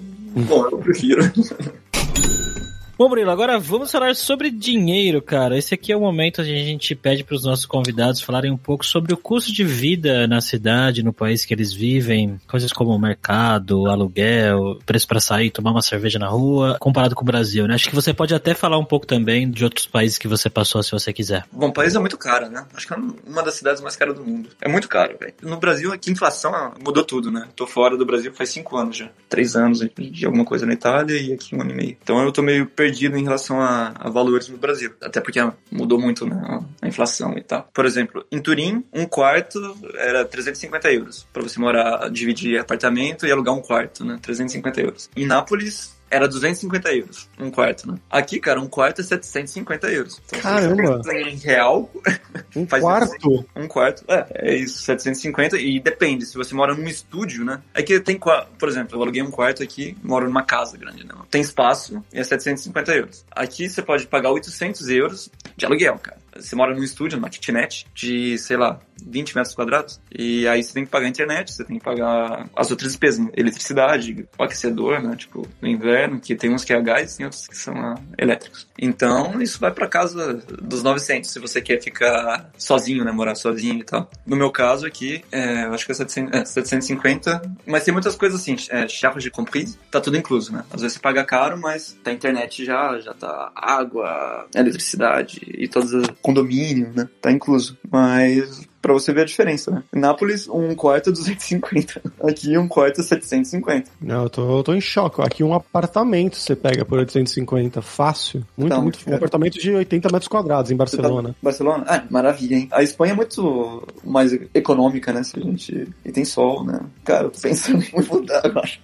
Bom, 0.47 0.65
eu 0.71 0.77
prefiro. 0.77 1.21
Bom, 2.99 3.07
Murilo, 3.07 3.31
agora 3.31 3.57
vamos 3.57 3.89
falar 3.89 4.13
sobre 4.13 4.51
dinheiro, 4.51 5.21
cara. 5.21 5.57
Esse 5.57 5.73
aqui 5.73 5.89
é 5.89 5.95
o 5.95 6.01
momento 6.01 6.41
onde 6.41 6.53
a 6.53 6.57
gente 6.65 6.93
pede 6.93 7.23
para 7.23 7.33
os 7.33 7.45
nossos 7.45 7.65
convidados 7.65 8.19
falarem 8.19 8.51
um 8.51 8.57
pouco 8.57 8.85
sobre 8.85 9.13
o 9.13 9.17
custo 9.17 9.53
de 9.53 9.63
vida 9.63 10.27
na 10.27 10.41
cidade, 10.41 11.01
no 11.01 11.13
país 11.13 11.45
que 11.45 11.53
eles 11.53 11.71
vivem, 11.71 12.38
coisas 12.45 12.73
como 12.73 12.91
o 12.91 12.99
mercado, 12.99 13.88
aluguel, 13.88 14.79
preço 14.85 15.07
para 15.07 15.21
sair, 15.21 15.49
tomar 15.49 15.71
uma 15.71 15.81
cerveja 15.81 16.19
na 16.19 16.27
rua, 16.27 16.75
comparado 16.77 17.15
com 17.15 17.21
o 17.21 17.25
Brasil, 17.25 17.65
né? 17.69 17.75
Acho 17.75 17.88
que 17.88 17.95
você 17.95 18.13
pode 18.13 18.35
até 18.35 18.53
falar 18.53 18.77
um 18.77 18.83
pouco 18.83 19.07
também 19.07 19.49
de 19.49 19.63
outros 19.63 19.88
países 19.88 20.17
que 20.17 20.27
você 20.27 20.49
passou, 20.49 20.83
se 20.83 20.91
você 20.91 21.13
quiser. 21.13 21.45
Bom, 21.53 21.71
Paris 21.71 21.95
é 21.95 21.99
muito 21.99 22.17
caro, 22.17 22.49
né? 22.49 22.65
Acho 22.75 22.85
que 22.85 22.93
é 22.93 22.97
uma 23.25 23.41
das 23.41 23.53
cidades 23.53 23.81
mais 23.81 23.95
caras 23.95 24.13
do 24.13 24.25
mundo. 24.25 24.49
É 24.59 24.67
muito 24.67 24.89
caro, 24.89 25.17
velho. 25.17 25.35
No 25.41 25.55
Brasil, 25.55 25.93
aqui 25.93 26.09
a 26.09 26.13
inflação 26.13 26.51
mudou 26.83 27.05
tudo, 27.05 27.31
né? 27.31 27.47
Tô 27.55 27.65
fora 27.65 27.95
do 27.95 28.05
Brasil 28.05 28.33
faz 28.33 28.49
cinco 28.49 28.75
anos 28.75 28.97
já. 28.97 29.09
Três 29.29 29.55
anos 29.55 29.79
de 29.79 30.25
alguma 30.25 30.43
coisa 30.43 30.65
na 30.65 30.73
Itália 30.73 31.17
e 31.17 31.31
aqui 31.31 31.55
um 31.55 31.62
ano 31.62 31.71
e 31.71 31.75
meio. 31.75 31.97
Então 32.03 32.21
eu 32.21 32.33
tô 32.33 32.41
meio 32.41 32.65
perdido 32.65 32.88
em 33.17 33.23
relação 33.23 33.62
a, 33.62 33.93
a 33.95 34.10
valores 34.10 34.49
no 34.49 34.58
Brasil. 34.58 34.91
Até 35.02 35.21
porque 35.21 35.39
mudou 35.71 35.99
muito, 35.99 36.25
né? 36.25 36.63
A 36.82 36.88
inflação 36.88 37.38
e 37.38 37.43
tal. 37.43 37.69
Por 37.73 37.86
exemplo, 37.86 38.25
em 38.32 38.41
Turim, 38.41 38.84
um 38.93 39.06
quarto 39.06 39.60
era 39.95 40.25
350 40.25 40.91
euros. 40.91 41.28
Pra 41.32 41.43
você 41.43 41.60
morar, 41.60 42.10
dividir 42.10 42.60
apartamento 42.60 43.25
e 43.25 43.32
alugar 43.32 43.54
um 43.56 43.62
quarto, 43.62 44.04
né? 44.04 44.19
350 44.21 44.82
euros. 44.82 45.10
Em 45.15 45.25
Nápoles, 45.25 45.98
era 46.10 46.28
250 46.28 46.93
euros, 46.93 47.30
um 47.39 47.52
quarto, 47.52 47.91
né? 47.91 47.98
Aqui, 48.10 48.39
cara, 48.39 48.60
um 48.60 48.67
quarto 48.67 49.02
é 49.02 49.04
750 49.04 49.88
euros. 49.88 50.22
Então, 50.28 50.41
Caramba! 50.41 51.02
Em 51.13 51.36
real, 51.36 51.91
Um 52.56 52.65
quarto? 52.65 53.45
um 53.56 53.67
quarto, 53.67 54.04
é, 54.08 54.52
é 54.52 54.56
isso, 54.56 54.82
750 54.84 55.58
e 55.58 55.80
depende, 55.80 56.26
se 56.26 56.36
você 56.36 56.54
mora 56.56 56.74
num 56.74 56.88
estúdio, 56.88 57.45
né? 57.45 57.62
É 57.74 57.84
que 57.84 58.00
tem, 58.00 58.17
por 58.17 58.69
exemplo, 58.69 58.98
eu 58.98 59.02
aluguei 59.02 59.22
um 59.22 59.32
quarto 59.32 59.62
aqui, 59.62 59.95
moro 60.04 60.26
numa 60.26 60.43
casa 60.43 60.78
grande, 60.78 61.06
né? 61.06 61.13
Tem 61.30 61.41
espaço 61.41 62.04
e 62.13 62.19
é 62.19 62.24
750 62.24 62.91
euros. 62.93 63.26
Aqui 63.32 63.69
você 63.69 63.82
pode 63.82 64.08
pagar 64.08 64.32
800 64.32 64.89
euros 64.89 65.30
de 65.56 65.65
aluguel, 65.65 65.98
cara. 66.00 66.17
Você 66.41 66.56
mora 66.56 66.73
num 66.73 66.84
estúdio, 66.84 67.17
numa 67.17 67.30
kitnet, 67.30 67.86
de, 67.93 68.38
sei 68.38 68.58
lá, 68.58 68.80
20 69.06 69.36
metros 69.36 69.56
quadrados. 69.56 69.99
E 70.12 70.47
aí 70.47 70.63
você 70.63 70.73
tem 70.73 70.86
que 70.86 70.91
pagar 70.91 71.06
a 71.06 71.10
internet, 71.10 71.54
você 71.54 71.63
tem 71.63 71.78
que 71.78 71.84
pagar 71.84 72.49
as 72.56 72.71
outras 72.71 72.91
despesas, 72.91 73.19
né? 73.19 73.32
eletricidade, 73.36 74.28
aquecedor, 74.38 75.02
né? 75.02 75.15
Tipo, 75.15 75.47
no 75.62 75.67
inverno, 75.67 76.19
que 76.19 76.36
tem 76.36 76.54
uns 76.54 76.63
que 76.63 76.73
é 76.73 76.82
gás, 76.82 77.15
tem 77.15 77.25
outros 77.25 77.47
que 77.47 77.58
são 77.58 77.75
ah, 77.75 77.95
elétricos. 78.17 78.67
Então, 78.78 79.41
isso 79.41 79.60
vai 79.60 79.71
pra 79.71 79.88
casa 79.88 80.36
dos 80.62 80.84
900, 80.84 81.30
se 81.30 81.39
você 81.39 81.62
quer 81.62 81.82
ficar 81.82 82.49
sozinho, 82.58 83.04
né? 83.04 83.12
Morar 83.12 83.36
sozinho 83.36 83.80
e 83.80 83.84
tal. 83.84 84.10
No 84.25 84.36
meu 84.36 84.52
caso 84.52 84.86
aqui, 84.86 85.23
é, 85.32 85.65
eu 85.65 85.73
acho 85.73 85.86
que 85.86 85.91
é, 85.91 85.95
700, 85.95 86.34
é 86.34 86.45
750, 86.45 87.41
mas 87.65 87.84
tem 87.84 87.93
muitas 87.93 88.15
coisas 88.15 88.41
assim, 88.41 88.56
é, 88.69 88.88
charge 88.88 89.30
comprise, 89.30 89.78
tá 89.91 89.99
tudo 89.99 90.17
incluso, 90.17 90.52
né? 90.52 90.63
Às 90.71 90.82
vezes 90.82 90.97
você 90.97 91.02
paga 91.02 91.23
caro, 91.23 91.58
mas 91.60 91.97
tá 92.04 92.12
internet 92.12 92.65
já, 92.65 92.99
já 92.99 93.13
tá 93.13 93.52
água, 93.56 94.47
eletricidade 94.56 95.41
e 95.47 95.67
todos 95.67 95.93
os 95.93 96.08
condomínio, 96.29 96.91
né? 96.95 97.09
Tá 97.19 97.31
incluso. 97.31 97.77
Mas 97.91 98.68
pra 98.81 98.93
você 98.93 99.13
ver 99.13 99.21
a 99.21 99.25
diferença, 99.25 99.71
né? 99.71 99.83
Nápoles, 99.93 100.47
um 100.47 100.73
quarto 100.75 101.09
é 101.09 101.13
250. 101.13 102.01
Aqui, 102.23 102.57
um 102.57 102.67
quarto 102.67 103.01
é 103.01 103.03
750. 103.03 103.91
Não, 104.01 104.23
eu 104.23 104.29
tô, 104.29 104.57
eu 104.57 104.63
tô 104.63 104.73
em 104.73 104.81
choque. 104.81 105.21
Aqui 105.21 105.43
um 105.43 105.53
apartamento 105.53 106.35
você 106.35 106.55
pega 106.55 106.85
por 106.85 106.99
850, 106.99 107.81
fácil. 107.81 108.45
Muito, 108.57 108.73
Então, 108.73 108.83
muito. 108.83 108.99
Um 109.07 109.13
é. 109.13 109.15
apartamento 109.15 109.59
de 109.59 109.71
80 109.71 110.09
metros 110.11 110.27
quadrados 110.27 110.71
em 110.71 110.75
Barcelona. 110.75 111.35
Barcelona? 111.41 111.83
Ah, 111.87 112.03
maravilha, 112.09 112.55
hein? 112.55 112.67
A 112.71 112.83
Espanha 112.83 113.13
é 113.13 113.15
muito 113.15 113.87
mais 114.03 114.31
econômica, 114.53 115.11
né? 115.11 115.23
Se 115.23 115.37
a 115.37 115.41
gente... 115.41 115.87
E 116.05 116.11
tem 116.11 116.25
sol, 116.25 116.63
né? 116.63 116.79
Cara, 117.03 117.25
eu 117.25 117.29
tô 117.31 117.39
pensando 117.39 117.83
em 117.83 118.05
mudar, 118.05 118.41
eu 118.45 118.59
acho. 118.59 118.79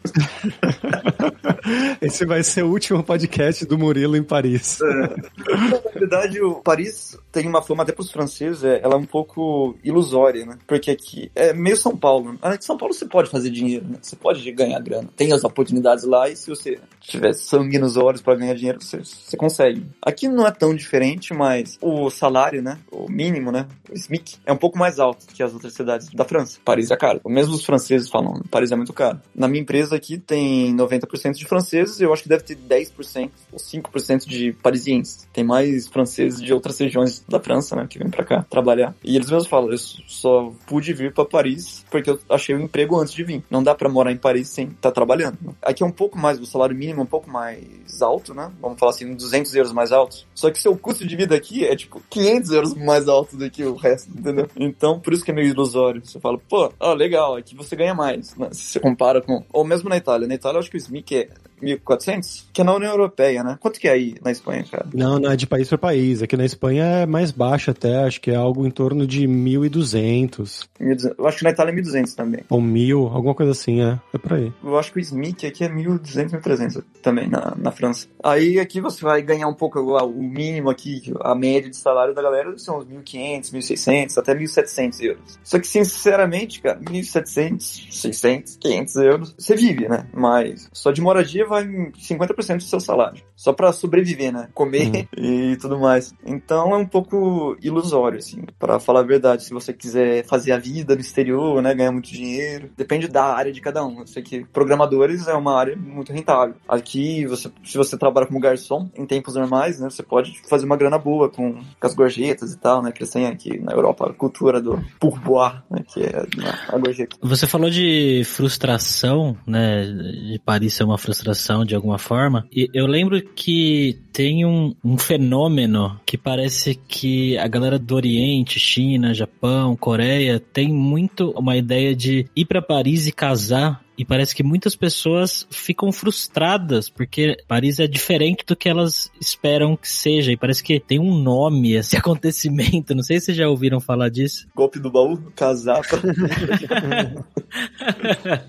Esse 2.02 2.26
vai 2.26 2.44
ser 2.44 2.64
o 2.64 2.70
último 2.70 3.04
podcast 3.04 3.66
do 3.66 3.78
Murilo 3.78 4.16
em 4.16 4.24
Paris. 4.24 4.80
Na 4.82 6.00
verdade, 6.00 6.42
o 6.42 6.56
Paris 6.56 7.18
tem 7.32 7.48
uma 7.48 7.62
fama 7.62 7.84
até 7.84 7.92
pros 7.92 8.12
franceses, 8.12 8.64
é, 8.64 8.80
ela 8.84 8.96
é 8.96 8.98
um 8.98 9.06
pouco 9.06 9.76
ilusória, 9.86 10.46
né? 10.46 10.58
Porque 10.68 10.92
aqui 10.92 11.32
é 11.36 11.54
meio 11.54 11.78
São 11.78 11.96
Paulo. 11.96 12.34
Né? 12.34 12.58
São 12.60 12.78
Paulo 12.78 12.94
você 12.94 13.06
pode 13.06 13.30
fazer 13.30 13.50
dinheiro, 13.50 13.86
né? 13.88 13.98
Você 14.02 14.16
pode 14.16 14.52
ganhar 14.52 14.80
grana. 14.82 15.10
Tem 15.16 15.32
as 15.32 15.44
oportunidades 15.44 16.06
lá 16.06 16.30
e 16.30 16.36
se 16.36 16.50
você 16.50 16.80
tiver 17.00 17.34
sangue 17.34 17.78
nos 17.78 17.96
olhos 17.98 18.22
para 18.22 18.36
ganhar 18.36 18.54
dinheiro, 18.56 18.82
você, 18.82 18.98
você 18.98 19.38
consegue. 19.38 19.86
Aqui 20.02 20.28
não 20.28 20.46
é 20.46 20.52
tão 20.52 20.76
diferente, 20.76 21.34
mas 21.34 21.78
o 21.82 22.10
salário, 22.10 22.62
né? 22.62 22.80
O 22.92 23.10
mínimo, 23.10 23.52
né? 23.52 23.68
O 23.90 23.94
SMIC 23.94 24.38
é 24.46 24.52
um 24.52 24.58
pouco 24.58 24.78
mais 24.78 25.00
alto 25.00 25.26
que 25.28 25.44
as 25.44 25.54
outras 25.54 25.74
cidades 25.74 26.10
da 26.10 26.26
França. 26.26 26.60
Paris 26.66 26.92
é 26.92 26.98
caro. 26.98 27.22
Mesmo 27.26 27.54
os 27.54 27.66
franceses 27.66 28.10
falam, 28.10 28.42
Paris 28.50 28.72
é 28.72 28.76
muito 28.76 28.94
caro. 28.94 29.20
Na 29.36 29.48
minha 29.48 29.62
empresa 29.62 29.96
aqui 29.96 30.18
tem 30.18 30.76
90% 30.76 31.34
de 31.34 31.46
franceses, 31.46 32.02
eu 32.02 32.12
acho 32.12 32.24
que 32.24 32.30
deve 32.30 32.44
ter 32.44 32.58
10% 32.58 33.30
ou 33.52 33.60
5% 33.60 34.28
de 34.28 34.54
parisienses. 34.54 35.28
Tem 35.32 35.44
mais 35.44 35.88
franceses 35.88 36.42
de 36.42 36.54
outras 36.54 36.80
regiões 36.80 37.24
da 37.28 37.40
França, 37.40 37.76
né, 37.76 37.86
que 37.90 38.00
vêm 38.00 38.10
pra 38.10 38.24
cá 38.24 38.46
trabalhar. 38.50 38.96
E 39.04 39.16
eles 39.16 39.30
mesmos 39.30 39.48
falam, 39.48 39.72
eu 39.76 40.04
só 40.08 40.52
pude 40.68 40.94
vir 40.94 41.14
pra 41.14 41.26
Paris 41.26 41.86
porque 41.90 42.10
eu 42.10 42.20
achei 42.30 42.56
o 42.56 42.62
emprego 42.62 43.00
antes 43.00 43.14
de 43.14 43.24
vir. 43.24 43.44
Não 43.50 43.64
dá 43.64 43.76
pra 43.76 43.90
morar 43.90 44.12
em 44.12 44.18
Paris 44.18 44.50
sem 44.50 44.68
estar 44.68 44.92
trabalhando. 44.92 45.38
né? 45.42 45.54
Aqui 45.62 45.84
é 45.84 45.86
um 45.86 45.92
pouco 45.92 46.18
mais, 46.18 46.40
o 46.40 46.46
salário 46.46 46.76
mínimo 46.76 47.02
é 47.02 47.04
um 47.04 47.08
pouco 47.08 47.30
mais 47.30 48.02
alto, 48.02 48.34
né? 48.34 48.52
Vamos 48.62 48.80
falar 48.80 48.92
assim, 48.92 49.14
200 49.14 49.54
euros 49.56 49.72
mais 49.72 49.92
alto. 49.92 50.26
Só 50.34 50.50
que 50.52 50.60
seu 50.60 50.76
custo 50.78 51.06
de 51.06 51.16
vida 51.16 51.36
aqui 51.36 51.66
é 51.66 51.76
tipo 51.76 52.02
500 52.10 52.52
euros 52.52 52.74
mais 52.74 53.08
alto 53.08 53.38
do 53.38 53.50
que 53.50 53.64
o 53.64 53.76
resto, 53.76 54.10
entendeu? 54.10 54.48
Então, 54.56 55.00
por 55.00 55.14
isso 55.14 55.24
que 55.24 55.32
é 55.32 55.34
meio 55.34 55.50
ilusório. 55.50 56.02
Você 56.04 56.20
fala, 56.20 56.38
pô, 56.38 56.72
ó, 56.80 56.94
legal, 56.94 57.36
aqui 57.36 57.56
você 57.56 57.76
ganha 57.76 57.94
mais, 57.94 58.36
né? 58.36 58.50
Se 58.52 58.64
você 58.64 58.80
compara 58.80 59.22
com... 59.22 59.44
Ou 59.52 59.64
mesmo 59.64 59.90
na 59.90 59.98
Itália. 59.98 60.28
Na 60.28 60.36
Itália, 60.36 60.58
eu 60.58 60.60
acho 60.62 60.72
que 60.72 60.78
o 60.78 60.80
SMIC 60.80 61.16
é 61.16 61.30
1.400, 61.62 62.46
que 62.54 62.62
é 62.62 62.64
na 62.64 62.76
União 62.76 62.92
Europeia, 62.92 63.44
né? 63.44 63.58
Quanto 63.60 63.80
que 63.80 63.88
é 63.88 63.92
aí 63.92 64.16
na 64.24 64.32
Espanha, 64.32 64.66
cara? 64.70 64.88
Não, 64.94 65.20
não 65.20 65.32
é 65.32 65.36
de 65.36 65.48
país 65.48 65.68
para 65.68 65.78
país. 65.78 66.22
Aqui 66.22 66.38
na 66.38 66.46
Espanha 66.46 66.84
é 66.84 67.06
mais 67.06 67.32
baixo 67.32 67.72
até, 67.72 68.04
acho 68.04 68.22
que 68.22 68.32
é 68.32 68.36
algo 68.36 68.66
em 68.66 68.72
torno 68.72 69.06
de 69.06 69.28
1.200 69.28 69.76
1.200. 69.76 71.16
Eu 71.18 71.28
acho 71.28 71.38
que 71.38 71.44
na 71.44 71.50
Itália 71.52 71.72
é 71.72 71.76
1.200 71.76 72.16
também. 72.16 72.42
ou 72.50 72.62
1.000, 72.62 73.14
alguma 73.14 73.34
coisa 73.34 73.52
assim, 73.52 73.82
é. 73.82 74.00
É 74.14 74.18
por 74.18 74.34
aí. 74.34 74.54
Eu 74.64 74.78
acho 74.78 74.92
que 74.92 75.00
o 75.00 75.02
SMIC 75.02 75.46
aqui 75.46 75.64
é 75.64 75.70
1.200, 75.70 76.42
1.300 76.42 76.84
também 77.02 77.30
na, 77.30 77.56
na 77.58 77.72
França. 77.72 78.08
Aí 78.24 78.60
aqui 78.60 78.82
você 78.82 79.04
vai 79.04 79.22
ganhar 79.22 79.48
um 79.48 79.54
pouco 79.54 79.96
ah, 79.98 80.04
o 80.04 80.22
mínimo 80.22 80.70
aqui, 80.70 81.14
a 81.22 81.36
média 81.36 81.70
de 81.70 81.78
salário 81.78 82.14
da 82.14 82.22
galera 82.22 82.58
são 82.58 82.80
uns 82.80 82.86
1.500, 82.86 83.54
1.600, 83.54 84.18
até 84.18 84.36
1.700 84.36 85.02
euros. 85.02 85.40
Só 85.44 85.60
que 85.60 85.68
sinceramente, 85.68 86.62
cara, 86.62 86.80
1.700, 86.80 87.92
600, 87.92 88.58
500 88.58 88.96
euros, 88.98 89.36
você 89.38 89.56
vive, 89.56 89.88
né? 89.88 90.08
Mas 90.14 90.70
só 90.74 90.92
de 90.92 91.02
moradia 91.02 91.45
vai 91.46 91.66
50% 91.66 92.58
do 92.58 92.64
seu 92.64 92.80
salário. 92.80 93.22
Só 93.36 93.54
pra 93.54 93.72
sobreviver, 93.72 94.32
né? 94.32 94.50
Comer 94.54 95.08
e 95.18 95.58
tudo 95.58 95.80
mais. 95.80 96.14
Então 96.26 96.74
é 96.74 96.78
um 96.78 96.86
pouco 96.86 97.58
ilusório, 97.62 98.20
assim, 98.20 98.44
pra 98.58 98.80
falar 98.80 99.02
a 99.02 99.04
verdade. 99.04 99.44
Se 99.44 99.54
você 99.54 99.74
quiser 99.74 100.26
fazer 100.26 100.52
a 100.52 100.58
vida 100.58 100.96
no 100.96 101.02
exterior, 101.02 101.62
né? 101.62 101.74
Ganhar 101.74 101.92
muito 101.92 102.12
dinheiro. 102.12 102.70
Depende 102.76 103.08
da 103.08 103.26
área 103.26 103.52
de 103.52 103.62
cada 103.62 103.86
um. 103.86 104.00
Eu 104.00 104.08
sei 104.08 104.24
que 104.24 104.46
programadores 104.46 105.28
é 105.28 105.34
uma 105.34 105.58
área 105.58 105.76
muito 105.76 106.12
rentável. 106.12 106.56
Aqui, 106.68 107.26
você, 107.26 107.52
se 107.64 107.78
você 107.78 107.98
trabalha 107.98 108.28
como 108.28 108.40
garçom, 108.40 108.90
em 108.96 109.06
tempos 109.06 109.36
normais, 109.36 109.80
né? 109.80 109.90
Você 109.90 110.04
pode 110.04 110.42
fazer 110.48 110.66
uma 110.66 110.78
grana 110.78 110.98
boa 110.98 111.30
com, 111.30 111.54
com 111.54 111.88
as 111.88 111.94
gorjetas 111.94 112.54
e 112.54 112.58
tal, 112.58 112.82
né? 112.82 112.92
Que 112.92 113.04
eles 113.04 113.12
têm 113.12 113.28
aqui 113.28 113.60
na 113.60 113.74
Europa 113.74 114.10
a 114.10 114.14
cultura 114.14 114.62
do 114.62 114.84
pourboire, 115.00 115.62
né? 115.70 115.84
Que 115.88 116.04
é 116.04 116.26
a 116.70 116.78
gorjeta. 116.78 117.16
Você 117.22 117.48
falou 117.48 117.70
de 117.70 118.24
frustração, 118.26 119.38
né? 119.46 119.86
De 119.86 120.42
Paris 120.44 120.74
ser 120.74 120.84
uma 120.84 120.98
frustração 120.98 121.35
de 121.66 121.76
alguma 121.76 121.98
forma. 121.98 122.48
E 122.52 122.70
eu 122.74 122.86
lembro 122.88 123.22
que 123.22 123.98
tem 124.12 124.46
um, 124.46 124.74
um 124.84 124.98
fenômeno 124.98 126.00
que 126.06 126.18
parece 126.18 126.76
que 126.88 127.38
a 127.38 127.48
galera 127.48 127.78
do 127.78 127.96
Oriente, 127.96 128.60
China, 128.60 129.14
Japão, 129.14 129.76
Coreia, 129.76 130.40
tem 130.40 130.70
muito 130.70 131.32
uma 131.32 131.56
ideia 131.56 131.96
de 131.96 132.26
ir 132.36 132.46
pra 132.46 132.62
Paris 132.62 133.08
e 133.08 133.12
casar 133.12 133.85
e 133.98 134.06
parece 134.06 134.36
que 134.36 134.44
muitas 134.44 134.76
pessoas 134.76 135.48
ficam 135.50 135.92
frustradas 135.92 136.90
porque 136.90 137.38
Paris 137.48 137.80
é 137.80 137.88
diferente 137.88 138.44
do 138.46 138.56
que 138.56 138.70
elas 138.70 139.12
esperam 139.20 139.76
que 139.76 139.90
seja 139.90 140.32
e 140.32 140.38
parece 140.38 140.64
que 140.64 140.80
tem 140.80 141.00
um 141.00 141.18
nome 141.18 141.74
esse 141.74 141.96
acontecimento. 141.98 142.96
Não 142.96 143.04
sei 143.04 143.20
se 143.20 143.28
vocês 143.28 143.38
já 143.38 143.48
ouviram 143.50 143.80
falar 143.80 144.10
disso. 144.10 144.48
Golpe 144.56 144.80
do 144.80 144.92
baú, 144.92 145.18
casapa. 145.36 146.02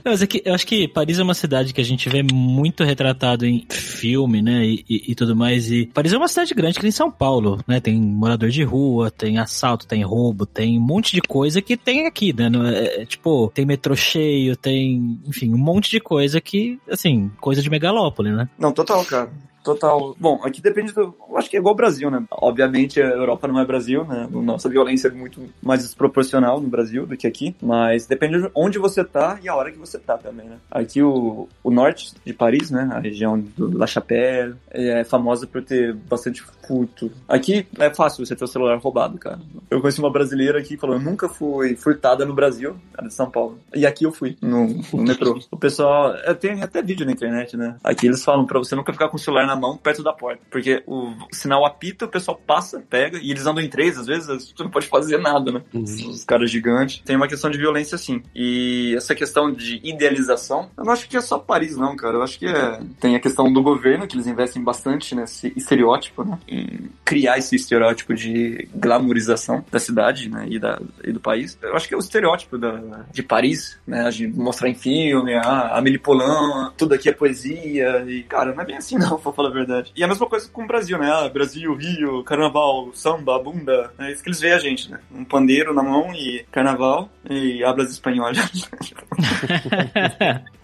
Não, 0.05 0.13
mas 0.13 0.23
é 0.23 0.27
que 0.27 0.43
eu 0.45 0.55
acho 0.55 0.67
que 0.67 0.89
Paris 0.89 1.19
é 1.19 1.23
uma 1.23 1.35
cidade 1.35 1.73
que 1.73 1.81
a 1.81 1.85
gente 1.85 2.09
vê 2.09 2.23
muito 2.23 2.83
retratado 2.85 3.47
em 3.47 3.67
filme, 3.71 4.43
né, 4.43 4.65
e, 4.65 4.85
e, 4.89 5.13
e 5.13 5.15
tudo 5.15 5.37
mais. 5.37 5.71
E 5.71 5.87
Paris 5.87 6.13
é 6.13 6.17
uma 6.17 6.29
cidade 6.29 6.55
grande 6.55 6.79
que 6.79 6.83
nem 6.83 6.93
São 6.93 7.11
Paulo, 7.11 7.61
né? 7.67 7.81
Tem 7.81 8.01
morador 8.01 8.51
de 8.51 8.63
rua, 8.63 9.11
tem 9.11 9.39
assalto, 9.39 9.87
tem 9.87 10.03
roubo, 10.03 10.47
tem 10.47 10.79
um 10.79 10.83
monte 10.83 11.15
de 11.15 11.21
coisa 11.21 11.63
que 11.63 11.77
tem 11.77 12.07
aqui, 12.07 12.33
né? 12.33 12.51
É, 12.73 13.03
é, 13.03 13.07
tipo, 13.07 13.51
tem 13.55 13.65
metrô 13.65 13.95
cheio, 13.95 14.57
tem, 14.57 15.21
enfim, 15.37 15.53
um 15.53 15.59
monte 15.59 15.91
de 15.91 16.01
coisa 16.01 16.41
que, 16.41 16.81
assim, 16.91 17.31
coisa 17.41 17.61
de 17.61 17.69
megalópole, 17.69 18.33
né? 18.33 18.49
Não, 18.59 18.73
total, 18.73 19.05
cara. 19.05 19.31
Total. 19.67 20.15
Bom, 20.21 20.41
aqui 20.45 20.63
depende 20.63 20.93
do. 20.93 21.13
Eu 21.29 21.37
acho 21.37 21.51
que 21.51 21.57
é 21.57 21.59
igual 21.59 21.75
o 21.75 21.77
Brasil, 21.77 22.09
né? 22.09 22.23
Obviamente 22.31 23.03
a 23.03 23.07
Europa 23.07 23.49
não 23.49 23.59
é 23.59 23.67
Brasil, 23.67 24.05
né? 24.05 24.29
Nossa 24.31 24.69
violência 24.69 25.09
é 25.09 25.11
muito 25.11 25.43
mais 25.61 25.83
desproporcional 25.83 26.61
no 26.61 26.69
Brasil 26.69 27.05
do 27.05 27.17
que 27.17 27.27
aqui. 27.27 27.57
Mas 27.61 28.07
depende 28.07 28.41
de 28.41 28.51
onde 28.55 28.79
você 28.79 29.03
tá 29.03 29.41
e 29.43 29.49
a 29.49 29.57
hora 29.57 29.73
que 29.73 29.79
você 29.79 29.99
tá 29.99 30.17
também, 30.17 30.49
né? 30.49 30.59
Aqui 30.71 31.03
o, 31.03 31.49
o 31.65 31.71
norte 31.73 32.15
de 32.25 32.33
Paris, 32.33 32.71
né? 32.71 32.89
A 32.93 33.01
região 33.01 33.41
do 33.41 33.77
La 33.77 33.89
Chapelle 33.89 34.55
é 34.71 35.03
famosa 35.03 35.49
por 35.49 35.65
ter 35.65 35.93
bastante 35.93 36.45
furto. 36.67 37.11
Aqui 37.29 37.67
é 37.81 37.93
fácil 37.93 38.25
você 38.25 38.37
ter 38.37 38.45
o 38.45 38.49
celular 38.49 38.79
roubado, 38.79 39.19
cara. 39.19 39.41
Eu 39.69 39.81
conheci 39.81 39.99
uma 39.99 40.13
brasileira 40.13 40.61
aqui 40.61 40.71
que 40.71 40.77
falou: 40.77 40.95
eu 40.95 41.03
nunca 41.03 41.29
fui 41.29 41.75
furtada 41.75 42.25
no 42.25 42.35
Brasil, 42.35 42.77
era 42.97 43.09
de 43.09 43.15
São 43.15 43.29
Paulo. 43.29 43.59
E 43.75 43.85
aqui 43.85 44.05
eu 44.05 44.13
fui, 44.13 44.37
no, 44.41 44.69
no 44.69 45.03
metrô. 45.03 45.41
O 45.51 45.57
pessoal. 45.57 46.15
Tem 46.39 46.63
até 46.63 46.81
vídeo 46.83 47.05
na 47.05 47.11
internet, 47.11 47.57
né? 47.57 47.77
Aqui 47.83 48.07
eles 48.07 48.25
falam 48.25 48.47
pra 48.47 48.61
você 48.61 48.77
nunca 48.77 48.93
ficar 48.93 49.09
com 49.09 49.17
o 49.17 49.19
celular 49.19 49.47
na 49.47 49.56
mão 49.57 49.77
perto 49.77 50.03
da 50.03 50.13
porta. 50.13 50.43
Porque 50.51 50.83
o 50.87 51.13
sinal 51.33 51.65
apita, 51.65 52.05
o 52.05 52.09
pessoal 52.09 52.41
passa, 52.47 52.83
pega, 52.89 53.19
e 53.19 53.31
eles 53.31 53.47
andam 53.47 53.63
em 53.63 53.69
três, 53.69 53.99
às 53.99 54.07
vezes, 54.07 54.27
você 54.27 54.63
não 54.63 54.71
pode 54.71 54.87
fazer 54.87 55.19
nada, 55.19 55.53
né? 55.53 55.63
Uhum. 55.73 55.83
Os 55.83 56.25
caras 56.25 56.51
gigantes. 56.51 57.03
Tem 57.05 57.17
uma 57.17 57.29
questão 57.29 57.51
de 57.51 57.59
violência, 57.59 57.99
sim. 57.99 58.23
E 58.35 58.95
essa 58.97 59.15
questão 59.15 59.53
de 59.53 59.81
idealização, 59.83 60.71
eu 60.77 60.85
não 60.85 60.93
acho 60.93 61.09
que 61.09 61.17
é 61.17 61.21
só 61.21 61.39
Paris, 61.39 61.77
não, 61.77 61.97
cara. 61.97 62.17
Eu 62.17 62.23
acho 62.23 62.39
que 62.39 62.47
é... 62.47 62.81
tem 63.01 63.17
a 63.17 63.21
questão 63.21 63.53
do 63.53 63.63
governo, 63.63 64.07
que 64.07 64.17
eles 64.17 64.27
investem 64.27 64.63
bastante 64.63 65.15
nesse 65.15 65.53
estereótipo, 65.57 66.25
né? 66.25 66.39
Em 66.49 66.91
criar 67.05 67.39
esse 67.39 67.57
estereótipo 67.57 68.15
de 68.15 68.69
glamorização 68.75 69.65
da 69.71 69.79
cidade, 69.79 70.29
né? 70.29 70.47
E, 70.49 70.59
da, 70.59 70.81
e 71.05 71.13
do 71.13 71.21
país. 71.21 71.59
Eu 71.63 71.77
acho 71.77 71.89
que 71.89 71.95
é 71.95 71.97
o 71.97 72.01
estereótipo 72.01 72.59
da, 72.59 73.05
de 73.13 73.23
Paris, 73.23 73.79
né? 73.87 74.09
De 74.11 74.27
mostrar 74.27 74.69
em 74.69 74.75
filme, 74.75 75.35
a 75.35 75.77
Amélie 75.77 75.99
Poulain, 75.99 76.71
tudo 76.77 76.95
aqui 76.95 77.09
é 77.09 77.13
poesia. 77.13 78.05
E, 78.07 78.23
cara, 78.25 78.55
não 78.55 78.63
é 78.63 78.67
bem 78.67 78.77
assim, 78.77 78.99
não, 78.99 79.19
pra 79.21 79.33
falar 79.33 79.46
a 79.47 79.51
verdade. 79.51 79.93
E 79.97 80.03
a 80.03 80.09
mesma 80.09 80.27
coisa 80.27 80.49
com 80.53 80.65
o 80.65 80.67
Brasil, 80.67 80.99
né? 80.99 81.11
Ah, 81.11 81.29
Brasil, 81.29 81.75
Rio, 81.75 82.23
carnaval, 82.25 82.91
samba, 82.95 83.39
bunda. 83.39 83.91
É 83.99 84.13
isso 84.13 84.23
que 84.23 84.29
eles 84.29 84.41
veem 84.41 84.55
a 84.55 84.59
gente, 84.59 84.91
né? 84.91 84.99
Um 85.15 85.25
pandeiro 85.25 85.75
na 85.75 85.83
mão 85.83 86.15
e 86.15 86.45
carnaval 86.51 87.09
e 87.29 87.65
hablas 87.65 87.91
espanhol. 87.91 88.27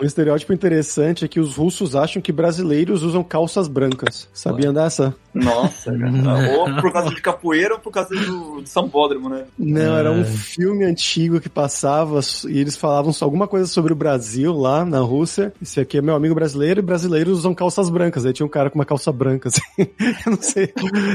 um 0.01 0.05
estereótipo 0.05 0.53
interessante 0.53 1.25
é 1.25 1.29
que 1.29 1.41
os 1.41 1.57
russos 1.57 1.97
acham 1.97 2.21
que 2.23 2.33
brasileiros 2.33 3.03
usam 3.03 3.23
calças 3.23 3.69
brancas. 3.69 4.29
Sabiam 4.33 4.73
dessa? 4.73 5.15
Nossa, 5.35 5.93
cara. 5.97 6.53
ou 6.59 6.65
por 6.81 6.93
causa 6.93 7.11
de 7.11 7.21
capoeira 7.21 7.75
ou 7.75 7.81
por 7.81 7.93
causa 7.93 8.15
do, 8.15 8.61
do 8.61 8.67
sambódromo, 8.67 9.29
né? 9.29 9.45
Não, 9.59 9.97
era 9.97 10.11
um 10.11 10.23
é. 10.23 10.25
filme 10.25 10.85
antigo 10.85 11.41
que 11.41 11.49
passava 11.49 12.21
e 12.49 12.59
eles 12.59 12.77
falavam 12.77 13.13
alguma 13.21 13.47
coisa 13.47 13.67
sobre 13.67 13.93
o 13.93 13.97
Brasil 13.97 14.53
lá 14.53 14.85
na 14.85 15.01
Rússia. 15.01 15.53
Esse 15.61 15.81
aqui 15.81 15.99
é 15.99 16.03
meu 16.03 16.15
amigo 16.15 16.35
brasileiro 16.35 16.81
e 16.81 16.83
brasileiros 16.83 17.39
usam 17.39 17.55
calças 17.55 17.89
brancas. 17.89 18.27
Aí 18.27 18.33
tinha 18.33 18.47
um 18.47 18.51
cara 18.51 18.71
com 18.73 18.79
uma 18.79 18.87
calça 18.87 19.13
branca, 19.13 19.49
assim. 19.51 19.61
eu 19.79 20.33
não 20.33 20.43
sei, 20.43 20.73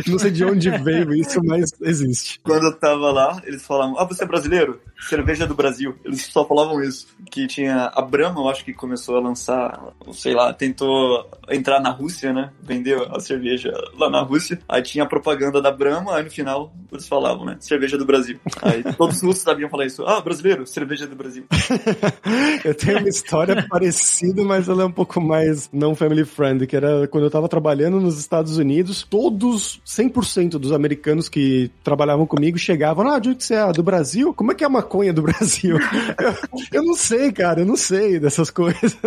não 0.07 0.19
sei 0.19 0.31
de 0.31 0.45
onde 0.45 0.69
veio 0.69 1.13
isso, 1.13 1.43
mas 1.43 1.71
existe. 1.81 2.39
Quando 2.43 2.67
eu 2.67 2.73
tava 2.73 3.11
lá, 3.11 3.41
eles 3.45 3.65
falavam, 3.65 3.97
ah, 3.99 4.05
você 4.05 4.23
é 4.23 4.27
brasileiro? 4.27 4.79
Cerveja 4.99 5.45
do 5.45 5.55
Brasil. 5.55 5.95
Eles 6.03 6.25
só 6.25 6.45
falavam 6.45 6.81
isso. 6.81 7.07
Que 7.29 7.47
tinha 7.47 7.91
a 7.93 8.01
Brahma, 8.01 8.41
eu 8.41 8.49
acho 8.49 8.63
que 8.63 8.73
começou 8.73 9.17
a 9.17 9.19
lançar, 9.19 9.93
sei 10.11 10.33
lá, 10.33 10.53
tentou 10.53 11.29
entrar 11.49 11.79
na 11.79 11.89
Rússia, 11.89 12.33
né? 12.33 12.51
Vendeu 12.61 13.03
a 13.15 13.19
cerveja 13.19 13.71
lá 13.97 14.09
na 14.09 14.21
Rússia. 14.21 14.59
Aí 14.67 14.81
tinha 14.81 15.03
a 15.03 15.07
propaganda 15.07 15.61
da 15.61 15.71
Brahma, 15.71 16.15
aí 16.15 16.23
no 16.23 16.29
final 16.29 16.73
eles 16.91 17.07
falavam, 17.07 17.45
né? 17.45 17.57
Cerveja 17.59 17.97
do 17.97 18.05
Brasil. 18.05 18.39
Aí 18.61 18.83
todos 18.95 19.17
os 19.17 19.23
russos 19.23 19.43
sabiam 19.43 19.69
falar 19.69 19.85
isso. 19.85 20.05
Ah, 20.05 20.21
brasileiro, 20.21 20.65
cerveja 20.65 21.05
do 21.05 21.15
Brasil. 21.15 21.45
eu 22.63 22.73
tenho 22.73 22.99
uma 22.99 23.09
história 23.09 23.65
parecida, 23.69 24.43
mas 24.43 24.69
ela 24.69 24.83
é 24.83 24.85
um 24.85 24.91
pouco 24.91 25.19
mais 25.19 25.69
não 25.71 25.95
family 25.95 26.25
friendly, 26.25 26.67
que 26.67 26.75
era 26.75 27.07
quando 27.07 27.25
eu 27.25 27.31
tava 27.31 27.49
trabalhando 27.49 27.99
nos 27.99 28.17
Estados 28.19 28.57
Unidos, 28.57 29.05
todos, 29.09 29.81
100% 29.85 30.51
dos 30.51 30.71
americanos 30.71 31.29
que 31.29 31.69
trabalhavam 31.83 32.25
comigo 32.25 32.57
chegavam, 32.57 33.09
ah, 33.09 33.19
de 33.19 33.29
onde 33.29 33.43
você 33.43 33.55
é? 33.55 33.71
Do 33.71 33.83
Brasil? 33.83 34.33
Como 34.33 34.51
é 34.51 34.55
que 34.55 34.63
é 34.63 34.67
a 34.67 34.69
maconha 34.87 35.13
do 35.13 35.21
Brasil? 35.21 35.77
eu, 36.19 36.33
eu, 36.71 36.83
não 36.83 36.95
sei, 36.95 37.31
cara, 37.31 37.61
eu 37.61 37.65
não 37.65 37.75
sei 37.75 38.19
dessas 38.19 38.49
coisas. 38.49 38.97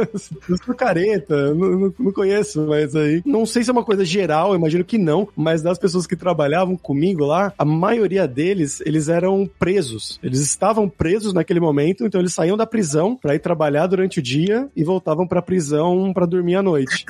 Eu 0.48 0.56
sou 0.64 0.74
careta, 0.74 1.54
não, 1.54 1.70
não, 1.70 1.94
não 1.98 2.12
conheço, 2.12 2.66
mas 2.66 2.94
aí, 2.94 3.22
não 3.24 3.46
sei 3.46 3.64
se 3.64 3.70
é 3.70 3.72
uma 3.72 3.84
coisa 3.84 4.04
geral, 4.04 4.54
imagino 4.54 4.84
que 4.84 4.98
não, 4.98 5.28
mas 5.34 5.62
das 5.62 5.78
pessoas 5.78 6.06
que 6.06 6.16
trabalhavam 6.16 6.76
comigo 6.76 7.24
lá, 7.24 7.52
a 7.56 7.64
maioria 7.64 8.28
deles, 8.28 8.80
eles 8.84 9.08
eram 9.08 9.48
presos. 9.58 10.18
Eles 10.22 10.40
estavam 10.40 10.88
presos 10.88 11.32
naquele 11.32 11.60
momento, 11.60 12.04
então 12.04 12.20
eles 12.20 12.34
saíam 12.34 12.56
da 12.56 12.66
prisão 12.66 13.16
para 13.16 13.34
ir 13.34 13.38
trabalhar 13.38 13.86
durante 13.86 14.18
o 14.18 14.22
dia 14.22 14.68
e 14.76 14.84
voltavam 14.84 15.26
pra 15.26 15.40
prisão 15.40 16.12
para 16.12 16.26
dormir 16.26 16.56
à 16.56 16.62
noite. 16.62 17.04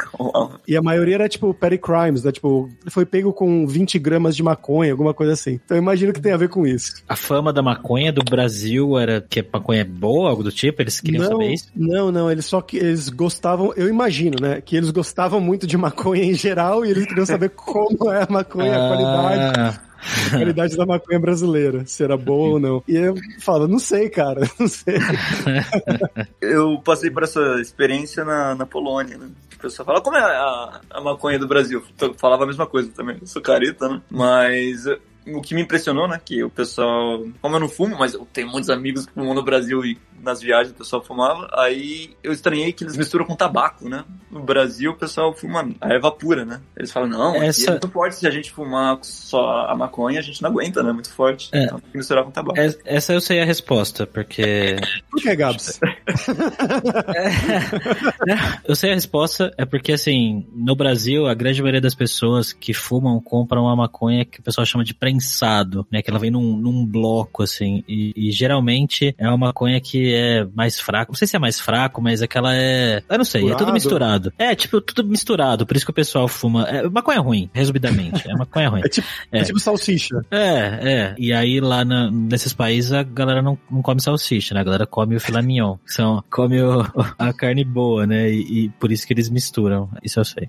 E 0.67 0.77
a 0.77 0.83
maioria 0.83 1.17
era 1.17 1.29
tipo 1.29 1.53
petty 1.53 1.79
crimes, 1.79 2.23
né? 2.23 2.33
Tipo, 2.33 2.69
foi 2.89 3.05
pego 3.05 3.33
com 3.33 3.67
20 3.67 3.99
gramas 3.99 4.37
de 4.37 4.43
maconha, 4.43 4.93
alguma 4.93 5.15
coisa 5.15 5.33
assim. 5.33 5.59
Então 5.65 5.77
eu 5.77 5.83
imagino 5.83 6.13
que 6.13 6.21
tem 6.21 6.33
a 6.33 6.37
ver 6.37 6.49
com 6.49 6.67
isso. 6.67 7.03
A 7.09 7.17
fama 7.17 7.53
da 7.53 7.63
maconha 7.63 8.13
do 8.13 8.23
Brasil 8.23 8.60
era 8.99 9.21
que 9.21 9.41
a 9.41 9.45
maconha 9.53 9.81
é 9.83 9.85
boa, 9.85 10.31
algo 10.31 10.43
do 10.43 10.53
tipo? 10.53 10.83
Eles 10.83 11.01
queriam 11.01 11.25
não, 11.25 11.31
saber 11.33 11.53
isso? 11.53 11.69
Não, 11.75 12.13
não, 12.13 12.31
eles 12.31 12.47
só 12.47 12.61
que 12.61 12.77
eles 12.77 13.09
gostavam, 13.09 13.73
eu 13.77 13.89
imagino, 13.89 14.37
né? 14.41 14.61
Que 14.61 14.77
eles 14.77 14.91
gostavam 14.91 15.41
muito 15.41 15.67
de 15.67 15.77
maconha 15.77 16.25
em 16.25 16.35
geral 16.35 16.85
e 16.85 16.91
eles 16.91 17.07
queriam 17.07 17.27
saber 17.27 17.51
como 17.57 18.11
é 18.11 18.23
a 18.23 18.27
maconha, 18.29 18.77
ah. 18.77 18.85
a 18.85 18.89
qualidade 18.89 19.81
a 20.01 20.31
qualidade 20.31 20.77
da 20.77 20.87
maconha 20.87 21.21
brasileira, 21.21 21.85
se 21.87 22.03
era 22.03 22.17
boa 22.17 22.55
ou 22.55 22.61
não. 22.61 22.83
E 22.89 22.97
eu 22.97 23.15
falo, 23.39 23.69
não 23.69 23.79
sei, 23.79 24.09
cara, 24.09 24.41
não 24.59 24.69
sei. 24.69 24.97
eu 26.41 26.81
passei 26.83 27.11
por 27.11 27.23
essa 27.23 27.61
experiência 27.61 28.25
na, 28.25 28.55
na 28.55 28.67
Polônia, 28.67 29.19
né? 29.19 29.29
O 29.57 29.63
pessoal 29.63 29.85
fala, 29.85 30.01
como 30.01 30.17
é 30.17 30.23
a, 30.23 30.81
a 30.91 31.01
maconha 31.03 31.39
do 31.39 31.47
Brasil? 31.47 31.85
Eu 32.01 32.15
falava 32.15 32.45
a 32.45 32.47
mesma 32.47 32.67
coisa 32.67 32.91
também, 32.93 33.19
eu 33.21 33.27
sou 33.27 33.43
careta, 33.43 33.89
né? 33.89 34.01
Mas 34.11 34.87
o 35.35 35.41
que 35.41 35.55
me 35.55 35.63
impressionou, 35.63 36.09
né? 36.09 36.21
Que 36.25 36.43
o 36.43 36.51
pessoal. 36.51 37.25
Como 37.41 37.57
eu 37.57 37.61
não 37.61 37.69
fumo, 37.69 37.97
mas 37.99 38.15
eu 38.15 38.27
tenho 38.33 38.49
muitos 38.49 38.71
amigos 38.71 39.07
que 39.07 39.13
fumam 39.13 39.35
no 39.35 39.43
Brasil 39.43 39.85
e 39.85 39.99
nas 40.23 40.41
viagens 40.41 40.73
o 40.73 40.79
pessoal 40.79 41.03
fumava. 41.03 41.49
Aí 41.53 42.15
eu 42.23 42.33
estranhei 42.33 42.73
que 42.73 42.85
eles 42.85 42.97
misturam 42.97 43.25
com 43.25 43.35
tabaco, 43.35 43.89
né? 43.89 44.05
No 44.31 44.43
Brasil 44.43 44.93
o 44.93 44.97
pessoal 44.97 45.33
fuma 45.35 45.69
a 45.81 45.93
erva 45.93 46.11
pura, 46.13 46.45
né? 46.45 46.61
Eles 46.77 46.93
falam, 46.93 47.09
não, 47.09 47.35
Essa... 47.37 47.69
é 47.69 47.71
muito 47.71 47.89
forte 47.89 48.17
se 48.17 48.27
a 48.27 48.31
gente 48.31 48.51
fumar 48.51 48.99
só 49.03 49.67
a 49.67 49.75
maconha, 49.75 50.21
a 50.21 50.23
gente 50.23 50.43
não 50.43 50.51
aguenta, 50.51 50.83
né? 50.83 50.93
Muito 50.93 51.13
forte. 51.13 51.49
É. 51.53 51.65
Então 51.65 51.81
tem 51.81 51.91
que 51.91 51.99
misturar 51.99 52.25
com 52.25 52.31
tabaco. 52.31 52.59
Essa 52.85 53.13
eu 53.13 53.21
sei 53.21 53.41
a 53.41 53.45
resposta, 53.45 54.07
porque. 54.07 54.77
Por 55.11 55.21
que, 55.23 55.35
Gabs? 55.35 55.81
é, 58.27 58.35
eu 58.65 58.77
sei 58.77 58.93
a 58.93 58.95
resposta, 58.95 59.53
é 59.57 59.65
porque 59.65 59.93
assim, 59.93 60.47
no 60.55 60.77
Brasil, 60.77 61.27
a 61.27 61.35
grande 61.35 61.61
maioria 61.61 61.81
das 61.81 61.95
pessoas 61.95 62.53
que 62.53 62.73
fumam 62.73 63.21
compram 63.21 63.63
uma 63.63 63.77
maconha 63.77 64.25
que 64.25 64.41
o 64.41 64.43
pessoal 64.43 64.65
chama 64.67 64.85
de 64.85 64.95
prensado, 65.21 65.87
né? 65.93 66.03
Que 66.03 66.11
ela 66.11 66.19
vem 66.19 66.31
num, 66.31 66.57
num 66.57 66.85
bloco, 66.85 67.43
assim. 67.43 67.85
E, 67.87 68.13
e 68.17 68.31
geralmente 68.31 69.15
é 69.19 69.29
uma 69.29 69.37
maconha 69.37 69.81
que 69.81 70.15
é 70.15 70.45
mais 70.55 70.81
fraco. 70.81 71.13
Não 71.13 71.17
sei 71.19 71.29
se 71.29 71.37
é 71.37 71.39
mais 71.39 71.61
fraco, 71.61 72.01
mas 72.01 72.23
aquela 72.23 72.57
é. 72.57 73.03
Eu 73.09 73.19
não 73.19 73.25
sei, 73.25 73.43
misturado. 73.43 73.63
é 73.63 73.65
tudo 73.65 73.73
misturado. 73.75 74.33
É, 74.39 74.55
tipo, 74.55 74.81
tudo 74.81 75.07
misturado. 75.07 75.67
Por 75.67 75.77
isso 75.77 75.85
que 75.85 75.91
o 75.91 75.95
pessoal 75.95 76.27
fuma. 76.27 76.65
É 76.65 76.89
maconha 76.89 77.21
ruim, 77.21 77.51
resumidamente. 77.53 78.29
É 78.29 78.35
maconha 78.35 78.71
ruim. 78.71 78.81
é, 78.85 78.89
tipo, 78.89 79.07
é. 79.31 79.39
é 79.41 79.43
tipo 79.43 79.61
salsicha. 79.61 80.25
É, 80.31 80.39
é. 80.41 81.15
E 81.19 81.33
aí 81.33 81.61
lá 81.61 81.85
na, 81.85 82.11
nesses 82.11 82.55
países 82.55 82.93
a 82.93 83.03
galera 83.03 83.43
não, 83.43 83.59
não 83.71 83.83
come 83.83 84.01
salsicha, 84.01 84.55
né? 84.55 84.61
A 84.61 84.65
galera 84.65 84.87
come 84.87 85.17
o 85.17 85.21
filé 85.21 85.43
mignon. 85.43 85.77
São, 85.85 86.25
come 86.31 86.63
o, 86.63 86.83
a 87.19 87.33
carne 87.33 87.65
boa, 87.65 88.07
né? 88.07 88.31
E, 88.31 88.65
e 88.65 88.69
por 88.71 88.91
isso 88.91 89.07
que 89.07 89.13
eles 89.13 89.29
misturam. 89.29 89.91
Isso 90.03 90.19
eu 90.19 90.25
sei. 90.25 90.49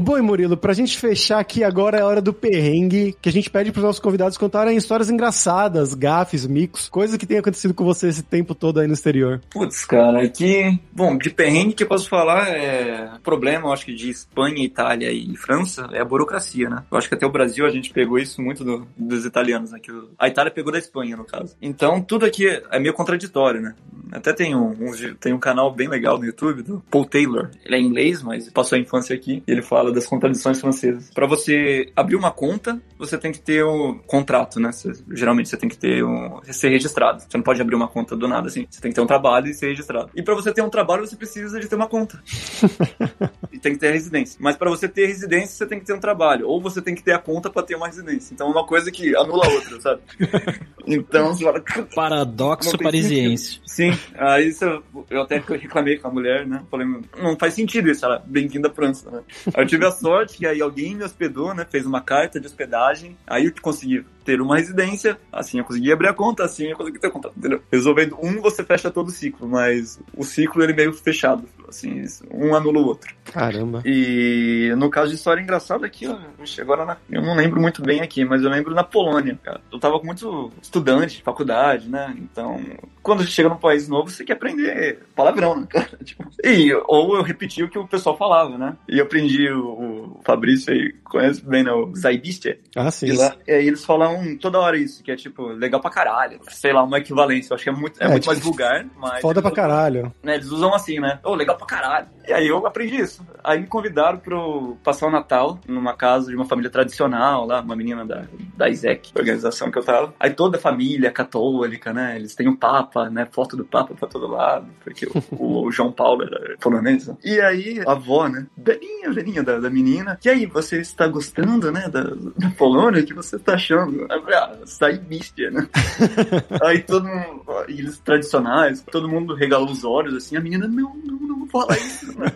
Bom, 0.00 0.18
e 0.18 0.22
Murilo, 0.22 0.56
pra 0.56 0.72
gente 0.72 0.98
fechar 0.98 1.38
aqui 1.38 1.62
agora 1.62 1.98
é 1.98 2.00
a 2.02 2.06
hora 2.06 2.20
do 2.22 2.32
perrengue, 2.32 3.14
que 3.20 3.28
a 3.28 3.32
gente 3.32 3.50
pede 3.50 3.70
pros 3.70 3.84
nossos 3.84 4.00
convidados 4.00 4.36
contarem 4.38 4.76
histórias 4.76 5.10
engraçadas, 5.10 5.94
gafes, 5.94 6.46
micos, 6.46 6.88
coisas 6.88 7.16
que 7.16 7.26
tenham 7.26 7.40
acontecido 7.40 7.74
com 7.74 7.84
você 7.84 8.08
esse 8.08 8.22
tempo 8.22 8.54
todo 8.54 8.80
aí 8.80 8.86
no 8.86 8.94
exterior. 8.94 9.40
Putz, 9.50 9.84
cara, 9.84 10.22
aqui. 10.22 10.78
Bom, 10.92 11.16
de 11.18 11.30
perrengue 11.30 11.74
que 11.74 11.82
eu 11.84 11.88
posso 11.88 12.08
falar 12.08 12.48
é. 12.48 13.10
Problema, 13.22 13.68
eu 13.68 13.72
acho 13.72 13.84
que 13.84 13.94
de 13.94 14.10
Espanha, 14.10 14.64
Itália 14.64 15.12
e 15.12 15.36
França 15.36 15.88
é 15.92 16.00
a 16.00 16.04
burocracia, 16.04 16.68
né? 16.68 16.82
Eu 16.90 16.96
acho 16.98 17.08
que 17.08 17.14
até 17.14 17.26
o 17.26 17.30
Brasil 17.30 17.66
a 17.66 17.70
gente 17.70 17.90
pegou 17.92 18.18
isso 18.18 18.40
muito 18.42 18.64
do- 18.64 18.86
dos 18.96 19.24
italianos, 19.24 19.70
né? 19.72 19.78
Que 19.80 19.92
o- 19.92 20.08
a 20.18 20.28
Itália 20.28 20.50
pegou 20.50 20.72
da 20.72 20.78
Espanha, 20.78 21.16
no 21.16 21.24
caso. 21.24 21.54
Então, 21.60 22.00
tudo 22.00 22.24
aqui 22.24 22.46
é 22.70 22.78
meio 22.78 22.94
contraditório, 22.94 23.60
né? 23.60 23.74
Até 24.12 24.32
tem 24.32 24.56
um, 24.56 24.70
um- 24.70 25.14
tem 25.20 25.32
um 25.32 25.38
canal 25.38 25.72
bem 25.72 25.88
legal 25.88 26.18
no 26.18 26.24
YouTube 26.24 26.62
do 26.62 26.82
Paul 26.90 27.04
Taylor. 27.04 27.50
Ele 27.64 27.76
é 27.76 27.80
inglês, 27.80 28.22
mas 28.22 28.48
passou 28.50 28.76
a 28.76 28.80
infância 28.80 29.14
aqui. 29.14 29.42
E 29.46 29.52
ele 29.52 29.62
fala 29.62 29.89
das 29.90 30.06
contradições 30.06 30.60
francesas. 30.60 31.10
Pra 31.10 31.26
você 31.26 31.90
abrir 31.96 32.16
uma 32.16 32.30
conta, 32.30 32.80
você 32.98 33.16
tem 33.18 33.32
que 33.32 33.40
ter 33.40 33.64
um 33.64 33.98
contrato, 34.06 34.58
né? 34.60 34.72
Você- 34.72 34.92
geralmente 35.12 35.48
você 35.48 35.56
tem 35.56 35.68
que 35.68 35.76
ter 35.78 36.04
um 36.04 36.40
ser 36.44 36.68
registrado. 36.70 37.20
Você 37.22 37.36
não 37.36 37.42
pode 37.44 37.60
abrir 37.60 37.74
uma 37.74 37.88
conta 37.88 38.16
do 38.16 38.26
nada 38.28 38.48
assim. 38.48 38.66
Você 38.70 38.80
tem 38.80 38.90
que 38.90 38.94
ter 38.94 39.00
um 39.00 39.06
trabalho 39.06 39.48
e 39.48 39.54
ser 39.54 39.68
registrado. 39.68 40.10
E 40.14 40.22
pra 40.22 40.34
você 40.34 40.52
ter 40.52 40.62
um 40.62 40.70
trabalho, 40.70 41.06
você 41.06 41.16
precisa 41.16 41.58
de 41.60 41.68
ter 41.68 41.76
uma 41.76 41.86
conta. 41.88 42.22
e 43.52 43.58
tem 43.58 43.72
que 43.72 43.78
ter 43.78 43.92
residência. 43.92 44.36
Mas 44.40 44.56
pra 44.56 44.70
você 44.70 44.88
ter 44.88 45.06
residência, 45.06 45.48
você 45.56 45.66
tem 45.66 45.78
que 45.78 45.84
ter 45.86 45.92
um 45.94 46.00
trabalho. 46.00 46.46
Ou 46.48 46.60
você 46.60 46.80
tem 46.80 46.94
que 46.94 47.02
ter 47.02 47.12
a 47.12 47.18
conta 47.18 47.50
pra 47.50 47.62
ter 47.62 47.74
uma 47.74 47.86
residência. 47.86 48.32
Então 48.34 48.48
é 48.48 48.50
uma 48.50 48.66
coisa 48.66 48.90
que 48.90 49.14
anula 49.16 49.46
a 49.46 49.48
outra, 49.50 49.80
sabe? 49.80 50.00
então 50.86 51.34
você 51.34 51.44
fala. 51.44 51.62
Paradoxo 51.94 52.76
parisiense. 52.78 53.60
Sim, 53.66 53.90
aí 54.16 54.48
isso, 54.48 54.64
eu- 54.64 54.82
eu 55.10 55.22
até 55.22 55.38
reclamei 55.38 55.98
com 55.98 56.08
a 56.08 56.10
mulher, 56.10 56.46
né? 56.46 56.62
Falei, 56.70 56.86
não 57.22 57.36
faz 57.38 57.54
sentido 57.54 57.90
isso, 57.90 58.04
ela, 58.04 58.22
bem-vindo 58.26 58.66
à 58.66 58.70
França, 58.70 59.10
né? 59.10 59.20
Aí 59.54 59.62
eu 59.62 59.66
tive 59.66 59.79
a 59.86 59.92
sorte 59.92 60.38
que 60.38 60.46
aí 60.46 60.60
alguém 60.60 60.94
me 60.94 61.04
hospedou, 61.04 61.54
né? 61.54 61.66
Fez 61.68 61.86
uma 61.86 62.00
carta 62.00 62.40
de 62.40 62.46
hospedagem, 62.46 63.16
aí 63.26 63.46
eu 63.46 63.52
consegui 63.60 64.04
ter 64.30 64.40
uma 64.40 64.56
residência, 64.56 65.18
assim 65.32 65.58
eu 65.58 65.64
consegui 65.64 65.92
abrir 65.92 66.08
a 66.08 66.14
conta, 66.14 66.44
assim 66.44 66.66
eu 66.68 66.76
consegui 66.76 66.98
ter 67.00 67.08
o 67.08 67.10
contato, 67.10 67.34
entendeu? 67.36 67.60
Resolvendo 67.72 68.16
um, 68.22 68.40
você 68.40 68.62
fecha 68.62 68.90
todo 68.90 69.08
o 69.08 69.10
ciclo, 69.10 69.48
mas 69.48 69.98
o 70.16 70.22
ciclo 70.24 70.62
ele 70.62 70.72
é 70.72 70.76
meio 70.76 70.92
fechado, 70.92 71.44
assim, 71.68 72.04
um 72.32 72.54
anula 72.54 72.78
o 72.78 72.86
outro. 72.86 73.12
Caramba. 73.24 73.82
E 73.84 74.72
no 74.76 74.88
caso 74.88 75.08
de 75.10 75.16
história 75.16 75.40
engraçada 75.40 75.84
aqui, 75.86 76.06
ó, 76.06 76.16
agora 76.60 76.84
na- 76.84 76.96
eu 77.10 77.22
não 77.22 77.34
lembro 77.34 77.60
muito 77.60 77.82
bem 77.82 78.00
aqui, 78.00 78.24
mas 78.24 78.42
eu 78.42 78.50
lembro 78.50 78.74
na 78.74 78.84
Polônia, 78.84 79.38
cara. 79.42 79.60
Eu 79.72 79.78
tava 79.80 79.98
com 79.98 80.06
muito 80.06 80.52
estudante, 80.62 81.22
faculdade, 81.22 81.88
né? 81.88 82.14
Então, 82.18 82.60
quando 83.02 83.24
chega 83.26 83.48
num 83.48 83.56
país 83.56 83.88
novo, 83.88 84.10
você 84.10 84.24
quer 84.24 84.34
aprender 84.34 85.00
palavrão, 85.14 85.60
né, 85.60 85.66
cara? 85.68 85.90
Tipo, 86.04 86.28
e, 86.44 86.72
ou 86.86 87.16
eu 87.16 87.22
repeti 87.22 87.62
o 87.62 87.68
que 87.68 87.78
o 87.78 87.86
pessoal 87.86 88.16
falava, 88.16 88.56
né? 88.58 88.76
E 88.88 88.98
eu 88.98 89.04
aprendi 89.04 89.48
o, 89.50 90.16
o 90.18 90.20
Fabrício 90.24 90.72
aí, 90.72 90.92
conhece 91.04 91.44
bem, 91.44 91.62
né? 91.62 91.72
O 91.72 91.94
Zaibistia. 91.94 92.58
Ah, 92.76 92.90
sim. 92.90 93.06
E 93.06 93.12
lá, 93.12 93.36
e 93.46 93.52
aí 93.52 93.66
eles 93.66 93.84
falam 93.84 94.19
toda 94.40 94.58
hora 94.58 94.76
isso, 94.76 95.02
que 95.02 95.10
é 95.10 95.16
tipo, 95.16 95.48
legal 95.48 95.80
pra 95.80 95.90
caralho. 95.90 96.40
Sei 96.48 96.72
lá, 96.72 96.82
uma 96.82 96.98
equivalência. 96.98 97.52
Eu 97.52 97.54
acho 97.56 97.64
que 97.64 97.70
é 97.70 97.72
muito, 97.72 98.00
é 98.02 98.06
É, 98.06 98.08
muito 98.08 98.22
tipo, 98.22 98.32
mais 98.32 98.44
vulgar, 98.44 98.86
mas. 98.96 99.20
Foda 99.20 99.40
pra 99.42 99.50
caralho. 99.50 100.12
né, 100.22 100.34
eles 100.36 100.46
usam 100.50 100.74
assim, 100.74 100.98
né? 101.00 101.18
Ô, 101.24 101.34
legal 101.34 101.56
pra 101.56 101.66
caralho. 101.66 102.06
E 102.26 102.32
aí 102.32 102.46
eu 102.46 102.64
aprendi 102.66 102.96
isso. 103.00 103.26
Aí 103.42 103.58
me 103.60 103.66
convidaram 103.66 104.18
pra 104.18 104.34
eu 104.36 104.78
passar 104.84 105.06
o 105.06 105.10
Natal 105.10 105.58
numa 105.66 105.94
casa 105.94 106.28
de 106.30 106.36
uma 106.36 106.44
família 106.44 106.70
tradicional 106.70 107.44
lá, 107.46 107.60
uma 107.60 107.74
menina 107.74 108.04
da, 108.06 108.24
da 108.56 108.68
ISEC, 108.68 109.10
organização 109.16 109.70
que 109.70 109.78
eu 109.78 109.82
tava. 109.84 110.14
Aí 110.20 110.30
toda 110.30 110.56
a 110.56 110.60
família 110.60 111.10
católica, 111.10 111.92
né? 111.92 112.14
Eles 112.16 112.34
têm 112.34 112.48
o 112.48 112.56
Papa, 112.56 113.10
né? 113.10 113.26
Foto 113.32 113.56
do 113.56 113.64
Papa 113.64 113.94
pra 113.94 114.08
todo 114.08 114.28
lado, 114.28 114.66
porque 114.84 115.06
o, 115.32 115.66
o 115.66 115.72
João 115.72 115.90
Paulo 115.90 116.22
era 116.22 116.56
polonês. 116.60 117.08
né? 117.08 117.16
E 117.24 117.40
aí 117.40 117.82
a 117.86 117.92
avó, 117.92 118.28
né? 118.28 118.46
Velhinha, 118.56 119.10
velhinha 119.12 119.42
da, 119.42 119.58
da 119.58 119.68
menina. 119.70 120.18
E 120.24 120.28
aí, 120.28 120.46
você 120.46 120.80
está 120.80 121.08
gostando, 121.08 121.72
né? 121.72 121.88
Da, 121.88 122.02
da 122.04 122.50
Polônia? 122.56 123.02
O 123.02 123.04
que 123.06 123.14
você 123.14 123.38
tá 123.38 123.54
achando? 123.54 123.99
Aí 124.08 124.18
eu 124.18 124.22
falei, 124.22 124.38
ah, 124.38 124.58
sai 124.64 125.00
místia, 125.08 125.50
né? 125.50 125.68
Aí 126.62 126.82
todo 126.82 127.06
mundo, 127.06 127.44
eles 127.68 127.98
tradicionais, 127.98 128.82
todo 128.82 129.08
mundo 129.08 129.34
regalou 129.34 129.70
os 129.70 129.84
olhos, 129.84 130.14
assim, 130.14 130.36
a 130.36 130.40
menina, 130.40 130.66
não, 130.66 130.94
não, 130.96 131.18
não 131.18 131.46
fala 131.46 131.76
isso, 131.76 132.18
né? 132.18 132.32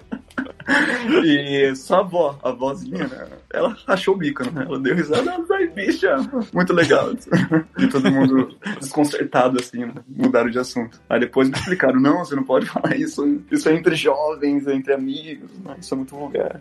E 1.24 1.74
só 1.76 1.96
a 1.96 2.00
avó, 2.00 2.38
a 2.42 2.50
vozinha, 2.52 3.06
né? 3.06 3.26
Ela 3.52 3.76
achou 3.86 4.14
o 4.14 4.16
bico, 4.18 4.42
né? 4.50 4.64
Ela 4.66 4.80
deu 4.80 4.94
risada, 4.94 5.32
"Ah, 5.34 5.40
vai, 5.46 5.66
bicha, 5.68 6.16
muito 6.52 6.72
legal. 6.72 7.10
E 7.78 7.86
todo 7.86 8.10
mundo 8.10 8.56
desconcertado, 8.80 9.58
assim, 9.60 9.80
né? 9.80 9.94
Mudaram 10.08 10.50
de 10.50 10.58
assunto. 10.58 11.00
Aí 11.08 11.20
depois 11.20 11.48
me 11.48 11.56
explicaram, 11.56 12.00
não, 12.00 12.24
você 12.24 12.34
não 12.34 12.44
pode 12.44 12.66
falar 12.66 12.96
isso, 12.96 13.40
isso 13.50 13.68
é 13.68 13.74
entre 13.74 13.94
jovens, 13.94 14.66
entre 14.66 14.92
amigos, 14.94 15.50
né? 15.64 15.76
isso 15.78 15.94
é 15.94 15.96
muito 15.96 16.16
vulgar. 16.16 16.60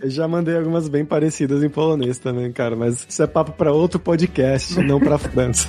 Eu 0.00 0.10
já 0.10 0.26
mandei 0.28 0.56
algumas 0.56 0.88
bem 0.88 1.04
parecidas 1.04 1.62
em 1.62 1.68
polonês 1.68 2.18
também, 2.18 2.50
cara, 2.52 2.76
mas 2.76 3.06
isso 3.08 3.22
é 3.22 3.26
papo 3.26 3.52
pra 3.52 3.72
outro 3.72 3.98
podcast, 3.98 4.80
não 4.80 5.00
pra 5.00 5.18
França. 5.18 5.68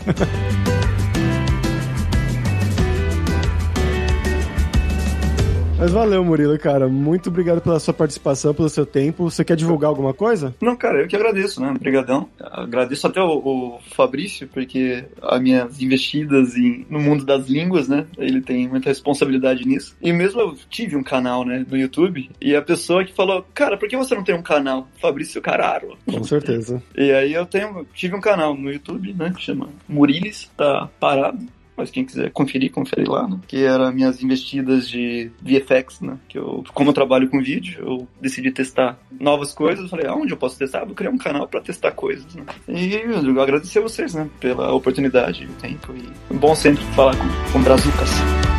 Mas 5.84 5.92
valeu, 5.92 6.24
Murilo, 6.24 6.58
cara. 6.58 6.88
Muito 6.88 7.28
obrigado 7.28 7.60
pela 7.60 7.78
sua 7.78 7.94
participação, 7.94 8.54
pelo 8.54 8.70
seu 8.70 8.86
tempo. 8.86 9.30
Você 9.30 9.44
quer 9.44 9.58
divulgar 9.58 9.90
alguma 9.90 10.14
coisa? 10.14 10.56
Não, 10.62 10.78
cara, 10.78 11.02
eu 11.02 11.10
que 11.10 11.16
agradeço, 11.18 11.60
né? 11.60 11.72
Obrigadão. 11.72 12.30
Agradeço 12.40 13.06
até 13.06 13.22
o, 13.22 13.34
o 13.34 13.80
Fabrício, 13.94 14.48
porque 14.48 15.04
as 15.22 15.42
minhas 15.42 15.82
investidas 15.82 16.56
em, 16.56 16.86
no 16.90 17.02
mundo 17.02 17.26
das 17.26 17.48
línguas, 17.48 17.90
né? 17.90 18.06
Ele 18.18 18.40
tem 18.40 18.66
muita 18.66 18.88
responsabilidade 18.88 19.68
nisso. 19.68 19.94
E 20.02 20.14
mesmo 20.14 20.40
eu 20.40 20.56
tive 20.70 20.96
um 20.96 21.04
canal, 21.04 21.44
né, 21.44 21.66
no 21.70 21.76
YouTube, 21.78 22.30
e 22.40 22.56
a 22.56 22.62
pessoa 22.62 23.04
que 23.04 23.14
falou, 23.14 23.46
cara, 23.54 23.76
por 23.78 23.90
que 23.90 23.98
você 23.98 24.16
não 24.16 24.24
tem 24.24 24.36
um 24.36 24.42
canal? 24.42 24.88
Fabrício 25.02 25.42
Cararo. 25.42 25.98
Com 26.10 26.24
certeza. 26.24 26.82
E 26.96 27.12
aí 27.12 27.34
eu 27.34 27.46
tenho, 27.46 27.86
tive 27.94 28.16
um 28.16 28.22
canal 28.22 28.56
no 28.56 28.72
YouTube, 28.72 29.14
né, 29.14 29.34
que 29.36 29.42
chama 29.42 29.68
Murilis, 29.90 30.50
tá 30.56 30.88
parado. 31.00 31.46
Mas 31.76 31.90
quem 31.90 32.06
quiser 32.06 32.32
conferir, 32.32 32.72
confere 32.72 33.06
lá, 33.06 33.28
né? 33.28 33.40
Que 33.48 33.64
eram 33.64 33.92
minhas 33.92 34.22
investidas 34.22 34.88
de 34.90 35.32
VFX, 35.42 36.02
né? 36.02 36.18
Que 36.28 36.38
eu, 36.38 36.64
como 36.74 36.90
eu 36.90 36.94
trabalho 36.94 37.30
com 37.30 37.42
vídeo, 37.42 37.84
eu 37.86 38.08
decidi 38.22 38.52
testar 38.52 39.00
novas 39.20 39.54
coisas. 39.54 39.84
Eu 39.84 39.90
falei, 39.90 40.08
aonde 40.08 40.34
eu 40.34 40.38
posso 40.38 40.58
testar? 40.58 40.86
Vou 40.86 40.96
criar 40.96 41.10
um 41.10 41.18
canal 41.18 41.48
pra 41.48 41.62
testar 41.62 41.92
coisas, 41.92 42.34
né? 42.36 42.44
E 42.68 42.94
eu 42.96 43.42
agradecer 43.42 43.80
a 43.80 43.84
vocês, 43.84 44.14
né? 44.14 44.30
Pela 44.40 44.72
oportunidade 44.74 45.44
e 45.44 45.48
o 45.48 45.54
tempo. 45.54 45.94
E 45.96 46.34
é 46.34 46.38
bom 46.38 46.56
sempre 46.56 46.84
falar 46.96 47.16
com, 47.16 47.52
com 47.52 47.64
brazucas. 47.64 48.53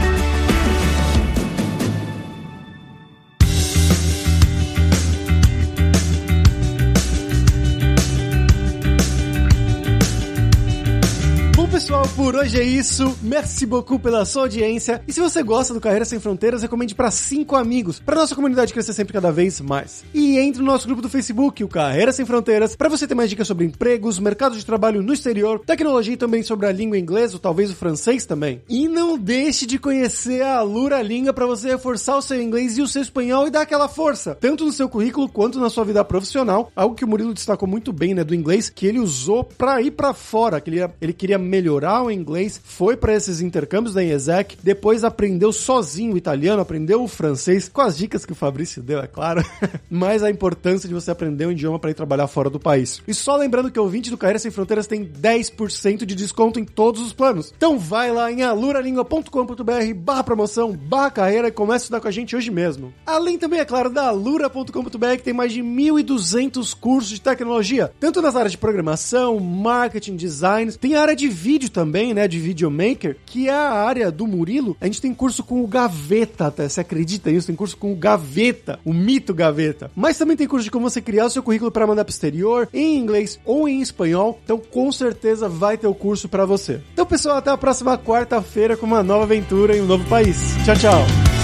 Por 12.17 12.37
hoje 12.37 12.61
é 12.61 12.63
isso. 12.63 13.17
Merci 13.23 13.67
beaucoup 13.67 14.01
pela 14.01 14.25
sua 14.25 14.43
audiência. 14.43 15.03
E 15.07 15.13
se 15.13 15.21
você 15.21 15.43
gosta 15.43 15.75
do 15.75 15.81
Carreira 15.81 16.05
Sem 16.05 16.21
Fronteiras, 16.21 16.63
recomende 16.63 16.95
para 16.95 17.11
cinco 17.11 17.57
amigos, 17.57 17.99
para 17.99 18.15
nossa 18.15 18.35
comunidade 18.35 18.73
crescer 18.73 18.93
sempre 18.93 19.13
cada 19.13 19.33
vez 19.33 19.61
mais. 19.61 20.05
E 20.15 20.39
entre 20.39 20.61
no 20.61 20.67
nosso 20.67 20.87
grupo 20.87 21.03
do 21.03 21.09
Facebook, 21.09 21.65
o 21.65 21.69
Carreira 21.69 22.13
Sem 22.13 22.25
Fronteiras, 22.25 22.77
para 22.77 22.89
você 22.89 23.07
ter 23.07 23.15
mais 23.15 23.31
dicas 23.31 23.49
sobre 23.49 23.67
empregos, 23.67 24.19
mercado 24.19 24.57
de 24.57 24.65
trabalho 24.65 25.03
no 25.03 25.13
exterior, 25.13 25.61
tecnologia 25.61 26.15
e 26.15 26.17
também 26.17 26.43
sobre 26.43 26.67
a 26.67 26.73
língua 26.73 26.99
inglesa 26.99 27.35
ou 27.35 27.41
talvez 27.41 27.71
o 27.71 27.75
francês 27.75 28.25
também. 28.25 28.63
E 28.69 28.87
não 28.87 29.19
deixe 29.19 29.67
de 29.67 29.79
conhecer 29.79 30.43
a 30.43 30.59
Alura 30.59 31.03
Língua 31.03 31.33
para 31.33 31.47
você 31.47 31.71
reforçar 31.71 32.17
o 32.17 32.23
seu 32.23 32.41
inglês 32.41 32.79
e 32.79 32.83
o 32.83 32.89
seu 32.89 33.03
espanhol 33.03 33.49
e 33.49 33.51
dar 33.51 33.63
aquela 33.63 33.89
força, 33.89 34.37
tanto 34.41 34.65
no 34.65 34.73
seu 34.73 34.89
currículo 34.89 35.29
quanto 35.29 35.59
na 35.59 35.69
sua 35.69 35.85
vida 35.85 36.05
profissional. 36.05 36.71
Algo 36.77 36.95
que 36.95 37.05
o 37.05 37.09
Murilo 37.09 37.35
destacou 37.35 37.69
muito 37.69 37.93
bem, 37.93 38.15
né, 38.15 38.23
do 38.23 38.35
inglês, 38.35 38.71
que 38.71 38.87
ele 38.87 39.01
usou 39.01 39.43
para 39.43 39.83
ir 39.83 39.91
para 39.91 40.15
fora, 40.15 40.61
que 40.61 40.71
ele, 40.71 40.89
ele 41.01 41.13
queria 41.13 41.39
melhorar 41.39 42.04
o 42.05 42.11
inglês, 42.11 42.61
foi 42.63 42.97
para 42.97 43.15
esses 43.15 43.41
intercâmbios 43.41 43.95
da 43.95 44.03
IESEC, 44.03 44.57
depois 44.63 45.05
aprendeu 45.05 45.53
sozinho 45.53 46.15
o 46.15 46.19
italiano, 46.19 46.63
aprendeu 46.63 47.03
o 47.03 47.09
francês, 47.09 47.69
com 47.69 47.81
as 47.81 47.97
dicas 47.97 48.25
que 48.25 48.33
o 48.33 48.37
Fabrício 48.37 48.83
deu, 48.83 49.01
é 49.01 49.07
claro, 49.07 49.45
mas 49.91 50.23
a 50.23 50.31
importância 50.31 50.89
de 50.89 50.95
você 50.95 51.11
aprender 51.11 51.47
um 51.47 51.53
idioma 51.53 51.79
para 51.79 51.91
ir 51.91 51.95
trabalhar 51.95 52.27
fora 52.27 52.51
do 52.51 52.61
país. 52.61 53.03
E 53.07 53.15
só 53.15 53.37
lembrando 53.37 53.71
que 53.71 53.79
o 53.79 53.83
ouvinte 53.83 54.11
do 54.11 54.19
Carreira 54.19 54.39
Sem 54.39 54.51
Fronteiras 54.51 54.87
tem 54.87 55.05
10% 55.05 56.05
de 56.05 56.15
desconto 56.15 56.59
em 56.59 56.65
todos 56.65 57.01
os 57.01 57.13
planos. 57.13 57.53
Então 57.57 57.79
vai 57.79 58.13
lá 58.13 58.31
em 58.31 58.43
aluralingua.com.br 58.43 59.95
barra 59.97 60.25
promoção, 60.25 60.73
barra 60.73 61.11
carreira 61.11 61.49
e 61.49 61.53
comece 61.53 61.75
a 61.75 61.85
estudar 61.85 62.01
com 62.01 62.09
a 62.09 62.13
gente 62.13 62.37
hoje 62.37 62.51
mesmo. 62.51 62.93
Além 63.07 63.39
também, 63.39 63.61
é 63.61 63.65
claro, 63.65 63.91
da 63.91 64.09
alura.com.br 64.09 65.17
que 65.17 65.23
tem 65.23 65.35
mais 65.35 65.53
de 65.53 65.63
1.200 65.63 66.75
cursos 66.79 67.11
de 67.11 67.21
tecnologia, 67.21 67.93
tanto 68.01 68.21
nas 68.21 68.37
áreas 68.37 68.53
de 68.53 68.59
programação, 68.59 69.39
marketing, 69.39 70.17
design, 70.17 70.73
tem 70.73 70.95
a 70.95 71.03
área 71.03 71.17
de 71.17 71.29
vídeo 71.29 71.71
também, 71.95 72.13
né, 72.13 72.27
de 72.27 72.41
videomaker, 72.41 73.17
que 73.25 73.49
é 73.49 73.55
a 73.55 73.73
área 73.73 74.11
do 74.11 74.27
Murilo. 74.27 74.77
A 74.81 74.87
gente 74.87 75.01
tem 75.01 75.15
curso 75.15 75.45
com 75.45 75.63
o 75.63 75.67
Gaveta, 75.69 76.49
até, 76.49 76.69
você 76.69 76.81
acredita 76.81 77.31
nisso? 77.31 77.47
Tem 77.47 77.55
curso 77.55 77.77
com 77.77 77.93
o 77.93 77.97
Gaveta, 77.97 78.81
o 78.85 78.93
mito 78.93 79.33
Gaveta. 79.33 79.93
Mas 79.95 80.19
também 80.19 80.37
tem 80.37 80.49
curso 80.49 80.65
de 80.65 80.73
como 80.73 80.91
você 80.91 81.01
criar 81.01 81.27
o 81.27 81.31
seu 81.31 81.41
currículo 81.41 81.71
para 81.71 81.87
mandar 81.87 82.05
pro 82.05 82.13
exterior, 82.13 82.69
em 82.75 82.99
inglês 82.99 83.39
ou 83.45 83.69
em 83.69 83.81
espanhol. 83.81 84.41
Então, 84.43 84.59
com 84.59 84.91
certeza 84.91 85.49
vai 85.49 85.79
ter 85.79 85.87
o 85.87 85.95
curso 85.95 86.29
para 86.29 86.45
você. 86.45 86.81
Então, 86.93 87.07
pessoal, 87.07 87.37
até 87.37 87.53
a 87.53 87.57
próxima 87.57 87.97
quarta-feira 87.97 88.77
com 88.77 88.87
uma 88.87 89.05
nova 89.05 89.23
aventura 89.23 89.77
em 89.77 89.81
um 89.81 89.87
novo 89.87 90.05
país. 90.07 90.37
Tchau, 90.65 90.75
tchau. 90.75 91.44